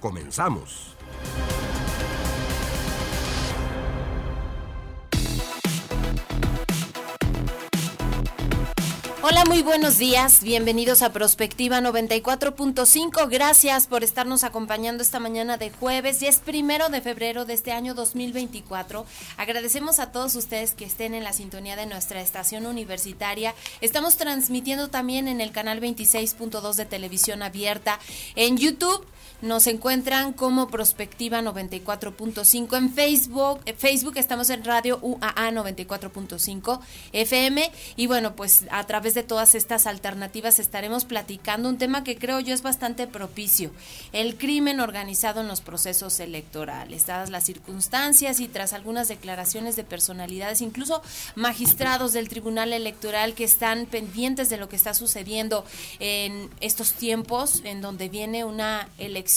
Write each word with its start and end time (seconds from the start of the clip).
Comenzamos. 0.00 0.96
Hola, 9.22 9.44
muy 9.44 9.62
buenos 9.62 9.98
días. 9.98 10.42
Bienvenidos 10.42 11.02
a 11.02 11.12
Prospectiva 11.12 11.80
94.5. 11.80 13.28
Gracias 13.30 13.86
por 13.86 14.02
estarnos 14.02 14.42
acompañando 14.42 15.02
esta 15.02 15.20
mañana 15.20 15.58
de 15.58 15.70
jueves. 15.70 16.20
Ya 16.20 16.28
es 16.28 16.38
primero 16.38 16.88
de 16.88 17.00
febrero 17.00 17.44
de 17.44 17.54
este 17.54 17.70
año 17.70 17.94
2024. 17.94 19.04
Agradecemos 19.36 20.00
a 20.00 20.10
todos 20.10 20.34
ustedes 20.34 20.74
que 20.74 20.86
estén 20.86 21.14
en 21.14 21.22
la 21.22 21.32
sintonía 21.34 21.76
de 21.76 21.86
nuestra 21.86 22.22
estación 22.22 22.66
universitaria. 22.66 23.54
Estamos 23.80 24.16
transmitiendo 24.16 24.88
también 24.88 25.28
en 25.28 25.40
el 25.40 25.52
canal 25.52 25.80
26.2 25.80 26.74
de 26.74 26.86
televisión 26.86 27.42
abierta 27.42 28.00
en 28.34 28.56
YouTube 28.56 29.06
nos 29.42 29.66
encuentran 29.66 30.32
como 30.32 30.68
Prospectiva 30.68 31.40
94.5 31.40 32.76
en 32.76 32.92
Facebook. 32.92 33.60
En 33.64 33.76
Facebook 33.76 34.14
estamos 34.16 34.50
en 34.50 34.64
Radio 34.64 34.98
UAA 35.00 35.50
94.5 35.50 36.80
FM. 37.12 37.72
Y 37.96 38.06
bueno, 38.06 38.36
pues 38.36 38.64
a 38.70 38.84
través 38.84 39.14
de 39.14 39.22
todas 39.22 39.54
estas 39.54 39.86
alternativas 39.86 40.58
estaremos 40.58 41.04
platicando 41.04 41.68
un 41.68 41.78
tema 41.78 42.04
que 42.04 42.18
creo 42.18 42.40
yo 42.40 42.52
es 42.52 42.62
bastante 42.62 43.06
propicio. 43.06 43.70
El 44.12 44.36
crimen 44.36 44.80
organizado 44.80 45.40
en 45.40 45.48
los 45.48 45.62
procesos 45.62 46.20
electorales. 46.20 47.06
Dadas 47.06 47.30
las 47.30 47.44
circunstancias 47.44 48.40
y 48.40 48.48
tras 48.48 48.72
algunas 48.74 49.08
declaraciones 49.08 49.76
de 49.76 49.84
personalidades, 49.84 50.60
incluso 50.60 51.02
magistrados 51.34 52.12
del 52.12 52.28
Tribunal 52.28 52.72
Electoral 52.72 53.34
que 53.34 53.44
están 53.44 53.86
pendientes 53.86 54.50
de 54.50 54.58
lo 54.58 54.68
que 54.68 54.76
está 54.76 54.92
sucediendo 54.92 55.64
en 55.98 56.50
estos 56.60 56.92
tiempos, 56.92 57.62
en 57.64 57.80
donde 57.80 58.08
viene 58.08 58.44
una 58.44 58.88
elección 58.98 59.29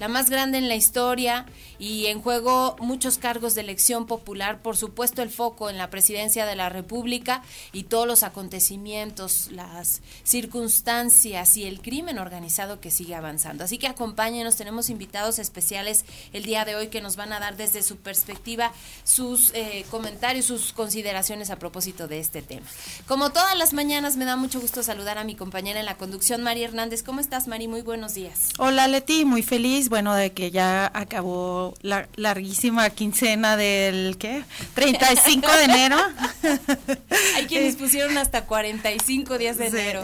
la 0.00 0.08
más 0.08 0.30
grande 0.30 0.58
en 0.58 0.68
la 0.68 0.76
historia 0.76 1.46
y 1.78 2.06
en 2.06 2.20
juego 2.20 2.76
muchos 2.80 3.18
cargos 3.18 3.54
de 3.54 3.62
elección 3.62 4.06
popular, 4.06 4.60
por 4.60 4.76
supuesto 4.76 5.22
el 5.22 5.30
foco 5.30 5.70
en 5.70 5.78
la 5.78 5.88
presidencia 5.88 6.44
de 6.46 6.56
la 6.56 6.68
República 6.68 7.42
y 7.72 7.84
todos 7.84 8.06
los 8.06 8.22
acontecimientos, 8.22 9.48
las 9.50 10.02
circunstancias 10.22 11.56
y 11.56 11.64
el 11.64 11.80
crimen 11.80 12.18
organizado 12.18 12.80
que 12.80 12.90
sigue 12.90 13.14
avanzando. 13.14 13.64
Así 13.64 13.78
que 13.78 13.86
acompáñenos, 13.86 14.56
tenemos 14.56 14.90
invitados 14.90 15.38
especiales 15.38 16.04
el 16.32 16.44
día 16.44 16.64
de 16.64 16.76
hoy 16.76 16.88
que 16.88 17.00
nos 17.00 17.16
van 17.16 17.32
a 17.32 17.40
dar 17.40 17.56
desde 17.56 17.82
su 17.82 17.96
perspectiva 17.96 18.72
sus 19.04 19.52
eh, 19.54 19.84
comentarios, 19.90 20.46
sus 20.46 20.72
consideraciones 20.72 21.50
a 21.50 21.58
propósito 21.58 22.08
de 22.08 22.20
este 22.20 22.42
tema. 22.42 22.66
Como 23.06 23.30
todas 23.30 23.56
las 23.56 23.72
mañanas, 23.72 24.16
me 24.16 24.24
da 24.24 24.36
mucho 24.36 24.60
gusto 24.60 24.82
saludar 24.82 25.18
a 25.18 25.24
mi 25.24 25.34
compañera 25.34 25.80
en 25.80 25.86
la 25.86 25.96
conducción, 25.96 26.42
María 26.42 26.66
Hernández. 26.66 27.02
¿Cómo 27.02 27.20
estás, 27.20 27.48
Mari? 27.48 27.68
Muy 27.68 27.82
buenos 27.82 28.14
días. 28.14 28.50
Hola, 28.58 28.88
Leti 28.88 29.19
muy 29.24 29.42
feliz, 29.42 29.88
bueno, 29.88 30.14
de 30.14 30.32
que 30.32 30.50
ya 30.50 30.90
acabó 30.94 31.74
la 31.82 32.08
larguísima 32.16 32.90
quincena 32.90 33.56
del, 33.56 34.16
¿qué? 34.18 34.44
35 34.74 35.46
de 35.50 35.64
enero. 35.64 35.96
Hay 37.36 37.46
quienes 37.46 37.76
pusieron 37.76 38.16
hasta 38.18 38.44
45 38.44 39.38
días 39.38 39.58
de 39.58 39.68
enero. 39.68 40.02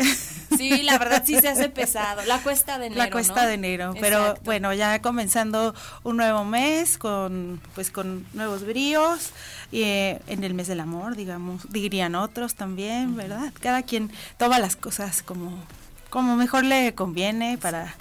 Sí, 0.57 0.83
la 0.83 0.99
verdad 0.99 1.23
sí 1.27 1.39
se 1.41 1.49
hace 1.49 1.69
pesado. 1.69 2.23
La 2.27 2.39
cuesta 2.39 2.79
de 2.79 2.87
enero. 2.87 3.03
La 3.03 3.11
cuesta 3.11 3.47
de 3.47 3.55
enero, 3.55 3.95
pero 4.01 4.37
bueno, 4.45 4.73
ya 4.73 5.01
comenzando 5.03 5.75
un 6.03 6.17
nuevo 6.17 6.45
mes 6.45 6.99
con, 6.99 7.61
pues, 7.75 7.91
con 7.91 8.27
nuevos 8.33 8.65
bríos. 8.65 9.31
Y, 9.73 9.83
eh, 9.83 10.21
en 10.27 10.45
el 10.45 10.55
mes 10.55 10.69
del 10.69 10.81
amor, 10.81 11.17
digamos, 11.17 11.71
dirían 11.71 12.15
otros 12.15 12.55
también, 12.55 13.17
¿verdad? 13.17 13.53
Cada 13.61 13.83
quien 13.83 14.13
toma 14.39 14.59
las 14.59 14.77
cosas 14.77 15.23
como, 15.23 15.59
como 16.11 16.37
mejor 16.37 16.65
le 16.65 16.95
conviene 16.95 17.59
para 17.59 17.95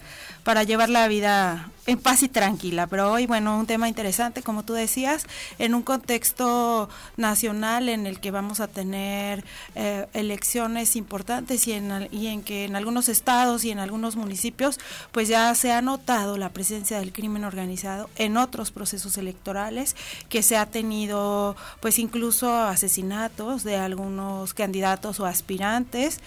para 0.45 0.61
llevar 0.61 0.89
la 0.89 1.07
vida 1.07 1.72
en 1.88 2.00
paz 2.00 2.23
y 2.23 2.29
tranquila. 2.29 2.88
Pero 2.88 3.12
hoy, 3.12 3.28
bueno, 3.28 3.57
un 3.57 3.68
tema 3.68 3.88
interesante, 3.88 4.41
como 4.41 4.63
tú 4.63 4.73
decías, 4.73 5.25
en 5.59 5.75
un 5.75 5.84
contexto 5.84 6.90
nacional 7.18 7.90
en 7.90 8.07
el 8.07 8.19
que 8.19 8.31
vamos 8.31 8.59
a 8.59 8.68
tener 8.68 9.44
eh, 9.75 10.07
elecciones 10.13 10.96
importantes 10.96 11.68
y 11.68 11.73
en, 11.73 12.07
y 12.12 12.28
en 12.28 12.41
que 12.41 12.66
en 12.66 12.75
algunos 12.75 13.09
estados 13.09 13.63
y 13.66 13.72
en 13.72 13.79
algunos 13.79 14.16
municipios, 14.16 14.79
pues 15.12 15.28
ya 15.28 15.53
se 15.56 15.72
ha 15.72 15.81
notado 15.81 16.38
la 16.38 16.50
presencia 16.50 17.00
del 17.00 17.13
crimen 17.13 17.44
organizado 17.44 18.09
en 18.16 18.38
otros 18.38 18.72
procesos 18.72 19.17
electorales, 19.17 19.96
que 20.29 20.44
se 20.44 20.57
ha 20.57 20.66
tenido, 20.66 21.56
pues 21.79 22.00
incluso 22.00 22.53
asesinatos 22.56 23.63
de 23.63 23.78
algunos 23.78 24.53
candidatos 24.53 25.19
o 25.19 25.25
aspirantes 25.25 26.19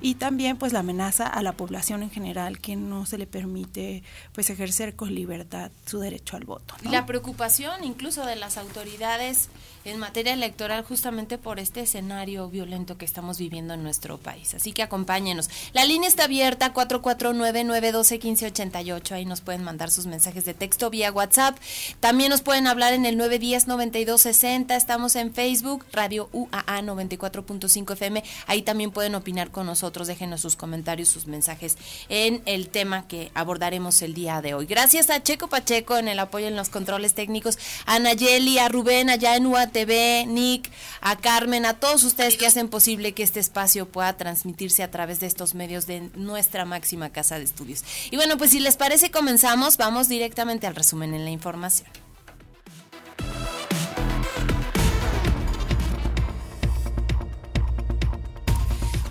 y 0.00 0.16
también, 0.16 0.56
pues 0.56 0.72
la 0.72 0.80
amenaza 0.80 1.26
a 1.26 1.42
la 1.42 1.52
población 1.52 2.02
en 2.02 2.10
general, 2.10 2.60
que 2.60 2.76
no 2.76 3.06
se 3.06 3.18
le 3.18 3.26
permite 3.26 4.02
pues 4.32 4.50
ejercer 4.50 4.94
con 4.94 5.05
libertad 5.10 5.70
su 5.86 5.98
derecho 5.98 6.36
al 6.36 6.44
voto. 6.44 6.74
La 6.82 7.06
preocupación 7.06 7.84
incluso 7.84 8.24
de 8.26 8.36
las 8.36 8.56
autoridades 8.56 9.48
en 9.86 9.98
materia 9.98 10.32
electoral 10.32 10.84
justamente 10.84 11.36
por 11.38 11.58
este 11.60 11.82
escenario 11.82 12.50
violento 12.50 12.98
que 12.98 13.04
estamos 13.04 13.38
viviendo 13.38 13.74
en 13.74 13.84
nuestro 13.84 14.18
país. 14.18 14.54
Así 14.54 14.72
que 14.72 14.82
acompáñenos. 14.82 15.48
La 15.72 15.84
línea 15.84 16.08
está 16.08 16.24
abierta 16.24 16.74
449-912-1588. 16.74 19.12
Ahí 19.12 19.24
nos 19.24 19.40
pueden 19.40 19.62
mandar 19.62 19.88
sus 19.90 20.06
mensajes 20.06 20.44
de 20.44 20.54
texto 20.54 20.90
vía 20.90 21.12
WhatsApp. 21.12 21.56
También 22.00 22.30
nos 22.30 22.42
pueden 22.42 22.66
hablar 22.66 22.94
en 22.94 23.06
el 23.06 23.16
910-9260. 23.18 24.76
Estamos 24.76 25.14
en 25.14 25.32
Facebook, 25.32 25.86
Radio 25.92 26.28
UAA 26.32 26.82
94.5 26.82 27.92
FM. 27.92 28.24
Ahí 28.46 28.62
también 28.62 28.90
pueden 28.90 29.14
opinar 29.14 29.52
con 29.52 29.66
nosotros. 29.66 30.08
Déjenos 30.08 30.40
sus 30.40 30.56
comentarios, 30.56 31.08
sus 31.08 31.28
mensajes 31.28 31.78
en 32.08 32.42
el 32.46 32.70
tema 32.70 33.06
que 33.06 33.30
abordaremos 33.34 34.02
el 34.02 34.14
día 34.14 34.42
de 34.42 34.54
hoy. 34.54 34.66
Gracias 34.66 35.10
a 35.10 35.22
Checo 35.22 35.46
Pacheco 35.48 35.96
en 35.96 36.08
el 36.08 36.18
apoyo 36.18 36.48
en 36.48 36.56
los 36.56 36.70
controles 36.70 37.14
técnicos, 37.14 37.56
a 37.86 38.00
Nayeli, 38.00 38.58
a 38.58 38.68
Rubén 38.68 39.10
allá 39.10 39.36
en 39.36 39.46
UATV, 39.76 40.26
Nick, 40.26 40.70
a 41.00 41.16
Carmen, 41.16 41.66
a 41.66 41.74
todos 41.74 42.04
ustedes 42.04 42.36
que 42.36 42.46
hacen 42.46 42.68
posible 42.68 43.12
que 43.12 43.22
este 43.22 43.40
espacio 43.40 43.86
pueda 43.86 44.16
transmitirse 44.16 44.82
a 44.82 44.90
través 44.90 45.20
de 45.20 45.26
estos 45.26 45.54
medios 45.54 45.86
de 45.86 46.10
nuestra 46.14 46.64
máxima 46.64 47.10
casa 47.10 47.38
de 47.38 47.44
estudios. 47.44 47.84
Y 48.10 48.16
bueno, 48.16 48.38
pues 48.38 48.50
si 48.50 48.60
les 48.60 48.76
parece 48.76 49.10
comenzamos, 49.10 49.76
vamos 49.76 50.08
directamente 50.08 50.66
al 50.66 50.74
resumen 50.74 51.14
en 51.14 51.24
la 51.24 51.30
información. 51.30 52.05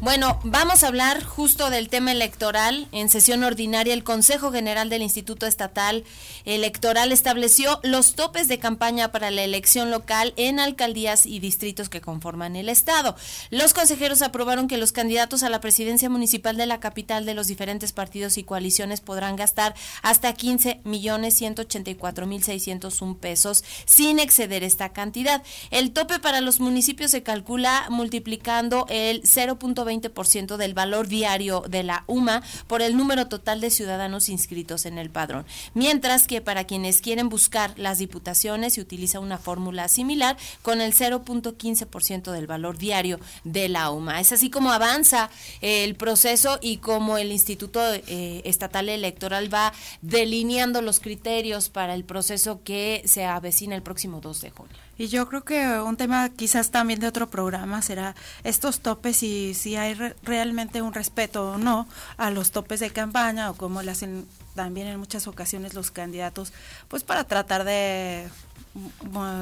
Bueno, 0.05 0.39
vamos 0.43 0.83
a 0.83 0.87
hablar 0.89 1.23
justo 1.23 1.71
del 1.71 1.89
tema 1.89 2.11
electoral. 2.11 2.87
En 2.91 3.09
sesión 3.09 3.43
ordinaria, 3.43 3.91
el 3.91 4.03
Consejo 4.03 4.51
General 4.51 4.87
del 4.87 5.01
Instituto 5.01 5.47
Estatal 5.47 6.03
Electoral 6.45 7.11
estableció 7.11 7.79
los 7.81 8.13
topes 8.13 8.47
de 8.47 8.59
campaña 8.59 9.11
para 9.11 9.31
la 9.31 9.43
elección 9.43 9.89
local 9.89 10.35
en 10.35 10.59
alcaldías 10.59 11.25
y 11.25 11.39
distritos 11.39 11.89
que 11.89 12.01
conforman 12.01 12.55
el 12.55 12.69
Estado. 12.69 13.15
Los 13.49 13.73
consejeros 13.73 14.21
aprobaron 14.21 14.67
que 14.67 14.77
los 14.77 14.91
candidatos 14.91 15.41
a 15.41 15.49
la 15.49 15.59
presidencia 15.59 16.07
municipal 16.07 16.55
de 16.55 16.67
la 16.67 16.79
capital 16.79 17.25
de 17.25 17.33
los 17.33 17.47
diferentes 17.47 17.91
partidos 17.91 18.37
y 18.37 18.43
coaliciones 18.43 19.01
podrán 19.01 19.35
gastar 19.35 19.73
hasta 20.03 20.33
15 20.33 20.81
millones 20.83 21.33
184 21.33 22.27
mil 22.27 22.43
601 22.43 23.17
pesos 23.17 23.63
sin 23.85 24.19
exceder 24.19 24.63
esta 24.63 24.89
cantidad. 24.89 25.41
El 25.71 25.93
tope 25.93 26.19
para 26.19 26.41
los 26.41 26.59
municipios 26.59 27.09
se 27.09 27.23
calcula 27.23 27.87
multiplicando 27.89 28.85
el 28.87 29.23
0.20 29.23 29.94
ciento 30.25 30.57
del 30.57 30.73
valor 30.73 31.07
diario 31.07 31.63
de 31.69 31.83
la 31.83 32.03
UMA 32.07 32.41
por 32.67 32.81
el 32.81 32.97
número 32.97 33.27
total 33.27 33.61
de 33.61 33.69
ciudadanos 33.69 34.29
inscritos 34.29 34.85
en 34.85 34.97
el 34.97 35.09
padrón. 35.09 35.45
Mientras 35.73 36.27
que 36.27 36.41
para 36.41 36.65
quienes 36.65 37.01
quieren 37.01 37.29
buscar 37.29 37.77
las 37.77 37.97
diputaciones 37.97 38.73
se 38.73 38.81
utiliza 38.81 39.19
una 39.19 39.37
fórmula 39.37 39.87
similar 39.87 40.37
con 40.61 40.81
el 40.81 40.93
0.15% 40.93 42.31
del 42.31 42.47
valor 42.47 42.77
diario 42.77 43.19
de 43.43 43.69
la 43.69 43.91
UMA. 43.91 44.19
Es 44.19 44.31
así 44.31 44.49
como 44.49 44.71
avanza 44.71 45.29
el 45.61 45.95
proceso 45.95 46.59
y 46.61 46.77
como 46.77 47.17
el 47.17 47.31
Instituto 47.31 47.81
eh, 47.93 48.41
Estatal 48.45 48.89
Electoral 48.89 49.53
va 49.53 49.73
delineando 50.01 50.81
los 50.81 50.99
criterios 50.99 51.69
para 51.69 51.93
el 51.93 52.03
proceso 52.03 52.61
que 52.63 53.03
se 53.05 53.25
avecina 53.25 53.75
el 53.75 53.83
próximo 53.83 54.21
2 54.21 54.41
de 54.41 54.49
junio. 54.51 54.84
Y 54.97 55.07
yo 55.07 55.27
creo 55.27 55.43
que 55.43 55.79
un 55.81 55.97
tema 55.97 56.29
quizás 56.29 56.71
también 56.71 56.99
de 56.99 57.07
otro 57.07 57.29
programa 57.29 57.81
será 57.81 58.15
estos 58.43 58.79
topes 58.79 59.23
y 59.23 59.53
si 59.53 59.75
hay 59.75 59.93
realmente 60.23 60.81
un 60.81 60.93
respeto 60.93 61.51
o 61.51 61.57
no 61.57 61.87
a 62.17 62.31
los 62.31 62.51
topes 62.51 62.79
de 62.79 62.91
campaña 62.91 63.49
o 63.49 63.55
cómo 63.55 63.81
le 63.81 63.91
hacen 63.91 64.25
también 64.55 64.87
en 64.87 64.97
muchas 64.97 65.27
ocasiones 65.27 65.73
los 65.73 65.91
candidatos, 65.91 66.53
pues 66.87 67.03
para 67.03 67.25
tratar 67.25 67.65
de 67.65 68.29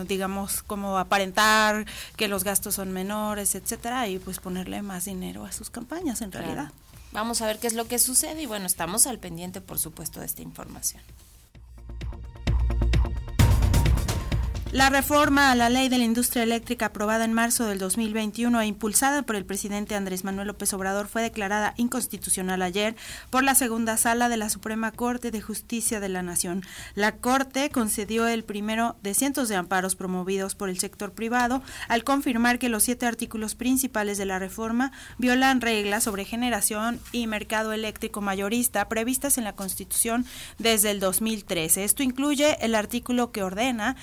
digamos 0.08 0.62
como 0.64 0.98
aparentar 0.98 1.86
que 2.16 2.28
los 2.28 2.44
gastos 2.44 2.76
son 2.76 2.92
menores, 2.92 3.56
etcétera, 3.56 4.08
y 4.08 4.20
pues 4.20 4.40
ponerle 4.40 4.82
más 4.82 5.06
dinero 5.06 5.46
a 5.46 5.52
sus 5.52 5.70
campañas 5.70 6.22
en 6.22 6.32
realidad. 6.32 6.72
Vamos 7.12 7.42
a 7.42 7.48
ver 7.48 7.60
qué 7.60 7.68
es 7.68 7.74
lo 7.74 7.88
que 7.88 8.00
sucede 8.00 8.42
y 8.42 8.46
bueno, 8.48 8.66
estamos 8.66 9.06
al 9.06 9.20
pendiente 9.20 9.62
por 9.62 9.78
supuesto 9.78 10.20
de 10.20 10.26
esta 10.26 10.42
información. 10.42 11.02
La 14.74 14.90
reforma 14.90 15.52
a 15.52 15.56
la 15.56 15.70
ley 15.70 15.88
de 15.88 16.00
la 16.00 16.04
industria 16.04 16.42
eléctrica 16.42 16.88
aprobada 16.88 17.26
en 17.26 17.32
marzo 17.32 17.68
del 17.68 17.78
2021 17.78 18.60
e 18.60 18.66
impulsada 18.66 19.22
por 19.22 19.36
el 19.36 19.46
presidente 19.46 19.94
Andrés 19.94 20.24
Manuel 20.24 20.48
López 20.48 20.74
Obrador 20.74 21.08
fue 21.08 21.22
declarada 21.22 21.76
inconstitucional 21.78 22.60
ayer 22.64 22.96
por 23.30 23.44
la 23.44 23.54
segunda 23.54 23.98
sala 23.98 24.30
de 24.30 24.38
la 24.38 24.50
Suprema 24.50 24.92
Corte 24.92 25.30
de 25.30 25.42
Justicia 25.42 26.00
de 26.00 26.10
la 26.10 26.24
Nación. 26.24 26.64
La 26.96 27.18
Corte 27.18 27.70
concedió 27.70 28.26
el 28.26 28.44
primero 28.44 28.96
de 29.04 29.14
cientos 29.14 29.48
de 29.48 29.58
amparos 29.58 29.96
promovidos 29.96 30.56
por 30.56 30.70
el 30.70 30.80
sector 30.80 31.12
privado 31.12 31.62
al 31.88 32.04
confirmar 32.04 32.58
que 32.58 32.70
los 32.70 32.82
siete 32.82 33.06
artículos 33.06 33.54
principales 33.54 34.18
de 34.18 34.26
la 34.26 34.40
reforma 34.40 34.92
violan 35.20 35.62
reglas 35.62 36.04
sobre 36.04 36.26
generación 36.26 37.00
y 37.12 37.28
mercado 37.28 37.74
eléctrico 37.74 38.22
mayorista 38.22 38.90
previstas 38.90 39.38
en 39.38 39.44
la 39.44 39.54
Constitución 39.54 40.26
desde 40.58 40.90
el 40.90 41.00
2013. 41.00 41.84
Esto 41.84 42.02
incluye 42.02 42.58
el 42.66 42.74
artículo 42.74 43.32
que 43.32 43.44
ordena 43.44 43.98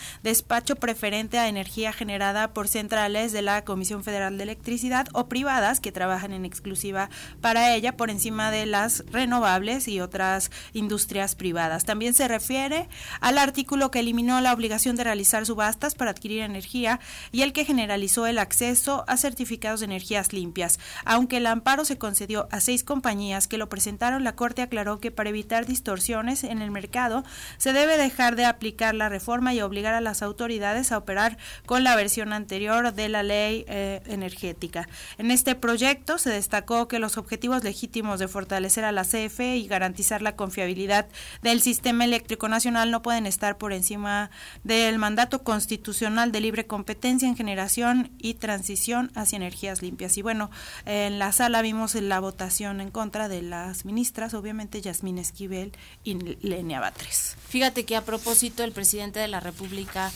despacho 0.61 0.77
preferente 0.77 1.39
a 1.39 1.49
energía 1.49 1.91
generada 1.91 2.53
por 2.53 2.69
centrales 2.69 3.33
de 3.33 3.41
la 3.41 3.65
Comisión 3.65 4.05
Federal 4.05 4.37
de 4.37 4.43
Electricidad 4.43 5.07
o 5.15 5.27
privadas 5.27 5.81
que 5.81 5.91
trabajan 5.91 6.35
en 6.35 6.45
exclusiva 6.45 7.09
para 7.41 7.75
ella 7.75 7.97
por 7.97 8.11
encima 8.11 8.51
de 8.51 8.67
las 8.67 9.03
renovables 9.11 9.89
y 9.89 10.01
otras 10.01 10.51
industrias 10.75 11.35
privadas. 11.35 11.87
También 11.87 12.13
se 12.13 12.29
refiere 12.29 12.91
al 13.23 13.39
artículo 13.39 13.91
que 13.91 14.01
eliminó 14.01 14.39
la 14.43 14.53
obligación 14.53 14.97
de 14.97 15.05
realizar 15.05 15.47
subastas 15.47 15.95
para 15.95 16.11
adquirir 16.11 16.43
energía 16.43 17.01
y 17.33 17.41
el 17.41 17.55
que 17.55 17.65
generalizó 17.65 18.27
el 18.27 18.39
acceso 18.39 19.05
a 19.09 19.17
certificados 19.17 19.81
de 19.81 19.87
energías 19.87 20.35
limpias. 20.35 20.79
Aunque 21.07 21.39
el 21.39 21.47
amparo 21.47 21.87
se 21.87 21.97
concedió 21.97 22.49
a 22.51 22.61
seis 22.61 22.85
compañías 22.85 23.49
que 23.49 23.57
lo 23.57 23.71
presentaron, 23.71 24.25
la 24.25 24.37
Corte 24.37 24.61
aclaró 24.61 25.01
que 25.01 25.11
para 25.11 25.31
evitar 25.31 25.65
distorsiones 25.65 26.45
en 26.45 26.61
el 26.61 26.71
mercado 26.71 27.25
se 27.57 27.73
debe 27.73 27.97
dejar 27.97 28.37
de 28.37 28.45
aplicar 28.45 28.95
la 28.95 29.09
reforma 29.09 29.55
y 29.55 29.63
obligar 29.63 29.95
a 29.95 30.03
las 30.03 30.21
autoridades 30.21 30.50
a 30.59 30.99
operar 30.99 31.39
con 31.65 31.85
la 31.85 31.95
versión 31.95 32.33
anterior 32.33 32.93
de 32.93 33.09
la 33.09 33.23
ley 33.23 33.65
eh, 33.69 34.03
energética. 34.07 34.89
En 35.17 35.31
este 35.31 35.55
proyecto 35.55 36.19
se 36.19 36.31
destacó 36.31 36.89
que 36.89 36.99
los 36.99 37.17
objetivos 37.17 37.63
legítimos 37.63 38.19
de 38.19 38.29
fortalecer 38.29 38.85
a 38.85 38.93
la 38.93 39.05
CFE 39.05 39.57
y 39.57 39.69
garantizar 39.69 40.23
la 40.23 40.35
confiabilidad 40.35 41.07
del 41.43 41.61
sistema 41.61 42.05
eléctrico 42.05 42.49
nacional 42.49 42.91
no 42.91 43.03
pueden 43.03 43.27
estar 43.27 43.59
por 43.59 43.73
encima 43.73 44.31
del 44.65 44.99
mandato 44.99 45.43
constitucional 45.45 46.33
de 46.33 46.41
libre 46.41 46.67
competencia 46.67 47.29
en 47.29 47.37
generación 47.37 48.11
y 48.19 48.35
transición 48.35 49.13
hacia 49.15 49.37
energías 49.37 49.83
limpias. 49.83 50.19
Y 50.19 50.23
bueno, 50.23 50.51
en 50.85 51.19
la 51.19 51.33
sala 51.33 51.63
vimos 51.63 51.95
la 51.95 52.21
votación 52.21 52.81
en 52.81 52.91
contra 52.91 53.29
de 53.29 53.43
las 53.43 53.85
ministras, 53.85 54.35
obviamente 54.35 54.81
Yasmín 54.81 55.19
Esquivel 55.19 55.73
y 56.03 56.15
Lenia 56.15 56.81
Batres. 56.81 57.37
Fíjate 57.49 57.85
que 57.85 57.97
a 57.97 58.05
propósito 58.05 58.65
el 58.65 58.73
presidente 58.73 59.21
de 59.21 59.29
la 59.29 59.41
República 59.41 60.11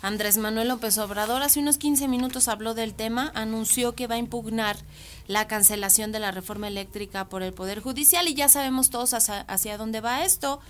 Andrés 0.00 0.38
Manuel 0.38 0.68
López 0.68 0.96
Obrador 0.98 1.42
hace 1.42 1.58
unos 1.58 1.76
15 1.76 2.06
minutos 2.06 2.46
habló 2.46 2.74
del 2.74 2.94
tema, 2.94 3.32
anunció 3.34 3.96
que 3.96 4.06
va 4.06 4.14
a 4.14 4.18
impugnar 4.18 4.76
la 5.26 5.48
cancelación 5.48 6.12
de 6.12 6.20
la 6.20 6.30
reforma 6.30 6.68
eléctrica 6.68 7.28
por 7.28 7.42
el 7.42 7.52
Poder 7.52 7.80
Judicial 7.80 8.28
y 8.28 8.34
ya 8.34 8.48
sabemos 8.48 8.90
todos 8.90 9.12
hacia, 9.12 9.76
dónde 9.76 10.00
va 10.00 10.24
esto. 10.24 10.60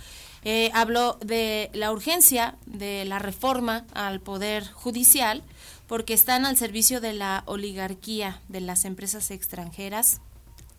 Eh, 0.45 0.71
habló 0.73 1.19
de 1.21 1.69
la 1.75 1.93
urgencia 1.93 2.57
de 2.65 3.05
la 3.05 3.19
reforma 3.19 3.85
al 3.93 4.21
Poder 4.21 4.67
Judicial 4.71 5.43
porque 5.87 6.15
están 6.15 6.47
al 6.47 6.57
servicio 6.57 7.01
de 7.03 7.13
la 7.13 7.43
oligarquía 7.45 8.41
de 8.49 8.63
las 8.63 8.87
empresas 8.87 9.31
extranjeras 9.31 10.21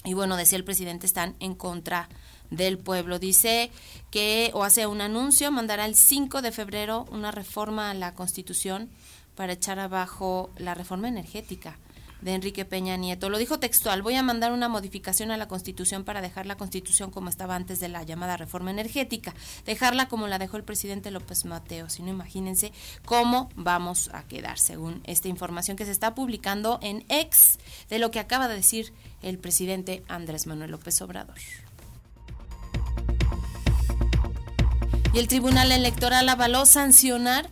y 0.06 0.14
bueno, 0.14 0.38
decía 0.38 0.58
el 0.58 0.64
presidente, 0.64 1.06
están 1.06 1.36
en 1.40 1.56
contra 1.56 2.08
del 2.50 2.78
pueblo. 2.78 3.20
Dice 3.20 3.72
que, 4.12 4.52
o 4.54 4.64
hace 4.64 4.88
un 4.88 5.02
anuncio, 5.02 5.52
mandará 5.52 5.86
el 5.86 5.96
5 5.96 6.42
de 6.42 6.52
febrero 6.52 7.06
una 7.12 7.32
reforma 7.32 7.92
a 7.92 7.94
la 7.94 8.14
Constitución 8.16 8.90
para 9.36 9.54
echar 9.54 9.80
abajo 9.80 10.50
la 10.58 10.74
reforma 10.74 11.08
energética 11.08 11.78
de 12.22 12.34
Enrique 12.34 12.66
Peña 12.66 12.98
Nieto. 12.98 13.30
Lo 13.30 13.38
dijo 13.38 13.60
textual, 13.60 14.02
voy 14.02 14.16
a 14.16 14.24
mandar 14.24 14.52
una 14.52 14.68
modificación 14.68 15.32
a 15.32 15.38
la 15.38 15.48
Constitución 15.48 16.04
para 16.04 16.22
dejar 16.22 16.46
la 16.46 16.58
Constitución 16.58 17.12
como 17.12 17.30
estaba 17.30 17.56
antes 17.56 17.80
de 17.80 17.90
la 17.90 18.04
llamada 18.04 18.38
reforma 18.38 18.72
energética, 18.72 19.34
dejarla 19.66 20.08
como 20.08 20.28
la 20.28 20.40
dejó 20.40 20.58
el 20.58 20.64
presidente 20.64 21.12
López 21.12 21.46
Mateo. 21.46 21.90
Si 21.90 22.04
no, 22.04 22.10
imagínense 22.10 22.72
cómo 23.06 23.50
vamos 23.56 24.10
a 24.14 24.24
quedar, 24.24 24.60
según 24.60 25.02
esta 25.06 25.28
información 25.28 25.78
que 25.78 25.86
se 25.86 25.92
está 25.92 26.16
publicando 26.16 26.80
en 26.82 27.06
ex 27.10 27.60
de 27.90 28.00
lo 28.00 28.12
que 28.12 28.20
acaba 28.20 28.48
de 28.48 28.56
decir 28.56 28.94
el 29.22 29.38
presidente 29.38 30.04
Andrés 30.08 30.48
Manuel 30.48 30.72
López 30.72 31.02
Obrador. 31.02 31.38
Y 35.14 35.20
el 35.20 35.28
Tribunal 35.28 35.72
Electoral 35.72 36.28
avaló 36.30 36.66
sancionar 36.66 37.50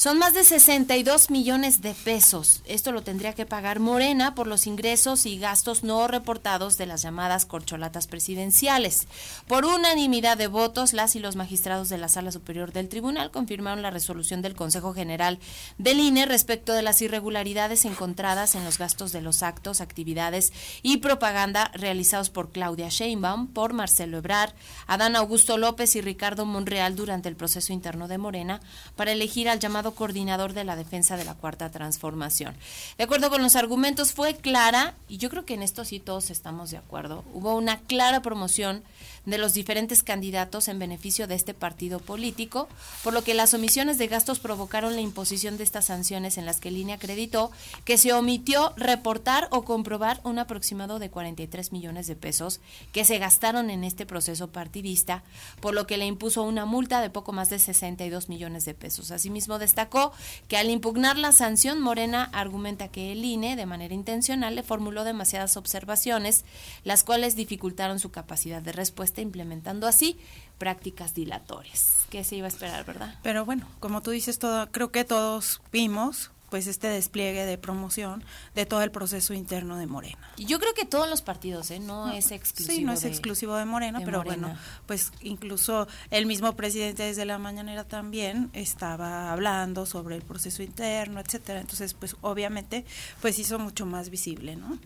son 0.00 0.16
más 0.16 0.32
de 0.32 0.44
62 0.44 1.28
millones 1.28 1.82
de 1.82 1.92
pesos. 1.92 2.62
Esto 2.64 2.90
lo 2.90 3.02
tendría 3.02 3.34
que 3.34 3.44
pagar 3.44 3.80
Morena 3.80 4.34
por 4.34 4.46
los 4.46 4.66
ingresos 4.66 5.26
y 5.26 5.38
gastos 5.38 5.84
no 5.84 6.08
reportados 6.08 6.78
de 6.78 6.86
las 6.86 7.02
llamadas 7.02 7.44
corcholatas 7.44 8.06
presidenciales. 8.06 9.06
Por 9.46 9.66
unanimidad 9.66 10.38
de 10.38 10.46
votos, 10.46 10.94
las 10.94 11.16
y 11.16 11.18
los 11.18 11.36
magistrados 11.36 11.90
de 11.90 11.98
la 11.98 12.08
Sala 12.08 12.32
Superior 12.32 12.72
del 12.72 12.88
Tribunal 12.88 13.30
confirmaron 13.30 13.82
la 13.82 13.90
resolución 13.90 14.40
del 14.40 14.54
Consejo 14.54 14.94
General 14.94 15.38
del 15.76 16.00
INE 16.00 16.24
respecto 16.24 16.72
de 16.72 16.80
las 16.80 17.02
irregularidades 17.02 17.84
encontradas 17.84 18.54
en 18.54 18.64
los 18.64 18.78
gastos 18.78 19.12
de 19.12 19.20
los 19.20 19.42
actos, 19.42 19.82
actividades 19.82 20.54
y 20.80 20.96
propaganda 20.96 21.72
realizados 21.74 22.30
por 22.30 22.52
Claudia 22.52 22.88
Sheinbaum, 22.88 23.48
por 23.48 23.74
Marcelo 23.74 24.16
Ebrar, 24.16 24.54
Adán 24.86 25.14
Augusto 25.14 25.58
López 25.58 25.94
y 25.94 26.00
Ricardo 26.00 26.46
Monreal 26.46 26.96
durante 26.96 27.28
el 27.28 27.36
proceso 27.36 27.74
interno 27.74 28.08
de 28.08 28.16
Morena 28.16 28.62
para 28.96 29.12
elegir 29.12 29.50
al 29.50 29.60
llamado 29.60 29.89
coordinador 29.94 30.52
de 30.52 30.64
la 30.64 30.76
defensa 30.76 31.16
de 31.16 31.24
la 31.24 31.34
cuarta 31.34 31.70
transformación. 31.70 32.54
De 32.98 33.04
acuerdo 33.04 33.30
con 33.30 33.42
los 33.42 33.56
argumentos, 33.56 34.12
fue 34.12 34.36
clara, 34.36 34.94
y 35.08 35.18
yo 35.18 35.30
creo 35.30 35.44
que 35.44 35.54
en 35.54 35.62
esto 35.62 35.84
sí 35.84 36.00
todos 36.00 36.30
estamos 36.30 36.70
de 36.70 36.78
acuerdo, 36.78 37.24
hubo 37.34 37.54
una 37.54 37.78
clara 37.78 38.22
promoción 38.22 38.82
de 39.26 39.38
los 39.38 39.52
diferentes 39.54 40.02
candidatos 40.02 40.68
en 40.68 40.78
beneficio 40.78 41.26
de 41.26 41.34
este 41.34 41.54
partido 41.54 42.00
político, 42.00 42.68
por 43.04 43.12
lo 43.12 43.22
que 43.22 43.34
las 43.34 43.54
omisiones 43.54 43.98
de 43.98 44.06
gastos 44.06 44.38
provocaron 44.38 44.94
la 44.94 45.00
imposición 45.00 45.58
de 45.58 45.64
estas 45.64 45.86
sanciones 45.86 46.38
en 46.38 46.46
las 46.46 46.60
que 46.60 46.70
Línea 46.70 46.96
acreditó 46.96 47.50
que 47.84 47.98
se 47.98 48.12
omitió 48.12 48.72
reportar 48.76 49.48
o 49.50 49.62
comprobar 49.64 50.20
un 50.24 50.38
aproximado 50.38 50.98
de 50.98 51.10
43 51.10 51.72
millones 51.72 52.06
de 52.06 52.16
pesos 52.16 52.60
que 52.92 53.04
se 53.04 53.18
gastaron 53.18 53.70
en 53.70 53.84
este 53.84 54.06
proceso 54.06 54.48
partidista, 54.48 55.22
por 55.60 55.74
lo 55.74 55.86
que 55.86 55.98
le 55.98 56.06
impuso 56.06 56.42
una 56.42 56.64
multa 56.64 57.00
de 57.00 57.10
poco 57.10 57.32
más 57.32 57.50
de 57.50 57.58
62 57.58 58.28
millones 58.28 58.64
de 58.64 58.74
pesos. 58.74 59.10
Asimismo, 59.10 59.58
destacó 59.58 60.12
que 60.48 60.56
al 60.56 60.70
impugnar 60.70 61.18
la 61.18 61.32
sanción, 61.32 61.80
Morena 61.80 62.24
argumenta 62.32 62.88
que 62.88 63.12
el 63.12 63.24
INE, 63.24 63.56
de 63.56 63.66
manera 63.66 63.94
intencional, 63.94 64.54
le 64.54 64.62
formuló 64.62 65.04
demasiadas 65.04 65.56
observaciones, 65.56 66.44
las 66.84 67.04
cuales 67.04 67.36
dificultaron 67.36 67.98
su 67.98 68.10
capacidad 68.10 68.62
de 68.62 68.72
respuesta 68.72 69.09
está 69.10 69.20
implementando 69.20 69.86
así 69.86 70.18
prácticas 70.58 71.14
dilatorias. 71.14 72.06
¿Qué 72.10 72.24
se 72.24 72.36
iba 72.36 72.46
a 72.46 72.48
esperar, 72.48 72.84
verdad? 72.84 73.18
Pero 73.22 73.44
bueno, 73.44 73.66
como 73.80 74.02
tú 74.02 74.10
dices, 74.10 74.38
todo, 74.38 74.70
creo 74.70 74.90
que 74.90 75.04
todos 75.04 75.60
vimos 75.72 76.30
pues 76.50 76.66
este 76.66 76.88
despliegue 76.88 77.46
de 77.46 77.56
promoción 77.56 78.24
de 78.54 78.66
todo 78.66 78.82
el 78.82 78.90
proceso 78.90 79.32
interno 79.32 79.76
de 79.76 79.86
Morena. 79.86 80.18
Yo 80.36 80.58
creo 80.58 80.74
que 80.74 80.84
todos 80.84 81.08
los 81.08 81.22
partidos, 81.22 81.70
¿eh? 81.70 81.78
no, 81.78 82.12
es 82.12 82.32
exclusivo. 82.32 82.76
Sí, 82.76 82.84
no 82.84 82.92
es 82.92 83.04
exclusivo 83.04 83.54
de 83.54 83.64
Morena, 83.64 84.00
pero 84.04 84.22
bueno, 84.22 84.54
pues 84.86 85.12
incluso 85.22 85.86
el 86.10 86.26
mismo 86.26 86.54
presidente 86.56 87.04
desde 87.04 87.24
la 87.24 87.38
mañanera 87.38 87.84
también 87.84 88.50
estaba 88.52 89.32
hablando 89.32 89.86
sobre 89.86 90.16
el 90.16 90.22
proceso 90.22 90.62
interno, 90.62 91.20
etcétera. 91.20 91.60
Entonces, 91.60 91.94
pues 91.94 92.16
obviamente, 92.20 92.84
pues 93.22 93.38
hizo 93.38 93.58
mucho 93.58 93.86
más 93.86 94.10
visible, 94.10 94.56
¿no? 94.56 94.78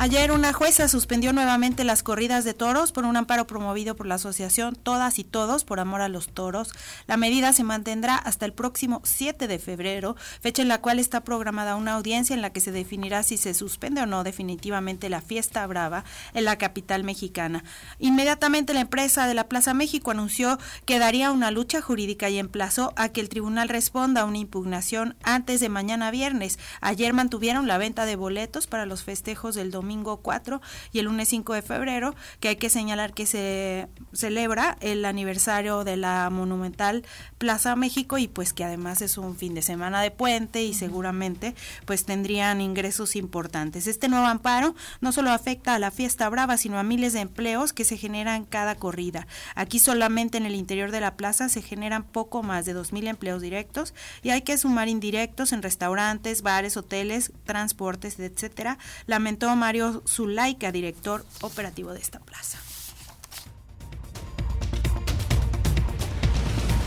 Ayer 0.00 0.32
una 0.32 0.52
jueza 0.52 0.88
suspendió 0.88 1.32
nuevamente 1.32 1.84
las 1.84 2.02
corridas 2.02 2.44
de 2.44 2.52
toros 2.52 2.90
por 2.90 3.04
un 3.04 3.16
amparo 3.16 3.46
promovido 3.46 3.94
por 3.94 4.06
la 4.06 4.16
asociación 4.16 4.74
Todas 4.74 5.20
y 5.20 5.24
Todos 5.24 5.64
por 5.64 5.78
Amor 5.78 6.00
a 6.00 6.08
los 6.08 6.28
Toros. 6.28 6.72
La 7.06 7.16
medida 7.16 7.52
se 7.52 7.62
mantendrá 7.62 8.16
hasta 8.16 8.44
el 8.44 8.52
próximo 8.52 9.00
7 9.04 9.46
de 9.46 9.58
febrero, 9.60 10.16
fecha 10.40 10.62
en 10.62 10.68
la 10.68 10.80
cual 10.80 10.98
está 10.98 11.22
programada 11.22 11.76
una 11.76 11.94
audiencia 11.94 12.34
en 12.34 12.42
la 12.42 12.50
que 12.50 12.60
se 12.60 12.72
definirá 12.72 13.22
si 13.22 13.36
se 13.36 13.54
suspende 13.54 14.02
o 14.02 14.06
no 14.06 14.24
definitivamente 14.24 15.08
la 15.08 15.22
fiesta 15.22 15.66
brava 15.66 16.04
en 16.34 16.44
la 16.44 16.58
capital 16.58 17.04
mexicana. 17.04 17.62
Inmediatamente 17.98 18.74
la 18.74 18.80
empresa 18.80 19.26
de 19.28 19.34
la 19.34 19.48
Plaza 19.48 19.74
México 19.74 20.10
anunció 20.10 20.58
que 20.86 20.98
daría 20.98 21.30
una 21.30 21.52
lucha 21.52 21.80
jurídica 21.80 22.28
y 22.28 22.38
emplazó 22.38 22.92
a 22.96 23.10
que 23.10 23.20
el 23.20 23.28
tribunal 23.28 23.68
responda 23.68 24.22
a 24.22 24.26
una 24.26 24.38
impugnación 24.38 25.16
antes 25.22 25.60
de 25.60 25.68
mañana 25.68 26.10
viernes. 26.10 26.58
Ayer 26.80 27.14
mantuvieron 27.14 27.68
la 27.68 27.78
venta 27.78 28.06
de 28.06 28.16
boletos 28.16 28.66
para 28.66 28.86
los 28.86 29.04
festejos 29.04 29.54
del 29.54 29.70
domingo 29.70 29.83
domingo 29.84 30.16
4 30.16 30.62
y 30.92 30.98
el 30.98 31.04
lunes 31.04 31.28
5 31.28 31.52
de 31.52 31.62
febrero, 31.62 32.14
que 32.40 32.48
hay 32.48 32.56
que 32.56 32.70
señalar 32.70 33.12
que 33.12 33.26
se 33.26 33.86
celebra 34.14 34.78
el 34.80 35.04
aniversario 35.04 35.84
de 35.84 35.98
la 35.98 36.30
monumental 36.30 37.04
Plaza 37.36 37.76
México 37.76 38.16
y 38.16 38.26
pues 38.26 38.54
que 38.54 38.64
además 38.64 39.02
es 39.02 39.18
un 39.18 39.36
fin 39.36 39.54
de 39.54 39.60
semana 39.60 40.00
de 40.00 40.10
puente 40.10 40.62
y 40.62 40.72
seguramente 40.72 41.54
pues 41.84 42.06
tendrían 42.06 42.62
ingresos 42.62 43.14
importantes. 43.14 43.86
Este 43.86 44.08
nuevo 44.08 44.26
amparo 44.26 44.74
no 45.02 45.12
solo 45.12 45.30
afecta 45.30 45.74
a 45.74 45.78
la 45.78 45.90
fiesta 45.90 46.28
brava, 46.30 46.56
sino 46.56 46.78
a 46.78 46.82
miles 46.82 47.12
de 47.12 47.20
empleos 47.20 47.74
que 47.74 47.84
se 47.84 47.98
generan 47.98 48.44
cada 48.44 48.76
corrida. 48.76 49.26
Aquí 49.54 49.78
solamente 49.78 50.38
en 50.38 50.46
el 50.46 50.54
interior 50.54 50.90
de 50.90 51.00
la 51.00 51.16
plaza 51.16 51.50
se 51.50 51.60
generan 51.60 52.04
poco 52.04 52.42
más 52.42 52.64
de 52.64 52.74
2.000 52.74 53.08
empleos 53.08 53.42
directos 53.42 53.92
y 54.22 54.30
hay 54.30 54.40
que 54.40 54.56
sumar 54.56 54.88
indirectos 54.88 55.52
en 55.52 55.62
restaurantes, 55.62 56.40
bares, 56.40 56.78
hoteles, 56.78 57.32
transportes, 57.44 58.18
etcétera. 58.18 58.78
Lamentó 59.06 59.54
Mario 59.56 59.73
Mario 59.74 60.04
Zulaika, 60.06 60.70
director 60.70 61.24
operativo 61.40 61.92
de 61.92 61.98
esta 61.98 62.20
plaza. 62.20 62.63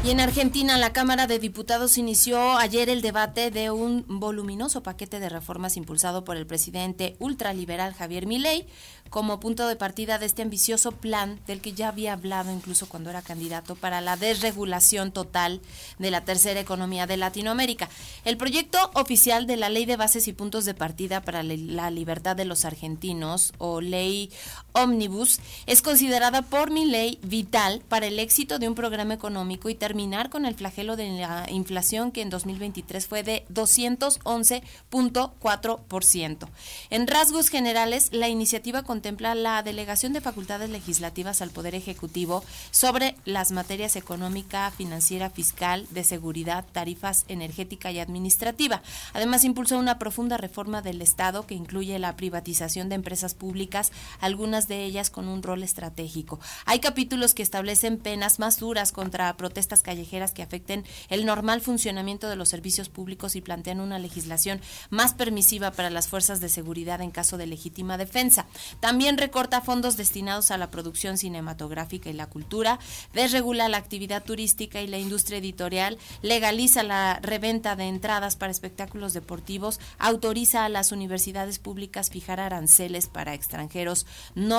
Y 0.04 0.12
en 0.12 0.20
Argentina, 0.20 0.77
la 0.77 0.94
Cámara 0.94 1.27
de 1.27 1.39
Diputados 1.39 1.98
inició 1.98 2.58
ayer 2.58 2.88
el 2.88 3.01
debate 3.01 3.51
de 3.51 3.72
un 3.72 4.06
voluminoso 4.08 4.84
paquete 4.84 5.20
de 5.20 5.27
reformas 5.27 5.75
impulsado 5.75 6.24
por 6.24 6.38
el 6.38 6.46
presidente 6.46 7.16
ultraliberal 7.20 7.94
Javier 7.94 8.27
Milei 8.27 8.68
como 9.10 9.39
punto 9.39 9.68
de 9.68 9.75
partida 9.75 10.20
de 10.20 10.25
este 10.25 10.42
ambicioso 10.42 10.92
plan 10.92 11.39
del 11.48 11.62
que 11.62 11.74
ya 11.74 11.89
había 11.89 12.13
hablado 12.13 12.51
incluso 12.51 12.88
cuando 12.88 13.10
era 13.10 13.22
candidato 13.22 13.75
para 13.75 14.01
la 14.01 14.18
desregulación 14.18 15.12
total 15.12 15.62
de 15.98 16.12
la 16.12 16.24
tercera 16.25 16.60
economía 16.60 17.08
de 17.08 17.18
Latinoamérica. 17.18 17.89
El 18.24 18.38
proyecto 18.38 18.77
oficial 18.94 19.48
de 19.48 19.58
la 19.58 19.70
Ley 19.70 19.86
de 19.86 19.98
Bases 19.98 20.27
y 20.27 20.34
Puntos 20.34 20.66
de 20.66 20.74
Partida 20.74 21.22
para 21.22 21.44
la 21.44 21.89
Libertad 21.92 22.36
de 22.36 22.46
los 22.46 22.66
Argentinos 22.66 23.54
o 23.58 23.82
Ley 23.82 24.32
Omnibus 24.77 25.39
es 25.65 25.81
considerada 25.81 26.41
por 26.41 26.69
mi 26.69 26.84
ley 26.86 27.19
vital 27.24 27.81
para 27.88 28.07
el 28.07 28.19
éxito 28.19 28.60
de 28.60 28.67
un 28.67 28.75
programa 28.75 29.13
económico 29.13 29.69
y 29.69 29.75
terminar 29.75 30.29
con 30.29 30.46
el 30.46 30.55
flagelo 30.55 30.98
de 30.98 31.12
la 31.12 31.46
inflación 31.50 32.12
que 32.12 32.22
en 32.22 32.29
2023 32.29 33.07
fue 33.07 33.24
de 33.24 33.46
211.4%. 33.53 36.50
En 36.89 37.07
rasgos 37.07 37.48
generales, 37.48 38.10
la 38.12 38.27
iniciativa 38.27 38.84
con 38.84 38.98
contempla 38.98 39.36
la 39.36 39.62
delegación 39.62 40.12
de 40.12 40.22
facultades 40.22 40.72
legislativas 40.72 41.43
al 41.43 41.51
Poder 41.51 41.75
Ejecutivo 41.75 42.43
sobre 42.72 43.15
las 43.25 43.51
materias 43.51 43.96
económica, 43.96 44.72
financiera, 44.72 45.29
fiscal, 45.29 45.86
de 45.91 46.03
seguridad, 46.03 46.65
tarifas 46.72 47.25
energética 47.27 47.91
y 47.91 48.00
administrativa. 48.00 48.81
Además, 49.13 49.43
impulsa 49.43 49.77
una 49.77 50.00
profunda 50.00 50.38
reforma 50.38 50.81
del 50.81 51.03
Estado 51.03 51.46
que 51.46 51.53
incluye 51.53 52.00
la 52.00 52.15
privatización 52.15 52.89
de 52.89 52.96
empresas 52.96 53.36
públicas, 53.36 53.91
algunas 54.19 54.66
de 54.67 54.83
ellas 54.83 55.09
con 55.09 55.27
un 55.27 55.43
rol 55.43 55.63
estratégico. 55.63 56.39
Hay 56.65 56.79
capítulos 56.79 57.33
que 57.33 57.43
establecen 57.43 57.97
penas 57.97 58.39
más 58.39 58.59
duras 58.59 58.91
contra 58.91 59.36
protestas 59.38 59.81
callejeras 59.81 60.31
que 60.31 60.43
afecten 60.43 60.86
el 61.09 61.25
normal 61.25 61.62
funcionamiento 61.62 62.29
de 62.29 62.36
los 62.36 62.50
servicios 62.50 62.89
públicos 62.89 63.36
y 63.36 63.41
plantean 63.41 63.79
una 63.79 64.00
legislación 64.00 64.62
más 64.89 65.13
permisiva 65.13 65.71
para 65.71 65.89
las 65.89 66.07
fuerzas 66.07 66.39
de 66.39 66.50
seguridad 66.50 67.01
en 67.01 67.12
caso 67.12 67.38
de 67.38 67.47
legítima 67.47 67.97
defensa. 67.97 68.45
También 68.79 69.17
recorta 69.17 69.62
fondos 69.62 69.97
destinados 69.97 70.51
a 70.51 70.57
la 70.57 70.71
producción 70.71 71.17
cinematográfica 71.17 72.09
y 72.09 72.13
la 72.13 72.27
cultura, 72.27 72.79
desregula 73.13 73.69
la 73.69 73.77
actividad 73.77 74.24
turística 74.24 74.81
y 74.81 74.88
la 74.88 74.97
industria 74.97 75.39
editorial, 75.39 75.97
legaliza 76.21 76.83
la 76.83 77.19
reventa 77.21 77.75
de 77.75 77.86
entradas 77.86 78.36
para 78.36 78.51
espectáculos 78.51 79.13
deportivos, 79.13 79.79
autoriza 80.00 80.65
a 80.65 80.69
las 80.69 80.91
universidades 80.91 81.59
públicas 81.59 82.09
fijar 82.09 82.39
aranceles 82.39 83.07
para 83.07 83.33
extranjeros 83.33 84.05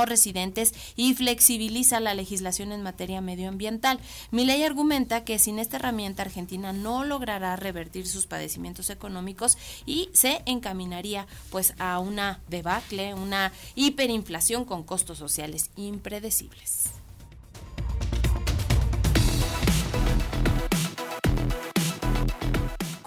residentes 0.07 0.75
y 0.97 1.15
flexibiliza 1.15 2.01
la 2.01 2.15
legislación 2.15 2.73
en 2.73 2.83
materia 2.83 3.21
medioambiental. 3.21 4.01
Mi 4.31 4.45
ley 4.45 4.63
argumenta 4.63 5.25
que 5.25 5.39
sin 5.39 5.59
esta 5.59 5.77
herramienta 5.77 6.23
Argentina 6.23 6.73
no 6.73 7.05
logrará 7.05 7.57
revertir 7.57 8.07
sus 8.07 8.27
padecimientos 8.27 8.91
económicos 8.91 9.59
y 9.87 10.11
se 10.13 10.43
encaminaría 10.47 11.27
pues 11.51 11.75
a 11.79 11.99
una 11.99 12.41
debacle, 12.49 13.15
una 13.15 13.53
hiper 13.75 14.11
inflación 14.11 14.65
con 14.65 14.83
costos 14.83 15.19
sociales 15.19 15.71
impredecibles. 15.77 16.91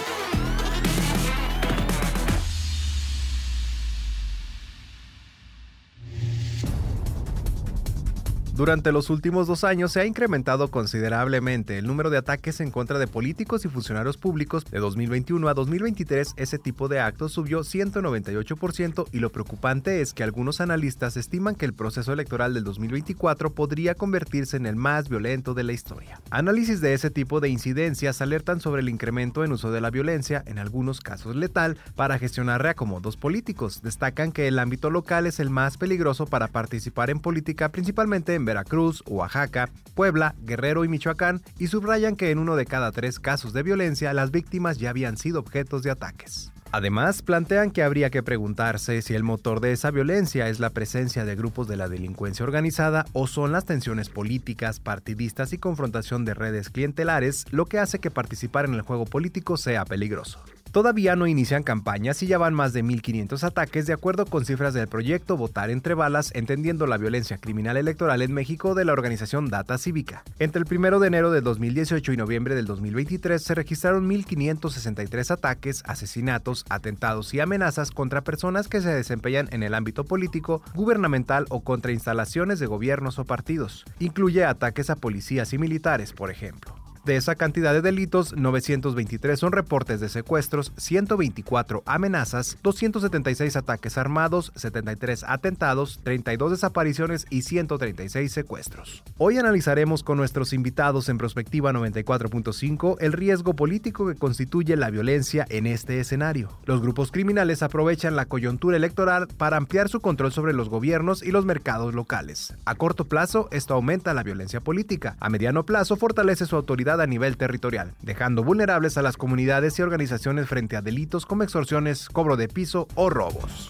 Durante 8.56 8.92
los 8.92 9.11
últimos 9.11 9.49
dos 9.49 9.64
años 9.64 9.90
se 9.90 9.99
ha 9.99 10.06
incrementado 10.06 10.70
considerablemente 10.70 11.76
el 11.76 11.88
número 11.88 12.08
de 12.08 12.18
ataques 12.18 12.61
en 12.61 12.70
contra 12.70 13.00
de 13.00 13.08
políticos 13.08 13.64
y 13.64 13.68
funcionarios 13.68 14.16
públicos. 14.16 14.64
De 14.64 14.78
2021 14.78 15.49
a 15.49 15.54
2023 15.54 16.34
ese 16.37 16.61
tipo 16.61 16.87
de 16.87 17.00
actos 17.00 17.32
subió 17.32 17.62
198% 17.62 19.08
y 19.11 19.18
lo 19.18 19.32
preocupante 19.32 20.02
es 20.02 20.14
que 20.14 20.23
algunos 20.23 20.61
analistas 20.61 21.16
estiman 21.16 21.56
que 21.56 21.64
el 21.64 21.73
proceso 21.73 22.12
electoral 22.12 22.54
del 22.54 22.62
2024 22.62 23.52
podría 23.52 23.96
convertirse 23.96 24.56
en 24.56 24.66
el 24.66 24.76
más 24.76 25.08
violento 25.08 25.54
de 25.54 25.64
la 25.64 25.73
historia. 25.73 26.20
Análisis 26.30 26.80
de 26.80 26.94
ese 26.94 27.11
tipo 27.11 27.40
de 27.40 27.49
incidencias 27.49 28.23
alertan 28.23 28.61
sobre 28.61 28.82
el 28.82 28.88
incremento 28.88 29.42
en 29.42 29.50
uso 29.50 29.73
de 29.73 29.80
la 29.80 29.90
violencia, 29.90 30.44
en 30.46 30.61
algunos 30.61 31.00
casos 31.00 31.34
letal, 31.34 31.76
para 31.96 32.20
gestionar 32.20 32.62
reacomodos 32.62 33.16
políticos. 33.16 33.82
Destacan 33.82 34.30
que 34.30 34.46
el 34.46 34.61
ámbito 34.61 34.90
local 34.90 35.26
es 35.26 35.40
el 35.40 35.50
más 35.50 35.76
peligroso 35.76 36.26
para 36.26 36.46
participar 36.46 37.11
en 37.11 37.18
política, 37.18 37.70
principalmente 37.70 38.37
en 38.37 38.43
Veracruz, 38.44 39.02
Oaxaca, 39.06 39.70
Puebla, 39.94 40.34
Guerrero 40.42 40.84
y 40.84 40.88
Michoacán, 40.88 41.42
y 41.58 41.68
subrayan 41.68 42.16
que 42.16 42.30
en 42.30 42.38
uno 42.38 42.56
de 42.56 42.66
cada 42.66 42.92
tres 42.92 43.20
casos 43.20 43.52
de 43.52 43.62
violencia 43.62 44.12
las 44.12 44.30
víctimas 44.30 44.78
ya 44.78 44.90
habían 44.90 45.16
sido 45.16 45.40
objetos 45.40 45.82
de 45.82 45.90
ataques. 45.90 46.52
Además, 46.74 47.22
plantean 47.22 47.70
que 47.70 47.84
habría 47.84 48.10
que 48.10 48.24
preguntarse 48.24 49.00
si 49.00 49.14
el 49.14 49.22
motor 49.22 49.60
de 49.60 49.70
esa 49.70 49.92
violencia 49.92 50.48
es 50.48 50.58
la 50.58 50.70
presencia 50.70 51.24
de 51.24 51.36
grupos 51.36 51.68
de 51.68 51.76
la 51.76 51.88
delincuencia 51.88 52.44
organizada 52.44 53.06
o 53.12 53.28
son 53.28 53.52
las 53.52 53.64
tensiones 53.64 54.08
políticas, 54.08 54.80
partidistas 54.80 55.52
y 55.52 55.58
confrontación 55.58 56.24
de 56.24 56.34
redes 56.34 56.70
clientelares 56.70 57.44
lo 57.52 57.66
que 57.66 57.78
hace 57.78 58.00
que 58.00 58.10
participar 58.10 58.64
en 58.64 58.74
el 58.74 58.82
juego 58.82 59.04
político 59.04 59.56
sea 59.56 59.84
peligroso. 59.84 60.42
Todavía 60.75 61.14
no 61.14 61.28
inician 61.28 61.62
campañas 61.62 62.21
y 62.25 62.26
ya 62.26 62.37
van 62.37 62.52
más 62.52 62.73
de 62.73 62.83
1.500 62.83 63.45
ataques 63.45 63.87
de 63.87 63.93
acuerdo 63.93 64.26
con 64.26 64.45
cifras 64.45 64.75
del 64.75 64.88
proyecto 64.88 65.37
Votar 65.37 65.71
entre 65.71 65.95
balas, 65.95 66.33
entendiendo 66.35 66.88
la 66.88 66.99
violencia 66.99 67.38
criminal 67.38 67.76
electoral 67.76 68.23
en 68.23 68.33
México 68.33 68.75
de 68.75 68.85
la 68.85 68.93
organización 68.93 69.47
Data 69.47 69.78
Cívica. 69.78 70.25
Entre 70.40 70.61
el 70.61 70.66
1 70.69 70.99
de 70.99 71.07
enero 71.07 71.31
de 71.31 71.43
2018 71.43 72.12
y 72.12 72.16
noviembre 72.16 72.57
del 72.57 72.66
2023 72.66 73.40
se 73.40 73.54
registraron 73.54 74.11
1.563 74.11 75.31
ataques, 75.31 75.85
asesinatos, 75.87 76.64
atentados 76.69 77.33
y 77.35 77.38
amenazas 77.38 77.93
contra 77.93 78.25
personas 78.25 78.66
que 78.66 78.81
se 78.81 78.93
desempeñan 78.93 79.49
en 79.52 79.62
el 79.62 79.75
ámbito 79.75 80.02
político, 80.02 80.61
gubernamental 80.75 81.47
o 81.50 81.61
contra 81.61 81.93
instalaciones 81.93 82.59
de 82.59 82.66
gobiernos 82.66 83.21
o 83.21 83.25
partidos. 83.25 83.85
Incluye 84.00 84.45
ataques 84.45 84.90
a 84.90 84.97
policías 84.97 85.52
y 85.52 85.59
militares, 85.59 86.12
por 86.12 86.33
ejemplo. 86.33 86.84
De 87.04 87.16
esa 87.16 87.34
cantidad 87.34 87.75
de 87.75 87.82
delitos, 87.82 88.34
923 88.34 89.38
son 89.38 89.52
reportes 89.52 90.00
de 90.00 90.08
secuestros, 90.08 90.73
124 90.78 91.82
amenazas, 91.84 92.56
276 92.62 93.56
ataques 93.56 93.99
armados, 93.99 94.52
73 94.56 95.25
atentados, 95.28 96.00
32 96.02 96.52
desapariciones 96.52 97.26
y 97.28 97.42
136 97.42 98.32
secuestros. 98.32 99.02
Hoy 99.18 99.37
analizaremos 99.37 100.02
con 100.02 100.16
nuestros 100.16 100.54
invitados 100.54 101.11
en 101.11 101.18
Prospectiva 101.18 101.73
94.5 101.73 102.96
el 103.00 103.12
riesgo 103.12 103.52
político 103.52 104.06
que 104.06 104.14
constituye 104.14 104.75
la 104.76 104.88
violencia 104.88 105.44
en 105.50 105.66
este 105.66 106.00
escenario. 106.00 106.58
Los 106.64 106.80
grupos 106.80 107.12
criminales 107.12 107.62
aprovechan 107.62 108.16
la 108.16 108.25
coyuntura 108.25 108.78
electoral 108.78 109.28
para 109.37 109.58
ampliar 109.58 109.90
su 109.90 110.00
control 110.00 110.32
sobre 110.32 110.54
los 110.54 110.70
gobiernos 110.70 111.23
y 111.23 111.32
los 111.32 111.44
mercados 111.44 111.94
locales. 111.94 112.56
A 112.64 112.76
corto 112.76 113.04
plazo, 113.04 113.49
esto 113.52 113.75
aumenta 113.75 114.14
la 114.14 114.23
violencia 114.23 114.61
política. 114.61 115.18
A 115.20 115.28
mediano 115.28 115.66
plazo, 115.66 115.96
fortalece 115.96 116.46
su 116.46 116.56
autoridad 116.56 116.93
a 117.02 117.06
nivel 117.08 117.36
territorial, 117.36 117.94
dejando 118.00 118.44
vulnerables 118.44 118.96
a 118.96 119.02
las 119.02 119.16
comunidades 119.16 119.76
y 119.78 119.82
organizaciones 119.82 120.48
frente 120.48 120.76
a 120.76 120.82
delitos 120.82 121.26
como 121.26 121.42
extorsiones, 121.42 122.08
cobro 122.08 122.36
de 122.36 122.46
piso 122.46 122.86
o 122.94 123.10
robos. 123.10 123.68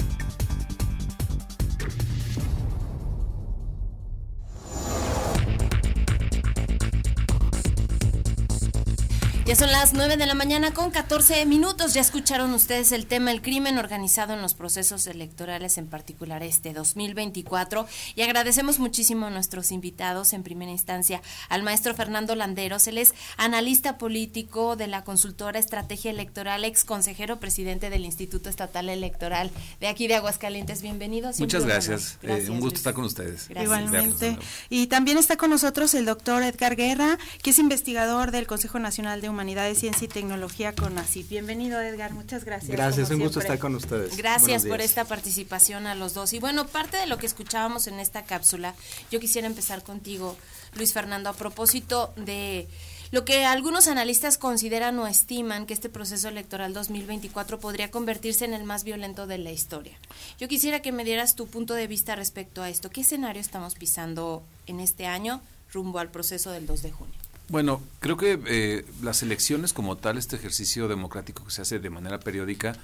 Ya 9.46 9.54
son 9.54 9.70
las 9.70 9.92
9 9.92 10.16
de 10.16 10.24
la 10.24 10.32
mañana 10.32 10.72
con 10.72 10.90
14 10.90 11.44
minutos. 11.44 11.92
Ya 11.92 12.00
escucharon 12.00 12.54
ustedes 12.54 12.92
el 12.92 13.04
tema 13.04 13.30
el 13.30 13.42
crimen 13.42 13.76
organizado 13.76 14.32
en 14.32 14.40
los 14.40 14.54
procesos 14.54 15.06
electorales, 15.06 15.76
en 15.76 15.86
particular 15.86 16.42
este 16.42 16.72
2024. 16.72 17.86
Y 18.14 18.22
agradecemos 18.22 18.78
muchísimo 18.78 19.26
a 19.26 19.30
nuestros 19.30 19.70
invitados, 19.70 20.32
en 20.32 20.44
primera 20.44 20.70
instancia 20.70 21.20
al 21.50 21.62
maestro 21.62 21.94
Fernando 21.94 22.34
Landeros. 22.34 22.86
Él 22.86 22.96
es 22.96 23.12
analista 23.36 23.98
político 23.98 24.76
de 24.76 24.86
la 24.86 25.04
consultora 25.04 25.58
Estrategia 25.58 26.10
Electoral, 26.10 26.64
ex 26.64 26.84
consejero 26.84 27.38
presidente 27.38 27.90
del 27.90 28.06
Instituto 28.06 28.48
Estatal 28.48 28.88
Electoral 28.88 29.50
de 29.78 29.88
aquí 29.88 30.08
de 30.08 30.14
Aguascalientes. 30.14 30.80
Bienvenidos. 30.80 31.38
Muchas 31.38 31.66
gracias. 31.66 32.18
Eh, 32.22 32.46
un 32.48 32.60
gusto 32.60 32.78
estar 32.78 32.94
con 32.94 33.04
ustedes. 33.04 33.50
Igualmente. 33.50 34.38
Y 34.70 34.86
también 34.86 35.18
está 35.18 35.36
con 35.36 35.50
nosotros 35.50 35.92
el 35.92 36.06
doctor 36.06 36.42
Edgar 36.42 36.76
Guerra, 36.76 37.18
que 37.42 37.50
es 37.50 37.58
investigador 37.58 38.30
del 38.30 38.46
Consejo 38.46 38.78
Nacional 38.78 39.20
de 39.20 39.33
Humanidades, 39.34 39.80
Ciencia 39.80 40.04
y 40.04 40.08
Tecnología 40.08 40.76
con 40.76 40.96
ACI. 40.96 41.24
Bienvenido, 41.24 41.80
Edgar, 41.80 42.12
muchas 42.12 42.44
gracias. 42.44 42.70
Gracias, 42.70 43.10
un 43.10 43.18
gusto 43.18 43.40
estar 43.40 43.58
con 43.58 43.74
ustedes. 43.74 44.16
Gracias 44.16 44.64
por 44.64 44.80
esta 44.80 45.04
participación 45.04 45.88
a 45.88 45.96
los 45.96 46.14
dos. 46.14 46.32
Y 46.34 46.38
bueno, 46.38 46.68
parte 46.68 46.98
de 46.98 47.06
lo 47.06 47.18
que 47.18 47.26
escuchábamos 47.26 47.88
en 47.88 47.98
esta 47.98 48.22
cápsula, 48.22 48.76
yo 49.10 49.18
quisiera 49.18 49.48
empezar 49.48 49.82
contigo, 49.82 50.36
Luis 50.76 50.92
Fernando, 50.92 51.30
a 51.30 51.32
propósito 51.32 52.14
de 52.14 52.68
lo 53.10 53.24
que 53.24 53.44
algunos 53.44 53.88
analistas 53.88 54.38
consideran 54.38 54.96
o 55.00 55.08
estiman 55.08 55.66
que 55.66 55.74
este 55.74 55.88
proceso 55.88 56.28
electoral 56.28 56.72
2024 56.72 57.58
podría 57.58 57.90
convertirse 57.90 58.44
en 58.44 58.54
el 58.54 58.62
más 58.62 58.84
violento 58.84 59.26
de 59.26 59.38
la 59.38 59.50
historia. 59.50 59.98
Yo 60.38 60.46
quisiera 60.46 60.80
que 60.80 60.92
me 60.92 61.04
dieras 61.04 61.34
tu 61.34 61.48
punto 61.48 61.74
de 61.74 61.88
vista 61.88 62.14
respecto 62.14 62.62
a 62.62 62.68
esto. 62.68 62.88
¿Qué 62.88 63.00
escenario 63.00 63.40
estamos 63.42 63.74
pisando 63.74 64.44
en 64.68 64.78
este 64.78 65.06
año 65.06 65.42
rumbo 65.72 65.98
al 65.98 66.12
proceso 66.12 66.52
del 66.52 66.68
2 66.68 66.82
de 66.82 66.92
junio? 66.92 67.23
Bueno, 67.48 67.82
creo 68.00 68.16
que 68.16 68.40
eh, 68.46 68.86
las 69.02 69.22
elecciones 69.22 69.72
como 69.72 69.96
tal, 69.96 70.16
este 70.16 70.36
ejercicio 70.36 70.88
democrático 70.88 71.44
que 71.44 71.50
se 71.50 71.62
hace 71.62 71.78
de 71.78 71.90
manera 71.90 72.18
periódica, 72.18 72.74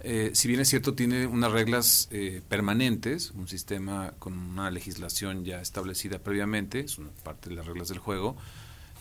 eh, 0.00 0.30
si 0.34 0.46
bien 0.46 0.60
es 0.60 0.68
cierto, 0.68 0.94
tiene 0.94 1.26
unas 1.26 1.50
reglas 1.50 2.08
eh, 2.12 2.40
permanentes, 2.48 3.32
un 3.32 3.48
sistema 3.48 4.14
con 4.20 4.38
una 4.38 4.70
legislación 4.70 5.44
ya 5.44 5.60
establecida 5.60 6.20
previamente, 6.20 6.80
es 6.80 6.98
una 6.98 7.10
parte 7.24 7.50
de 7.50 7.56
las 7.56 7.66
reglas 7.66 7.88
del 7.88 7.98
juego, 7.98 8.36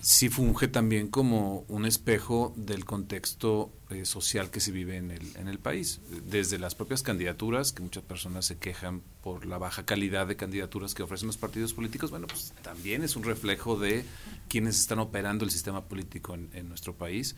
sí 0.05 0.29
funge 0.29 0.67
también 0.67 1.07
como 1.07 1.65
un 1.67 1.83
espejo 1.83 2.53
del 2.55 2.85
contexto 2.85 3.74
eh, 3.89 4.05
social 4.05 4.51
que 4.51 4.59
se 4.59 4.71
vive 4.71 4.97
en 4.97 5.09
el, 5.09 5.35
en 5.35 5.47
el 5.47 5.57
país. 5.57 6.00
Desde 6.29 6.59
las 6.59 6.75
propias 6.75 7.01
candidaturas, 7.01 7.71
que 7.71 7.81
muchas 7.81 8.03
personas 8.03 8.45
se 8.45 8.59
quejan 8.59 9.01
por 9.24 9.47
la 9.47 9.57
baja 9.57 9.83
calidad 9.83 10.27
de 10.27 10.35
candidaturas 10.35 10.93
que 10.93 11.01
ofrecen 11.01 11.25
los 11.25 11.38
partidos 11.38 11.74
políticos, 11.74 12.12
bueno, 12.12 12.27
pues 12.27 12.53
también 12.62 13.03
es 13.03 13.15
un 13.15 13.24
reflejo 13.24 13.79
de 13.79 14.05
quienes 14.47 14.79
están 14.79 15.00
operando 15.00 15.43
el 15.43 15.50
sistema 15.50 15.85
político 15.85 16.35
en, 16.35 16.69
nuestro 16.69 16.93
país. 16.93 17.35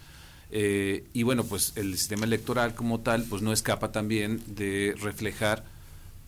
Eh, 0.52 1.08
y 1.14 1.24
bueno, 1.24 1.46
pues 1.46 1.72
el 1.78 1.98
sistema 1.98 2.26
electoral 2.26 2.76
como 2.76 3.00
tal, 3.00 3.24
pues 3.24 3.42
no 3.42 3.54
escapa 3.54 3.94
también 3.94 4.44
de 4.46 4.94
reflejar 5.00 5.64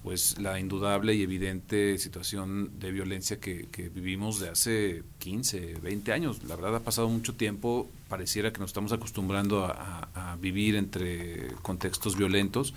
pues 0.04 0.40
la 0.40 0.60
indudable 0.60 1.14
y 1.14 1.24
evidente 1.24 1.98
situación 1.98 2.80
de 2.80 2.92
violencia 2.92 3.40
que, 3.40 3.68
vivimos 3.94 4.40
de 4.40 4.50
hace 4.50 5.04
15, 5.20 5.76
20 5.82 6.14
años. 6.14 6.44
La 6.44 6.56
verdad 6.56 6.78
ha 6.78 6.80
pasado 6.80 7.10
mucho 7.10 7.36
tiempo, 7.36 7.90
pareciera 8.08 8.54
que 8.54 8.60
nos 8.60 8.70
estamos 8.70 8.94
acostumbrando 8.94 9.66
a, 9.66 10.38
vivir 10.42 10.76
entre 10.76 11.48
contextos 11.62 12.18
violentos. 12.18 12.74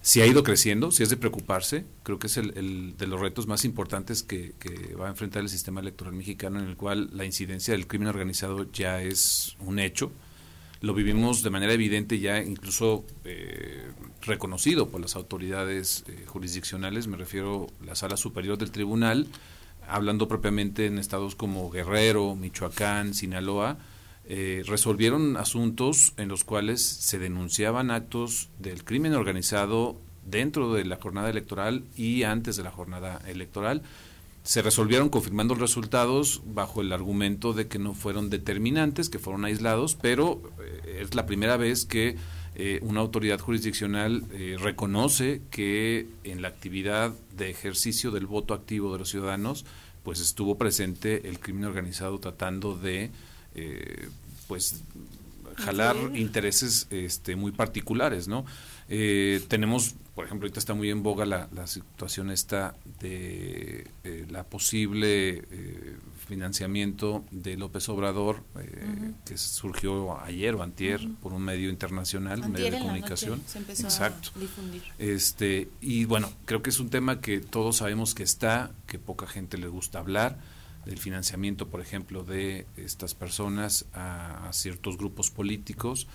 Si 0.00 0.20
ha 0.20 0.26
ido 0.26 0.44
creciendo, 0.44 0.92
si 0.92 1.02
es 1.02 1.08
de 1.08 1.16
preocuparse, 1.16 1.86
creo 2.02 2.18
que 2.18 2.28
es 2.28 2.36
el, 2.36 2.94
de 2.96 3.06
los 3.06 3.20
retos 3.20 3.48
más 3.48 3.64
importantes 3.64 4.22
que, 4.22 4.52
que, 4.60 4.94
va 4.94 5.06
a 5.06 5.10
enfrentar 5.10 5.42
el 5.42 5.48
sistema 5.48 5.80
electoral 5.80 6.14
mexicano, 6.14 6.60
en 6.60 6.68
el 6.68 6.76
cual 6.76 7.10
la 7.12 7.24
incidencia 7.24 7.72
del 7.72 7.88
crimen 7.88 8.08
organizado 8.08 8.70
ya 8.70 9.02
es 9.02 9.56
un 9.60 9.78
hecho 9.80 10.12
lo 10.84 10.92
vivimos 10.92 11.42
de 11.42 11.48
manera 11.48 11.72
evidente 11.72 12.18
ya 12.20 12.42
incluso 12.42 13.06
eh, 13.24 13.90
reconocido 14.20 14.90
por 14.90 15.00
las 15.00 15.16
autoridades 15.16 16.04
eh, 16.08 16.24
jurisdiccionales, 16.26 17.06
me 17.06 17.16
refiero 17.16 17.68
a 17.82 17.86
la 17.86 17.94
sala 17.94 18.18
superior 18.18 18.58
del 18.58 18.70
tribunal, 18.70 19.26
hablando 19.88 20.28
propiamente 20.28 20.84
en 20.84 20.98
estados 20.98 21.36
como 21.36 21.70
Guerrero, 21.70 22.36
Michoacán, 22.36 23.14
Sinaloa, 23.14 23.78
eh, 24.26 24.62
resolvieron 24.66 25.38
asuntos 25.38 26.12
en 26.18 26.28
los 26.28 26.44
cuales 26.44 26.82
se 26.82 27.18
denunciaban 27.18 27.90
actos 27.90 28.50
del 28.58 28.84
crimen 28.84 29.14
organizado 29.14 29.98
dentro 30.26 30.74
de 30.74 30.84
la 30.84 30.96
jornada 30.96 31.30
electoral 31.30 31.84
y 31.96 32.24
antes 32.24 32.56
de 32.56 32.62
la 32.62 32.70
jornada 32.70 33.22
electoral 33.26 33.82
se 34.44 34.60
resolvieron 34.60 35.08
confirmando 35.08 35.54
los 35.54 35.62
resultados 35.62 36.42
bajo 36.44 36.82
el 36.82 36.92
argumento 36.92 37.54
de 37.54 37.66
que 37.66 37.78
no 37.78 37.94
fueron 37.94 38.28
determinantes, 38.28 39.08
que 39.08 39.18
fueron 39.18 39.46
aislados, 39.46 39.96
pero 40.00 40.42
eh, 40.60 41.00
es 41.00 41.14
la 41.14 41.24
primera 41.24 41.56
vez 41.56 41.86
que 41.86 42.16
eh, 42.54 42.78
una 42.82 43.00
autoridad 43.00 43.40
jurisdiccional 43.40 44.26
eh, 44.32 44.56
reconoce 44.60 45.40
que 45.50 46.06
en 46.24 46.42
la 46.42 46.48
actividad 46.48 47.14
de 47.34 47.48
ejercicio 47.48 48.10
del 48.10 48.26
voto 48.26 48.52
activo 48.52 48.92
de 48.92 48.98
los 48.98 49.08
ciudadanos, 49.08 49.64
pues 50.02 50.20
estuvo 50.20 50.58
presente 50.58 51.26
el 51.26 51.40
crimen 51.40 51.64
organizado 51.64 52.20
tratando 52.20 52.76
de, 52.76 53.10
pues, 54.46 54.82
jalar 55.56 55.96
intereses 56.14 56.86
este, 56.90 57.34
muy 57.34 57.52
particulares, 57.52 58.28
¿no? 58.28 58.44
Tenemos 58.88 59.94
por 60.14 60.26
ejemplo, 60.26 60.46
ahorita 60.46 60.60
está 60.60 60.74
muy 60.74 60.90
en 60.90 61.02
boga 61.02 61.26
la, 61.26 61.66
situación 61.66 62.30
esta 62.30 62.76
de 63.00 63.90
eh, 64.04 64.26
la 64.30 64.44
posible 64.44 65.42
eh, 65.50 65.96
financiamiento 66.28 67.24
de 67.32 67.56
López 67.56 67.88
Obrador, 67.88 68.44
eh, 68.60 69.12
que 69.26 69.36
surgió 69.36 70.20
ayer 70.20 70.54
o 70.54 70.62
antier 70.62 71.00
por 71.20 71.32
un 71.32 71.42
medio 71.42 71.68
internacional, 71.68 72.42
un 72.42 72.52
medio 72.52 72.70
de 72.70 72.78
comunicación. 72.78 73.42
Se 73.44 73.58
empezó 73.58 73.88
Exacto. 73.88 74.30
A 74.36 74.38
difundir. 74.38 74.82
Este, 74.98 75.68
y 75.80 76.04
bueno, 76.04 76.30
creo 76.44 76.62
que 76.62 76.70
es 76.70 76.78
un 76.78 76.90
tema 76.90 77.20
que 77.20 77.40
todos 77.40 77.78
sabemos 77.78 78.14
que 78.14 78.22
está, 78.22 78.70
que 78.86 79.00
poca 79.00 79.26
gente 79.26 79.58
le 79.58 79.66
gusta 79.66 79.98
hablar 79.98 80.38
del 80.86 80.98
financiamiento, 80.98 81.66
por 81.68 81.80
ejemplo, 81.80 82.22
de 82.22 82.66
estas 82.76 83.14
personas 83.14 83.86
a 83.94 84.48
ciertos 84.52 84.96
grupos 84.96 85.30
políticos 85.32 86.06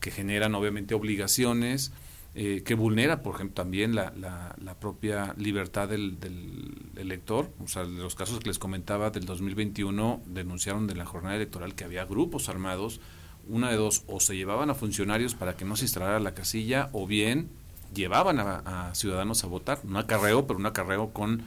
que 0.00 0.10
generan 0.10 0.54
obviamente 0.54 0.94
obligaciones, 0.94 1.92
eh, 2.38 2.62
que 2.64 2.74
vulnera, 2.74 3.22
por 3.22 3.34
ejemplo, 3.34 3.54
también 3.54 3.94
la, 3.94 4.12
la, 4.14 4.74
propia 4.78 5.34
libertad 5.38 5.88
del, 5.88 6.20
del, 6.20 6.92
elector. 6.96 7.50
O 7.64 7.66
sea, 7.66 7.84
los 7.84 8.14
casos 8.14 8.40
que 8.40 8.48
les 8.48 8.58
comentaba 8.58 9.08
del 9.08 9.24
2021 9.24 10.20
denunciaron 10.26 10.86
de 10.86 10.96
la 10.96 11.06
jornada 11.06 11.36
electoral 11.36 11.74
que 11.74 11.84
había 11.84 12.04
grupos 12.04 12.50
armados, 12.50 13.00
una 13.48 13.70
de 13.70 13.76
dos, 13.76 14.02
o 14.06 14.20
se 14.20 14.36
llevaban 14.36 14.68
a 14.68 14.74
funcionarios 14.74 15.34
para 15.34 15.56
que 15.56 15.64
no 15.64 15.76
se 15.76 15.86
instalara 15.86 16.20
la 16.20 16.34
casilla, 16.34 16.90
o 16.92 17.06
bien 17.06 17.48
llevaban 17.94 18.38
a, 18.38 18.94
ciudadanos 18.94 19.42
a 19.42 19.46
votar. 19.46 19.80
Un 19.84 19.96
acarreo, 19.96 20.46
pero 20.46 20.58
un 20.58 20.66
acarreo 20.66 21.14
con, 21.14 21.42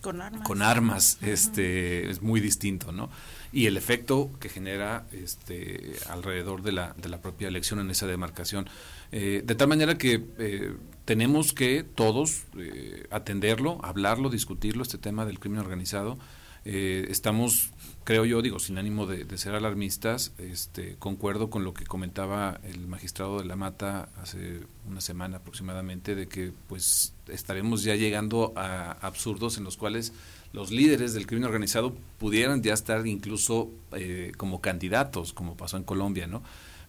con 0.00 0.22
armas. 0.22 0.46
Con 0.46 0.62
armas 0.62 1.18
este, 1.20 2.08
es 2.08 2.22
muy 2.22 2.40
distinto, 2.40 2.90
¿no? 2.90 3.10
Y 3.52 3.66
el 3.66 3.76
efecto 3.76 4.30
que 4.40 4.48
genera 4.48 5.06
este, 5.12 5.92
alrededor 6.08 6.62
de 6.62 6.72
la, 6.72 6.94
de 6.96 7.08
la 7.08 7.20
propia 7.20 7.48
elección 7.48 7.80
en 7.80 7.90
esa 7.90 8.06
demarcación. 8.06 8.68
Eh, 9.12 9.42
de 9.44 9.54
tal 9.54 9.68
manera 9.68 9.98
que 9.98 10.24
eh, 10.38 10.74
tenemos 11.04 11.52
que 11.52 11.82
todos 11.82 12.44
eh, 12.56 13.06
atenderlo, 13.10 13.78
hablarlo, 13.84 14.30
discutirlo, 14.30 14.82
este 14.82 14.98
tema 14.98 15.26
del 15.26 15.38
crimen 15.38 15.60
organizado. 15.60 16.18
Eh, 16.64 17.06
estamos, 17.10 17.72
creo 18.04 18.24
yo, 18.24 18.40
digo, 18.40 18.60
sin 18.60 18.78
ánimo 18.78 19.06
de, 19.06 19.36
ser 19.36 19.54
alarmistas, 19.54 20.32
este, 20.38 20.94
concuerdo 20.96 21.50
con 21.50 21.64
lo 21.64 21.74
que 21.74 21.84
comentaba 21.84 22.60
el 22.62 22.86
magistrado 22.86 23.40
de 23.40 23.46
la 23.46 23.56
Mata 23.56 24.10
hace 24.20 24.60
una 24.86 25.00
semana 25.00 25.38
aproximadamente, 25.38 26.14
de 26.14 26.28
que 26.28 26.52
pues 26.68 27.14
estaremos 27.26 27.82
ya 27.82 27.96
llegando 27.96 28.52
a 28.54 28.92
absurdos 28.92 29.58
en 29.58 29.64
los 29.64 29.76
cuales 29.76 30.12
los 30.52 30.70
líderes 30.70 31.14
del 31.14 31.26
crimen 31.26 31.44
organizado 31.44 31.96
pudieran 32.18 32.62
ya 32.62 32.74
estar 32.74 33.06
incluso 33.06 33.70
eh, 33.92 34.32
como 34.36 34.60
candidatos, 34.60 35.32
como 35.32 35.56
pasó 35.56 35.76
en 35.76 35.84
Colombia, 35.84 36.26
¿no? 36.26 36.42